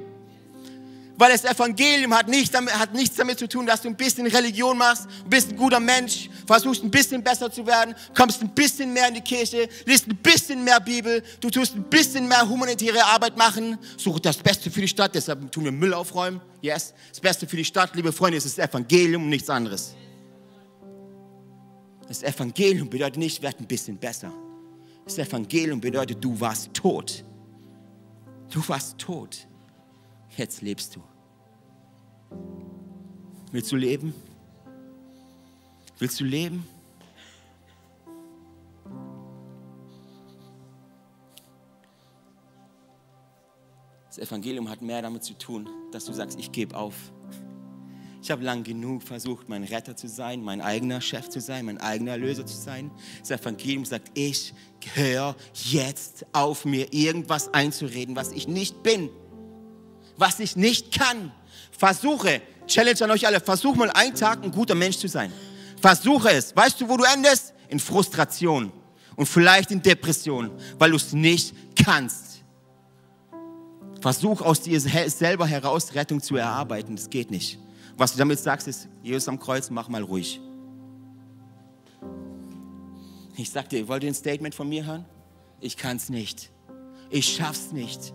Weil 1.15 1.31
das 1.31 1.45
Evangelium 1.45 2.13
hat, 2.13 2.27
nicht 2.27 2.53
damit, 2.53 2.73
hat 2.77 2.93
nichts 2.93 3.15
damit 3.15 3.37
zu 3.37 3.47
tun, 3.47 3.65
dass 3.65 3.81
du 3.81 3.87
ein 3.87 3.95
bisschen 3.95 4.25
Religion 4.25 4.77
machst, 4.77 5.07
ein 5.31 5.55
guter 5.55 5.79
Mensch, 5.79 6.29
versuchst 6.47 6.83
ein 6.83 6.89
bisschen 6.89 7.23
besser 7.23 7.51
zu 7.51 7.65
werden, 7.67 7.93
kommst 8.15 8.41
ein 8.41 8.49
bisschen 8.49 8.91
mehr 8.91 9.07
in 9.09 9.13
die 9.13 9.21
Kirche, 9.21 9.69
liest 9.85 10.07
ein 10.07 10.17
bisschen 10.17 10.63
mehr 10.63 10.79
Bibel, 10.79 11.23
du 11.39 11.51
tust 11.51 11.75
ein 11.75 11.83
bisschen 11.83 12.27
mehr 12.27 12.47
humanitäre 12.49 13.03
Arbeit 13.05 13.37
machen, 13.37 13.77
such 13.95 14.19
das 14.19 14.37
Beste 14.37 14.71
für 14.71 14.81
die 14.81 14.87
Stadt, 14.87 15.13
deshalb 15.13 15.51
tun 15.51 15.65
wir 15.65 15.71
Müll 15.71 15.93
aufräumen. 15.93 16.41
Yes, 16.61 16.93
das 17.09 17.19
Beste 17.19 17.47
für 17.47 17.57
die 17.57 17.65
Stadt, 17.65 17.95
liebe 17.95 18.11
Freunde, 18.11 18.37
ist 18.37 18.45
das 18.45 18.57
Evangelium 18.57 19.23
und 19.23 19.29
nichts 19.29 19.49
anderes. 19.49 19.93
Das 22.13 22.21
Evangelium 22.21 22.91
bedeutet 22.91 23.17
nicht, 23.17 23.41
werd 23.41 23.59
ein 23.59 23.65
bisschen 23.65 23.97
besser. 23.97 24.31
Das 25.03 25.17
Evangelium 25.17 25.81
bedeutet, 25.81 26.23
du 26.23 26.39
warst 26.39 26.71
tot. 26.71 27.25
Du 28.51 28.61
warst 28.69 28.99
tot. 28.99 29.47
Jetzt 30.37 30.61
lebst 30.61 30.95
du. 30.95 31.01
Willst 33.51 33.71
du 33.71 33.77
leben? 33.77 34.13
Willst 35.97 36.19
du 36.19 36.23
leben? 36.23 36.67
Das 44.05 44.19
Evangelium 44.19 44.69
hat 44.69 44.83
mehr 44.83 45.01
damit 45.01 45.23
zu 45.23 45.33
tun, 45.33 45.67
dass 45.91 46.05
du 46.05 46.13
sagst, 46.13 46.39
ich 46.39 46.51
gebe 46.51 46.77
auf. 46.77 47.11
Ich 48.23 48.31
habe 48.31 48.41
lang 48.41 48.63
genug 48.63 49.03
versucht, 49.03 49.49
mein 49.49 49.65
Retter 49.65 49.97
zu 49.97 50.07
sein, 50.07 50.41
mein 50.41 50.61
eigener 50.61 51.01
Chef 51.01 51.27
zu 51.27 51.41
sein, 51.41 51.65
mein 51.65 51.77
eigener 51.81 52.11
Erlöser 52.11 52.45
zu 52.45 52.55
sein. 52.55 52.89
Das 53.19 53.31
Evangelium 53.31 53.83
sagt, 53.83 54.17
ich 54.17 54.53
höre 54.93 55.35
jetzt 55.65 56.25
auf, 56.31 56.63
mir 56.63 56.93
irgendwas 56.93 57.53
einzureden, 57.53 58.15
was 58.15 58.31
ich 58.31 58.47
nicht 58.47 58.81
bin, 58.81 59.09
was 60.15 60.39
ich 60.39 60.55
nicht 60.55 60.97
kann. 60.97 61.33
Versuche, 61.77 62.41
Challenge 62.65 63.01
an 63.01 63.11
euch 63.11 63.27
alle, 63.27 63.41
versuch 63.41 63.75
mal 63.75 63.91
einen 63.91 64.15
Tag 64.15 64.41
ein 64.41 64.51
guter 64.51 64.73
Mensch 64.73 64.99
zu 64.99 65.09
sein. 65.09 65.33
Versuche 65.81 66.29
es. 66.31 66.55
Weißt 66.55 66.79
du, 66.79 66.87
wo 66.87 66.95
du 66.95 67.03
endest? 67.03 67.53
In 67.67 67.81
Frustration 67.81 68.71
und 69.17 69.25
vielleicht 69.25 69.69
in 69.69 69.81
Depression, 69.81 70.49
weil 70.79 70.91
du 70.91 70.95
es 70.95 71.11
nicht 71.11 71.53
kannst. 71.75 72.41
Versuch 73.99 74.41
aus 74.41 74.61
dir 74.61 74.79
selber 74.79 75.45
heraus 75.45 75.93
Rettung 75.93 76.21
zu 76.21 76.37
erarbeiten. 76.37 76.95
Das 76.95 77.09
geht 77.09 77.29
nicht. 77.29 77.59
Was 77.97 78.13
du 78.13 78.17
damit 78.17 78.39
sagst, 78.39 78.67
ist, 78.67 78.87
Jesus 79.01 79.27
am 79.27 79.39
Kreuz, 79.39 79.69
mach 79.69 79.87
mal 79.87 80.01
ruhig. 80.01 80.39
Ich 83.35 83.49
sag 83.49 83.69
dir, 83.69 83.87
wollt 83.87 84.03
ihr 84.03 84.11
ein 84.11 84.15
Statement 84.15 84.53
von 84.53 84.69
mir 84.69 84.85
hören? 84.85 85.05
Ich 85.59 85.77
kann's 85.77 86.09
nicht. 86.09 86.51
Ich 87.09 87.35
schaff's 87.35 87.71
nicht. 87.71 88.13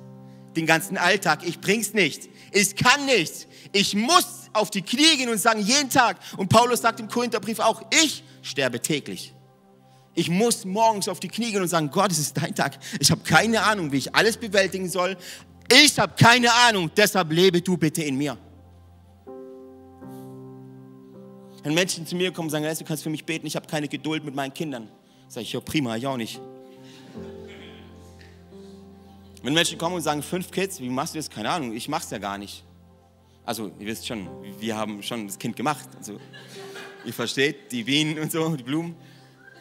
Den 0.57 0.66
ganzen 0.66 0.97
Alltag, 0.97 1.47
ich 1.47 1.61
bring's 1.61 1.93
nicht. 1.93 2.29
Ich 2.53 2.74
kann 2.76 3.05
nicht. 3.07 3.47
Ich 3.72 3.95
muss 3.95 4.51
auf 4.53 4.70
die 4.70 4.83
Knie 4.83 5.16
gehen 5.16 5.29
und 5.29 5.39
sagen, 5.39 5.61
jeden 5.61 5.91
Tag. 5.91 6.18
Und 6.37 6.49
Paulus 6.49 6.81
sagt 6.81 7.01
im 7.01 7.09
Korintherbrief 7.09 7.61
auch, 7.61 7.83
ich 8.03 8.24
sterbe 8.43 8.81
täglich. 8.81 9.35
Ich 10.14 10.29
muss 10.29 10.64
morgens 10.64 11.09
auf 11.09 11.20
die 11.20 11.29
Knie 11.29 11.53
gehen 11.53 11.62
und 11.62 11.68
sagen, 11.68 11.91
Gott, 11.91 12.11
es 12.11 12.18
ist 12.18 12.37
dein 12.37 12.55
Tag. 12.55 12.79
Ich 12.99 13.11
habe 13.11 13.20
keine 13.22 13.62
Ahnung, 13.62 13.93
wie 13.93 13.99
ich 13.99 14.14
alles 14.14 14.37
bewältigen 14.37 14.89
soll. 14.89 15.16
Ich 15.70 15.99
habe 15.99 16.14
keine 16.18 16.53
Ahnung, 16.53 16.91
deshalb 16.97 17.31
lebe 17.31 17.62
du 17.62 17.76
bitte 17.76 18.03
in 18.03 18.16
mir. 18.16 18.37
Wenn 21.62 21.74
Menschen 21.74 22.06
zu 22.06 22.16
mir 22.16 22.32
kommen 22.32 22.46
und 22.46 22.50
sagen, 22.50 22.64
du 22.64 22.84
kannst 22.84 23.02
für 23.02 23.11
mich 23.11 23.24
beten, 23.24 23.46
ich 23.46 23.56
habe 23.56 23.66
keine 23.66 23.88
Geduld 23.88 24.24
mit 24.24 24.34
meinen 24.34 24.54
Kindern. 24.54 24.88
Sag 25.28 25.42
ich, 25.42 25.52
ja 25.52 25.61
prima, 25.61 25.96
ich 25.96 26.06
auch 26.06 26.16
nicht. 26.16 26.40
Wenn 29.42 29.54
Menschen 29.54 29.78
kommen 29.78 29.96
und 29.96 30.02
sagen, 30.02 30.22
fünf 30.22 30.50
Kids, 30.50 30.80
wie 30.80 30.88
machst 30.88 31.14
du 31.14 31.18
das? 31.18 31.30
Keine 31.30 31.50
Ahnung, 31.50 31.72
ich 31.72 31.88
mach's 31.88 32.11
ja 32.11 32.18
gar 32.18 32.38
nicht. 32.38 32.64
Also, 33.44 33.70
ihr 33.78 33.86
wisst 33.86 34.06
schon, 34.06 34.28
wir 34.59 34.76
haben 34.76 35.02
schon 35.02 35.26
das 35.26 35.38
Kind 35.38 35.56
gemacht. 35.56 35.88
Also, 35.96 36.18
ihr 37.04 37.12
versteht, 37.12 37.72
die 37.72 37.84
Bienen 37.84 38.18
und 38.18 38.30
so, 38.30 38.54
die 38.56 38.62
Blumen. 38.62 38.94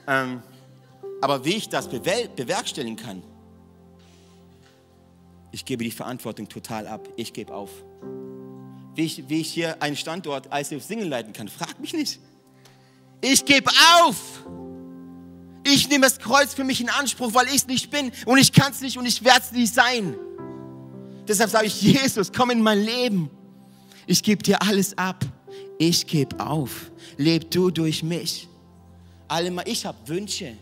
Ähm, 0.08 0.42
aber 1.22 1.46
wie 1.46 1.56
ich 1.56 1.70
das 1.70 1.88
bewerkstelligen 1.88 2.96
kann, 2.96 3.24
ich 5.52 5.66
gebe 5.66 5.84
die 5.84 5.92
Verantwortung 5.92 6.50
total 6.50 6.88
ab. 6.88 7.08
Ich 7.16 7.34
gebe 7.34 7.54
auf 7.54 7.72
wie 8.98 9.06
ich, 9.06 9.30
wie 9.30 9.42
ich 9.42 9.54
hier 9.54 9.82
einen 9.82 9.96
Standort 9.96 10.50
ICF 10.52 10.84
Singen 10.84 11.08
leiten 11.08 11.32
kann. 11.32 11.48
Frag 11.48 11.80
mich 11.80 11.94
nicht. 11.94 12.20
Ich 13.22 13.46
gebe 13.46 13.70
auf. 14.02 14.44
Ich 15.64 15.88
nehme 15.88 16.02
das 16.02 16.18
Kreuz 16.18 16.56
für 16.56 16.64
mich 16.64 16.82
in 16.82 16.90
Anspruch, 16.90 17.34
weil 17.36 17.46
ich 17.48 17.58
es 17.58 17.68
nicht 17.68 17.92
bin 17.92 18.12
und 18.26 18.40
ich 18.40 18.52
kann 18.52 18.72
es 18.72 18.82
nicht 18.82 18.98
und 18.98 19.06
ich 19.06 19.24
werde 19.24 19.42
es 19.42 19.52
nicht 19.52 19.72
sein. 19.72 20.16
Deshalb 21.28 21.52
sage 21.52 21.68
ich, 21.68 21.80
Jesus, 21.80 22.32
komm 22.34 22.50
in 22.50 22.62
mein 22.62 22.82
Leben. 22.82 23.30
Ich 24.08 24.24
gebe 24.24 24.42
dir 24.42 24.62
alles 24.64 24.98
ab. 24.98 25.24
Ich 25.78 26.08
gebe 26.08 26.40
auf. 26.40 26.90
Leb 27.18 27.52
du 27.52 27.70
durch 27.70 28.02
mich. 28.02 28.48
Ich 29.66 29.86
habe 29.86 29.98
Wünsche, 30.08 30.58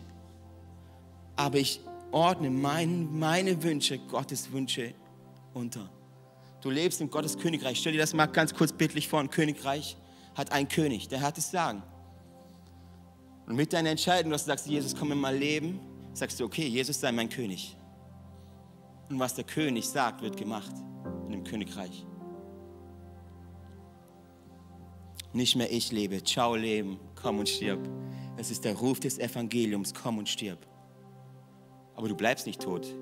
aber 1.36 1.56
ich 1.56 1.80
ordne 2.10 2.50
mein, 2.50 3.18
meine 3.18 3.62
Wünsche, 3.62 3.98
Gottes 3.98 4.52
Wünsche 4.52 4.92
unter. 5.54 5.88
Du 6.66 6.72
lebst 6.72 7.00
in 7.00 7.08
Gottes 7.08 7.38
Königreich. 7.38 7.78
Stell 7.78 7.92
dir 7.92 8.00
das 8.00 8.12
mal 8.12 8.26
ganz 8.26 8.52
kurz 8.52 8.72
bildlich 8.72 9.06
vor. 9.06 9.20
Ein 9.20 9.30
Königreich 9.30 9.96
hat 10.34 10.50
einen 10.50 10.66
König, 10.66 11.06
der 11.06 11.20
hat 11.20 11.38
es 11.38 11.52
sagen. 11.52 11.80
Und 13.46 13.54
mit 13.54 13.72
deiner 13.72 13.90
Entscheidung, 13.90 14.32
dass 14.32 14.42
du 14.42 14.48
sagst, 14.48 14.66
Jesus, 14.66 14.96
komm 14.96 15.12
in 15.12 15.18
mein 15.18 15.38
Leben, 15.38 15.78
sagst 16.12 16.40
du, 16.40 16.44
okay, 16.44 16.66
Jesus 16.66 16.98
sei 16.98 17.12
mein 17.12 17.28
König. 17.28 17.76
Und 19.08 19.20
was 19.20 19.36
der 19.36 19.44
König 19.44 19.86
sagt, 19.88 20.22
wird 20.22 20.36
gemacht 20.36 20.72
in 21.26 21.30
dem 21.30 21.44
Königreich. 21.44 22.04
Nicht 25.32 25.54
mehr 25.54 25.72
ich 25.72 25.92
lebe, 25.92 26.20
ciao 26.24 26.56
Leben, 26.56 26.98
komm 27.14 27.38
und 27.38 27.48
stirb. 27.48 27.88
Es 28.36 28.50
ist 28.50 28.64
der 28.64 28.74
Ruf 28.74 28.98
des 28.98 29.20
Evangeliums, 29.20 29.94
komm 29.94 30.18
und 30.18 30.28
stirb. 30.28 30.66
Aber 31.94 32.08
du 32.08 32.16
bleibst 32.16 32.44
nicht 32.44 32.60
tot. 32.60 32.92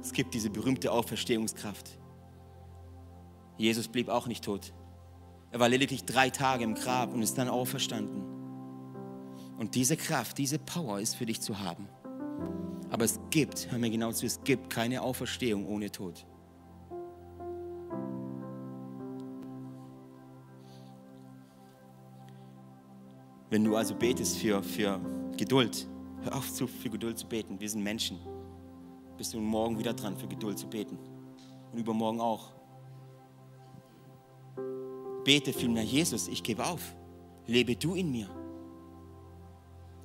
Es 0.00 0.14
gibt 0.14 0.32
diese 0.32 0.48
berühmte 0.48 0.90
Auferstehungskraft. 0.90 1.98
Jesus 3.58 3.88
blieb 3.88 4.08
auch 4.08 4.28
nicht 4.28 4.44
tot. 4.44 4.72
Er 5.50 5.60
war 5.60 5.68
lediglich 5.68 6.04
drei 6.04 6.30
Tage 6.30 6.62
im 6.64 6.74
Grab 6.74 7.12
und 7.12 7.22
ist 7.22 7.36
dann 7.36 7.48
auferstanden. 7.48 8.22
Und 9.58 9.74
diese 9.74 9.96
Kraft, 9.96 10.38
diese 10.38 10.58
Power 10.58 11.00
ist 11.00 11.16
für 11.16 11.26
dich 11.26 11.40
zu 11.40 11.58
haben. 11.58 11.88
Aber 12.90 13.04
es 13.04 13.18
gibt, 13.30 13.70
hör 13.70 13.78
mir 13.78 13.90
genau 13.90 14.12
zu, 14.12 14.24
es 14.26 14.42
gibt 14.44 14.70
keine 14.70 15.02
Auferstehung 15.02 15.66
ohne 15.66 15.90
Tod. 15.90 16.24
Wenn 23.50 23.64
du 23.64 23.76
also 23.76 23.94
betest 23.94 24.38
für, 24.38 24.62
für 24.62 25.00
Geduld, 25.36 25.88
hör 26.22 26.36
auf 26.36 26.52
zu, 26.52 26.66
für 26.66 26.90
Geduld 26.90 27.18
zu 27.18 27.26
beten. 27.26 27.58
Wir 27.58 27.68
sind 27.68 27.82
Menschen. 27.82 28.18
Bist 29.16 29.34
du 29.34 29.40
morgen 29.40 29.78
wieder 29.78 29.94
dran, 29.94 30.16
für 30.16 30.28
Geduld 30.28 30.58
zu 30.58 30.68
beten. 30.68 30.98
Und 31.72 31.78
übermorgen 31.78 32.20
auch 32.20 32.57
bete 35.28 35.52
vielmehr, 35.52 35.84
Jesus, 35.84 36.26
ich 36.26 36.42
gebe 36.42 36.64
auf. 36.64 36.96
Lebe 37.46 37.76
du 37.76 37.94
in 37.94 38.10
mir. 38.10 38.30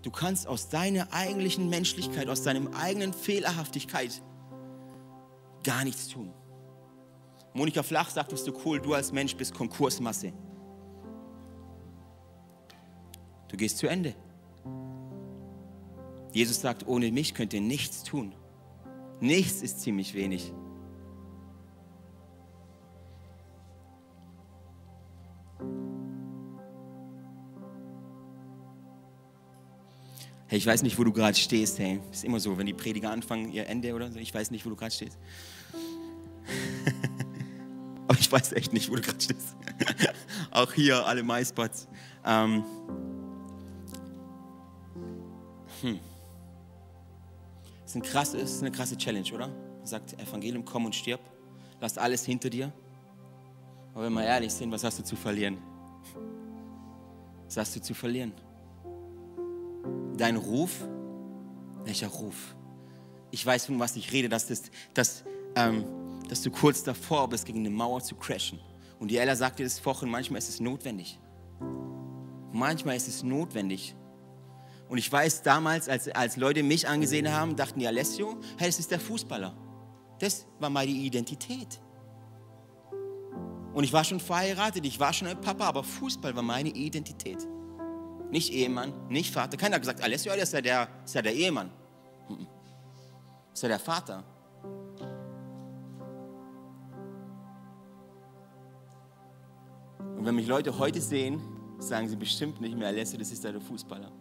Du 0.02 0.12
kannst 0.12 0.46
aus 0.48 0.68
deiner 0.68 1.14
eigentlichen 1.14 1.70
Menschlichkeit, 1.70 2.28
aus 2.28 2.44
deinem 2.44 2.68
eigenen 2.74 3.14
Fehlerhaftigkeit 3.14 4.22
gar 5.64 5.86
nichts 5.86 6.10
tun. 6.10 6.34
Monika 7.54 7.84
Flach 7.84 8.10
sagt 8.10 8.34
es 8.34 8.44
so 8.44 8.52
cool, 8.66 8.82
du 8.82 8.94
als 8.94 9.14
Mensch 9.14 9.38
bist 9.38 9.54
Konkursmasse. 9.54 10.34
Du 13.48 13.56
gehst 13.56 13.78
zu 13.78 13.88
Ende. 13.88 14.16
Jesus 16.34 16.60
sagt, 16.60 16.86
ohne 16.86 17.14
mich 17.14 17.34
könnt 17.34 17.54
ihr 17.54 17.62
nichts 17.62 18.04
tun. 18.04 18.36
Nichts 19.22 19.62
ist 19.62 19.80
ziemlich 19.80 20.16
wenig. 20.16 20.52
Hey, 30.54 30.60
ich 30.60 30.68
weiß 30.68 30.84
nicht, 30.84 31.00
wo 31.00 31.04
du 31.04 31.12
gerade 31.12 31.36
stehst. 31.36 31.80
Hey, 31.80 32.00
ist 32.12 32.24
immer 32.24 32.40
so, 32.40 32.56
wenn 32.60 32.68
die 32.68 32.76
Prediger 32.76 33.10
anfangen, 33.10 33.52
ihr 33.52 33.66
Ende 33.66 33.92
oder 33.92 34.12
so. 34.12 34.20
Ich 34.20 34.32
weiß 34.32 34.52
nicht, 34.52 34.64
wo 34.64 34.70
du 34.70 34.76
gerade 34.76 34.92
stehst. 34.92 35.18
Aber 38.08 38.20
ich 38.20 38.32
weiß 38.32 38.52
echt 38.52 38.72
nicht, 38.72 38.88
wo 38.92 38.96
du 38.96 39.02
gerade 39.02 39.20
stehst. 39.20 39.56
Auch 40.52 40.72
hier 40.72 41.04
alle 41.08 41.24
MySpots. 41.24 41.88
Ähm. 42.24 42.64
Hm. 45.82 46.00
Ist, 47.84 47.96
ein 47.96 48.04
krass, 48.04 48.36
ist 48.36 48.62
eine 48.62 48.72
krasse 48.72 48.96
Challenge, 48.96 49.34
oder? 49.34 49.50
Er 49.82 49.88
sagt, 49.88 50.14
Evangelium, 50.22 50.64
komm 50.64 50.86
und 50.86 50.94
stirb. 50.94 51.22
Lass 51.82 51.98
alles 51.98 52.26
hinter 52.26 52.52
dir. 52.52 52.72
Aber 53.96 54.04
wenn 54.04 54.14
wir 54.14 54.24
ehrlich 54.24 54.54
sind, 54.54 54.72
was 54.72 54.84
hast 54.84 55.00
du 55.00 55.04
zu 55.04 55.16
verlieren? 55.16 55.58
Was 57.46 57.58
hast 57.58 57.76
du 57.76 57.82
zu 57.82 57.96
verlieren? 57.96 58.34
Dein 60.18 60.38
Ruf, 60.38 60.72
welcher 61.84 62.08
Ruf? 62.08 62.56
Ich 63.32 63.46
weiß, 63.46 63.66
von 63.66 63.80
was 63.80 63.96
ich 63.96 64.12
rede, 64.12 64.30
dass, 64.30 64.48
das, 64.48 64.64
dass, 64.94 65.24
ähm, 65.56 65.86
dass 66.30 66.42
du 66.42 66.52
kurz 66.52 66.84
davor 66.84 67.28
bist, 67.30 67.46
gegen 67.46 67.60
eine 67.60 67.70
Mauer 67.70 68.02
zu 68.02 68.16
crashen. 68.16 68.60
Und 69.00 69.10
die 69.10 69.18
Ella 69.18 69.36
sagte 69.36 69.64
das 69.64 69.80
vorhin, 69.80 70.10
manchmal 70.10 70.38
ist 70.38 70.50
es 70.50 70.60
notwendig. 70.60 71.20
Manchmal 72.52 72.96
ist 72.96 73.08
es 73.08 73.24
notwendig. 73.24 73.96
Und 74.88 74.98
ich 75.00 75.12
weiß 75.12 75.42
damals, 75.42 75.90
als, 75.90 76.08
als 76.10 76.38
Leute 76.38 76.62
mich 76.62 76.88
angesehen 76.88 77.32
haben, 77.32 77.56
dachten 77.56 77.80
die, 77.80 77.88
Alessio, 77.88 78.38
hey, 78.58 78.68
das 78.68 78.80
ist 78.80 78.92
der 78.92 79.00
Fußballer. 79.00 79.58
Das 80.20 80.46
war 80.60 80.70
meine 80.70 80.92
Identität. 80.92 81.82
Und 83.74 83.84
ich 83.84 83.92
war 83.92 84.04
schon 84.04 84.20
verheiratet, 84.20 84.86
ich 84.86 85.00
war 85.00 85.12
schon 85.12 85.28
ein 85.28 85.42
Papa, 85.42 85.66
aber 85.66 85.84
Fußball 85.84 86.36
war 86.36 86.44
meine 86.44 86.70
Identität 86.70 87.48
nicht 88.34 88.52
Ehemann, 88.52 88.92
nicht 89.10 89.32
Vater. 89.32 89.58
Keiner 89.58 89.76
hat 89.76 89.84
gesagt, 89.84 90.02
Alessio, 90.02 90.32
das 90.34 90.50
ist 90.50 90.54
ja 90.54 90.62
der, 90.62 90.88
ist 91.06 91.14
ja 91.14 91.22
der 91.22 91.36
Ehemann. 91.36 91.70
Das 92.28 93.60
ist 93.60 93.62
ja 93.62 93.70
der 93.70 93.80
Vater. 93.80 94.24
Und 100.18 100.26
wenn 100.26 100.34
mich 100.34 100.48
Leute 100.48 100.78
heute 100.80 101.00
sehen, 101.00 101.40
sagen 101.78 102.10
sie 102.10 102.16
bestimmt 102.16 102.60
nicht 102.60 102.76
mehr, 102.76 102.88
Alessio, 102.88 103.20
das 103.20 103.32
ist 103.32 103.44
ja 103.44 103.52
der 103.52 103.62
Fußballer. 103.62 104.12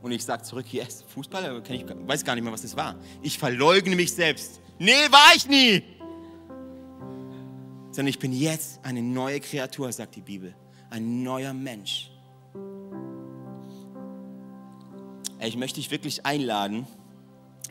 Und 0.00 0.12
ich 0.12 0.24
sage 0.24 0.44
zurück, 0.44 0.72
yes, 0.72 1.04
Fußballer, 1.08 1.60
ich 1.68 1.84
weiß 1.88 2.24
gar 2.24 2.36
nicht 2.36 2.44
mehr, 2.44 2.52
was 2.52 2.62
das 2.62 2.76
war. 2.76 2.94
Ich 3.20 3.36
verleugne 3.36 3.96
mich 3.96 4.12
selbst. 4.12 4.60
Nee, 4.78 5.10
war 5.10 5.34
ich 5.34 5.48
nie. 5.48 5.82
Sondern 7.90 8.08
ich 8.08 8.20
bin 8.20 8.32
jetzt 8.32 8.78
eine 8.84 9.02
neue 9.02 9.40
Kreatur, 9.40 9.90
sagt 9.90 10.14
die 10.14 10.22
Bibel. 10.22 10.54
ein 10.90 11.24
neuer 11.24 11.52
Mensch. 11.52 12.12
Ich 15.46 15.56
möchte 15.56 15.76
dich 15.78 15.92
wirklich 15.92 16.26
einladen, 16.26 16.86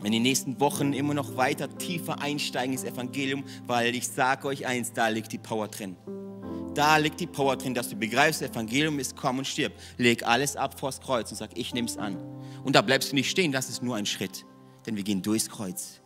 in 0.01 0.13
den 0.13 0.23
nächsten 0.23 0.61
Wochen 0.61 0.93
immer 0.93 1.13
noch 1.13 1.36
weiter 1.36 1.78
tiefer 1.78 2.21
einsteigen 2.21 2.71
ins 2.71 2.86
Evangelium, 2.86 3.43
weil 3.67 3.93
ich 3.95 4.07
sage 4.07 4.47
euch 4.47 4.65
eins, 4.65 4.93
da 4.93 5.09
liegt 5.09 5.34
die 5.34 5.38
Power 5.38 5.67
drin. 5.67 5.97
Da 6.73 6.97
liegt 6.97 7.19
die 7.19 7.28
Power 7.28 7.57
drin, 7.57 7.73
dass 7.73 7.89
du 7.89 7.97
begreifst, 7.97 8.41
das 8.41 8.51
Evangelium 8.51 8.99
ist 8.99 9.15
komm 9.17 9.39
und 9.39 9.47
stirb. 9.47 9.73
Leg 9.97 10.26
alles 10.26 10.55
ab 10.55 10.80
vors 10.80 11.01
Kreuz 11.01 11.32
und 11.32 11.38
sag, 11.38 11.57
ich 11.57 11.73
nehme 11.73 11.88
es 11.88 11.97
an. 11.97 12.17
Und 12.63 12.76
da 12.76 12.82
bleibst 12.82 13.11
du 13.11 13.15
nicht 13.15 13.30
stehen, 13.30 13.51
das 13.51 13.69
ist 13.69 13.84
nur 13.84 13.95
ein 13.97 14.05
Schritt. 14.05 14.45
Denn 14.86 14.95
wir 14.95 15.03
gehen 15.03 15.21
durchs 15.21 15.49
Kreuz. 15.49 16.01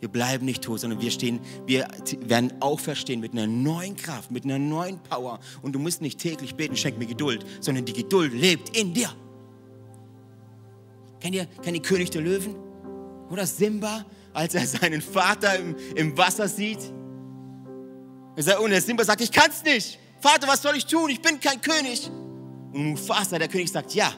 Wir 0.00 0.08
bleiben 0.08 0.46
nicht 0.46 0.64
tot, 0.64 0.80
sondern 0.80 1.00
wir 1.00 1.10
stehen, 1.10 1.40
wir 1.66 1.88
werden 2.20 2.52
auferstehen 2.60 3.20
mit 3.20 3.32
einer 3.32 3.46
neuen 3.46 3.96
Kraft, 3.96 4.30
mit 4.30 4.44
einer 4.44 4.58
neuen 4.58 4.98
Power. 5.02 5.40
Und 5.60 5.72
du 5.72 5.78
musst 5.78 6.00
nicht 6.00 6.18
täglich 6.18 6.54
beten, 6.54 6.76
schenk 6.76 6.98
mir 6.98 7.06
Geduld, 7.06 7.44
sondern 7.60 7.84
die 7.84 7.92
Geduld 7.92 8.32
lebt 8.32 8.76
in 8.76 8.94
dir. 8.94 9.14
Kennt 11.22 11.36
ihr, 11.36 11.46
kennt 11.62 11.76
ihr 11.76 11.82
König 11.82 12.10
der 12.10 12.20
Löwen? 12.20 12.56
Oder 13.30 13.46
Simba, 13.46 14.04
als 14.34 14.56
er 14.56 14.66
seinen 14.66 15.00
Vater 15.00 15.56
im, 15.56 15.76
im 15.94 16.18
Wasser 16.18 16.48
sieht? 16.48 16.80
Und 18.34 18.70
der 18.70 18.82
Simba 18.82 19.04
sagt, 19.04 19.20
ich 19.20 19.30
kann's 19.30 19.62
nicht. 19.62 20.00
Vater, 20.20 20.48
was 20.48 20.62
soll 20.62 20.76
ich 20.76 20.84
tun? 20.84 21.08
Ich 21.10 21.22
bin 21.22 21.38
kein 21.38 21.60
König. 21.60 22.10
Und 22.72 22.86
Mufasa, 22.86 23.38
der 23.38 23.46
König, 23.46 23.70
sagt, 23.70 23.94
ja, 23.94 24.12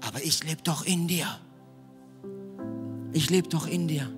aber 0.00 0.24
ich 0.24 0.42
lebe 0.42 0.60
doch 0.62 0.84
in 0.84 1.06
dir. 1.06 1.38
Ich 3.12 3.30
lebe 3.30 3.48
doch 3.48 3.68
in 3.68 3.86
dir. 3.86 4.10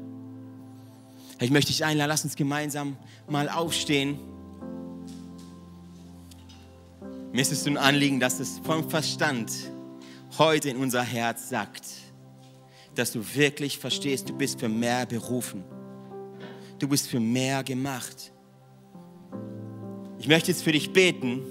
Ich 1.38 1.50
möchte 1.50 1.70
dich 1.70 1.84
einladen, 1.84 2.08
lass 2.08 2.24
uns 2.24 2.34
gemeinsam 2.34 2.96
mal 3.28 3.50
aufstehen. 3.50 4.18
Mir 7.30 7.42
ist 7.42 7.52
es 7.52 7.66
ein 7.66 7.76
Anliegen, 7.76 8.20
dass 8.20 8.40
es 8.40 8.58
vom 8.64 8.88
Verstand 8.88 9.52
heute 10.38 10.70
in 10.70 10.78
unser 10.78 11.02
Herz 11.02 11.50
sagt 11.50 12.05
dass 12.98 13.12
du 13.12 13.20
wirklich 13.34 13.78
verstehst, 13.78 14.28
du 14.28 14.36
bist 14.36 14.60
für 14.60 14.68
mehr 14.68 15.06
berufen. 15.06 15.64
Du 16.78 16.88
bist 16.88 17.08
für 17.08 17.20
mehr 17.20 17.62
gemacht. 17.62 18.32
Ich 20.18 20.28
möchte 20.28 20.50
jetzt 20.50 20.62
für 20.62 20.72
dich 20.72 20.92
beten, 20.92 21.42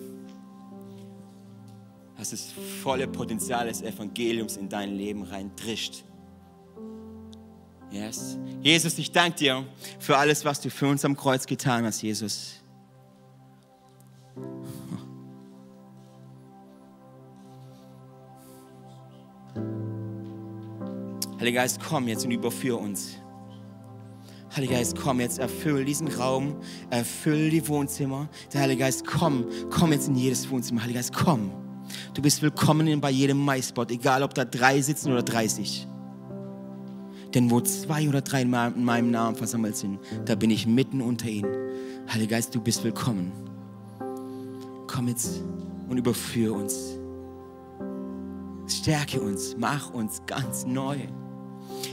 dass 2.18 2.32
das 2.32 2.54
volle 2.82 3.08
Potenzial 3.08 3.68
des 3.68 3.82
Evangeliums 3.82 4.58
in 4.58 4.70
dein 4.70 4.96
Leben 4.96 5.24
reindrischt. 5.24 6.04
Yes. 7.92 8.38
Jesus, 8.62 8.98
ich 8.98 9.12
danke 9.12 9.38
dir 9.38 9.66
für 10.00 10.18
alles, 10.18 10.44
was 10.44 10.60
du 10.60 10.70
für 10.70 10.88
uns 10.88 11.06
am 11.06 11.16
Kreuz 11.16 11.46
getan 11.46 11.86
hast, 11.86 12.02
Jesus. 12.02 12.62
Heiliger 21.46 21.62
Geist, 21.62 21.80
komm 21.88 22.08
jetzt 22.08 22.26
und 22.26 22.32
überführ 22.32 22.82
uns. 22.82 23.18
Heiliger 24.56 24.78
Geist, 24.78 24.96
komm 25.00 25.20
jetzt, 25.20 25.38
erfüll 25.38 25.86
diesen 25.86 26.08
Raum, 26.08 26.56
erfüll 26.90 27.52
die 27.52 27.68
Wohnzimmer. 27.68 28.30
Der 28.52 28.62
Heilige 28.62 28.80
Geist, 28.80 29.06
komm, 29.06 29.46
komm 29.70 29.92
jetzt 29.92 30.08
in 30.08 30.16
jedes 30.16 30.50
Wohnzimmer. 30.50 30.82
Heiliger 30.82 31.02
Geist, 31.02 31.14
komm. 31.14 31.52
Du 32.16 32.24
bist 32.24 32.42
willkommen 32.42 33.00
bei 33.00 33.12
jedem 33.12 33.46
MySpot, 33.46 33.92
egal 33.92 34.24
ob 34.24 34.34
da 34.34 34.44
drei 34.44 34.82
sitzen 34.82 35.12
oder 35.12 35.22
30. 35.22 35.88
Denn 37.36 37.52
wo 37.52 37.62
zwei 37.62 38.10
oder 38.10 38.22
drei 38.22 38.42
in 38.42 38.50
meinem 38.50 39.12
Namen 39.12 39.36
versammelt 39.36 39.76
sind, 39.76 40.00
da 40.26 40.34
bin 40.34 40.50
ich 40.50 40.66
mitten 40.66 41.00
unter 41.00 41.28
ihnen. 41.28 41.54
Heiliger 42.12 42.38
Geist, 42.38 42.56
du 42.56 42.60
bist 42.60 42.84
willkommen. 42.84 43.32
Komm 44.88 45.10
jetzt 45.10 45.44
und 45.90 46.00
überführ 46.00 46.56
uns. 46.56 46.98
Stärke 48.66 49.22
uns, 49.22 49.56
mach 49.60 49.94
uns 49.94 50.24
ganz 50.26 50.66
neu. 50.66 50.98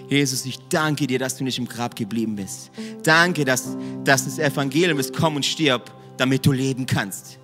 Jesus, 0.09 0.45
ich 0.47 0.59
danke 0.69 1.07
dir, 1.07 1.19
dass 1.19 1.37
du 1.37 1.45
nicht 1.45 1.59
im 1.59 1.67
Grab 1.67 1.97
geblieben 1.97 2.37
bist. 2.37 2.71
Danke, 3.03 3.45
dass, 3.45 3.77
dass 4.05 4.25
das 4.25 4.39
Evangelium 4.39 4.99
ist, 4.99 5.15
komm 5.15 5.37
und 5.37 5.47
stirb, 5.47 5.91
damit 6.17 6.45
du 6.45 6.53
leben 6.53 6.87
kannst. 6.87 7.39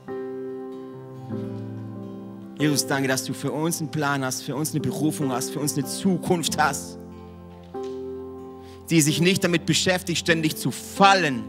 Jesus, 2.58 2.86
danke, 2.86 3.08
dass 3.08 3.24
du 3.24 3.32
für 3.32 3.52
uns 3.52 3.80
einen 3.80 3.90
Plan 3.90 4.24
hast, 4.24 4.42
für 4.42 4.56
uns 4.56 4.72
eine 4.72 4.80
Berufung 4.80 5.30
hast, 5.30 5.50
für 5.50 5.60
uns 5.60 5.74
eine 5.74 5.86
Zukunft 5.86 6.58
hast, 6.58 6.98
die 8.90 9.00
sich 9.00 9.20
nicht 9.20 9.44
damit 9.44 9.64
beschäftigt, 9.64 10.18
ständig 10.18 10.56
zu 10.56 10.70
fallen 10.70 11.44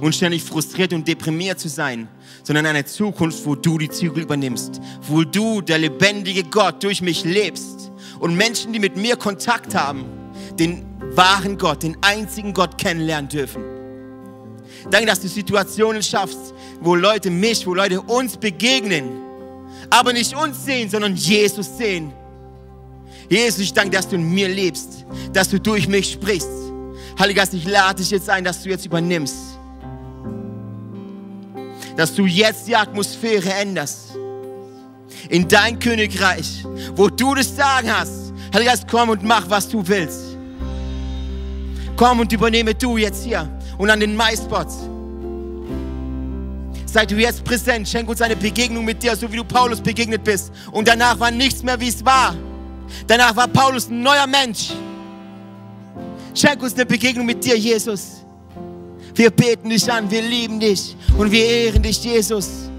und 0.00 0.14
ständig 0.14 0.42
frustriert 0.42 0.92
und 0.92 1.08
deprimiert 1.08 1.58
zu 1.58 1.68
sein, 1.68 2.08
sondern 2.42 2.66
eine 2.66 2.84
Zukunft, 2.84 3.46
wo 3.46 3.54
du 3.54 3.78
die 3.78 3.88
Zügel 3.88 4.24
übernimmst, 4.24 4.80
wo 5.02 5.24
du, 5.24 5.62
der 5.62 5.78
lebendige 5.78 6.44
Gott, 6.44 6.82
durch 6.82 7.00
mich 7.00 7.24
lebst 7.24 7.90
und 8.18 8.36
Menschen, 8.36 8.72
die 8.72 8.78
mit 8.78 8.96
mir 8.96 9.16
Kontakt 9.16 9.74
haben, 9.74 10.04
den 10.58 10.86
wahren 11.14 11.58
Gott, 11.58 11.82
den 11.82 11.96
einzigen 12.02 12.52
Gott 12.52 12.78
kennenlernen 12.78 13.28
dürfen. 13.28 13.62
Danke, 14.90 15.06
dass 15.06 15.20
du 15.20 15.28
Situationen 15.28 16.02
schaffst, 16.02 16.54
wo 16.80 16.94
Leute 16.94 17.30
mich, 17.30 17.66
wo 17.66 17.74
Leute 17.74 18.00
uns 18.00 18.36
begegnen, 18.36 19.08
aber 19.90 20.12
nicht 20.12 20.34
uns 20.36 20.64
sehen, 20.64 20.88
sondern 20.88 21.16
Jesus 21.16 21.76
sehen. 21.76 22.12
Jesus, 23.28 23.60
ich 23.60 23.72
danke, 23.72 23.96
dass 23.96 24.08
du 24.08 24.16
in 24.16 24.30
mir 24.30 24.48
lebst, 24.48 25.04
dass 25.32 25.48
du 25.48 25.58
durch 25.58 25.88
mich 25.88 26.12
sprichst. 26.12 26.48
Heiliger 27.18 27.40
Geist, 27.40 27.54
ich 27.54 27.66
lade 27.66 27.96
dich 27.96 28.10
jetzt 28.10 28.28
ein, 28.28 28.44
dass 28.44 28.62
du 28.62 28.68
jetzt 28.68 28.86
übernimmst. 28.86 29.36
Dass 31.96 32.14
du 32.14 32.26
jetzt 32.26 32.68
die 32.68 32.76
Atmosphäre 32.76 33.52
änderst. 33.52 34.16
In 35.28 35.48
dein 35.48 35.78
Königreich, 35.78 36.64
wo 36.94 37.08
du 37.08 37.34
das 37.34 37.56
Sagen 37.56 37.90
hast. 37.90 38.32
Heiliger 38.54 38.72
Geist, 38.72 38.86
komm 38.88 39.08
und 39.08 39.24
mach, 39.24 39.48
was 39.50 39.68
du 39.68 39.86
willst. 39.86 40.35
Komm 41.96 42.20
und 42.20 42.32
übernehme 42.32 42.74
du 42.74 42.96
jetzt 42.96 43.24
hier 43.24 43.48
und 43.78 43.90
an 43.90 44.00
den 44.00 44.16
MySpots. 44.16 44.88
Sei 46.84 47.04
du 47.04 47.16
jetzt 47.16 47.44
präsent, 47.44 47.88
schenk 47.88 48.08
uns 48.08 48.22
eine 48.22 48.36
Begegnung 48.36 48.84
mit 48.84 49.02
dir, 49.02 49.16
so 49.16 49.30
wie 49.30 49.36
du 49.36 49.44
Paulus 49.44 49.80
begegnet 49.80 50.22
bist. 50.24 50.52
Und 50.72 50.88
danach 50.88 51.18
war 51.18 51.30
nichts 51.30 51.62
mehr, 51.62 51.78
wie 51.80 51.88
es 51.88 52.04
war. 52.04 52.34
Danach 53.06 53.34
war 53.34 53.48
Paulus 53.48 53.88
ein 53.88 54.02
neuer 54.02 54.26
Mensch. 54.26 54.72
Schenk 56.34 56.62
uns 56.62 56.74
eine 56.74 56.86
Begegnung 56.86 57.26
mit 57.26 57.44
dir, 57.44 57.56
Jesus. 57.56 58.24
Wir 59.14 59.30
beten 59.30 59.70
dich 59.70 59.90
an, 59.90 60.10
wir 60.10 60.22
lieben 60.22 60.60
dich 60.60 60.94
und 61.16 61.30
wir 61.30 61.44
ehren 61.44 61.82
dich, 61.82 62.04
Jesus. 62.04 62.70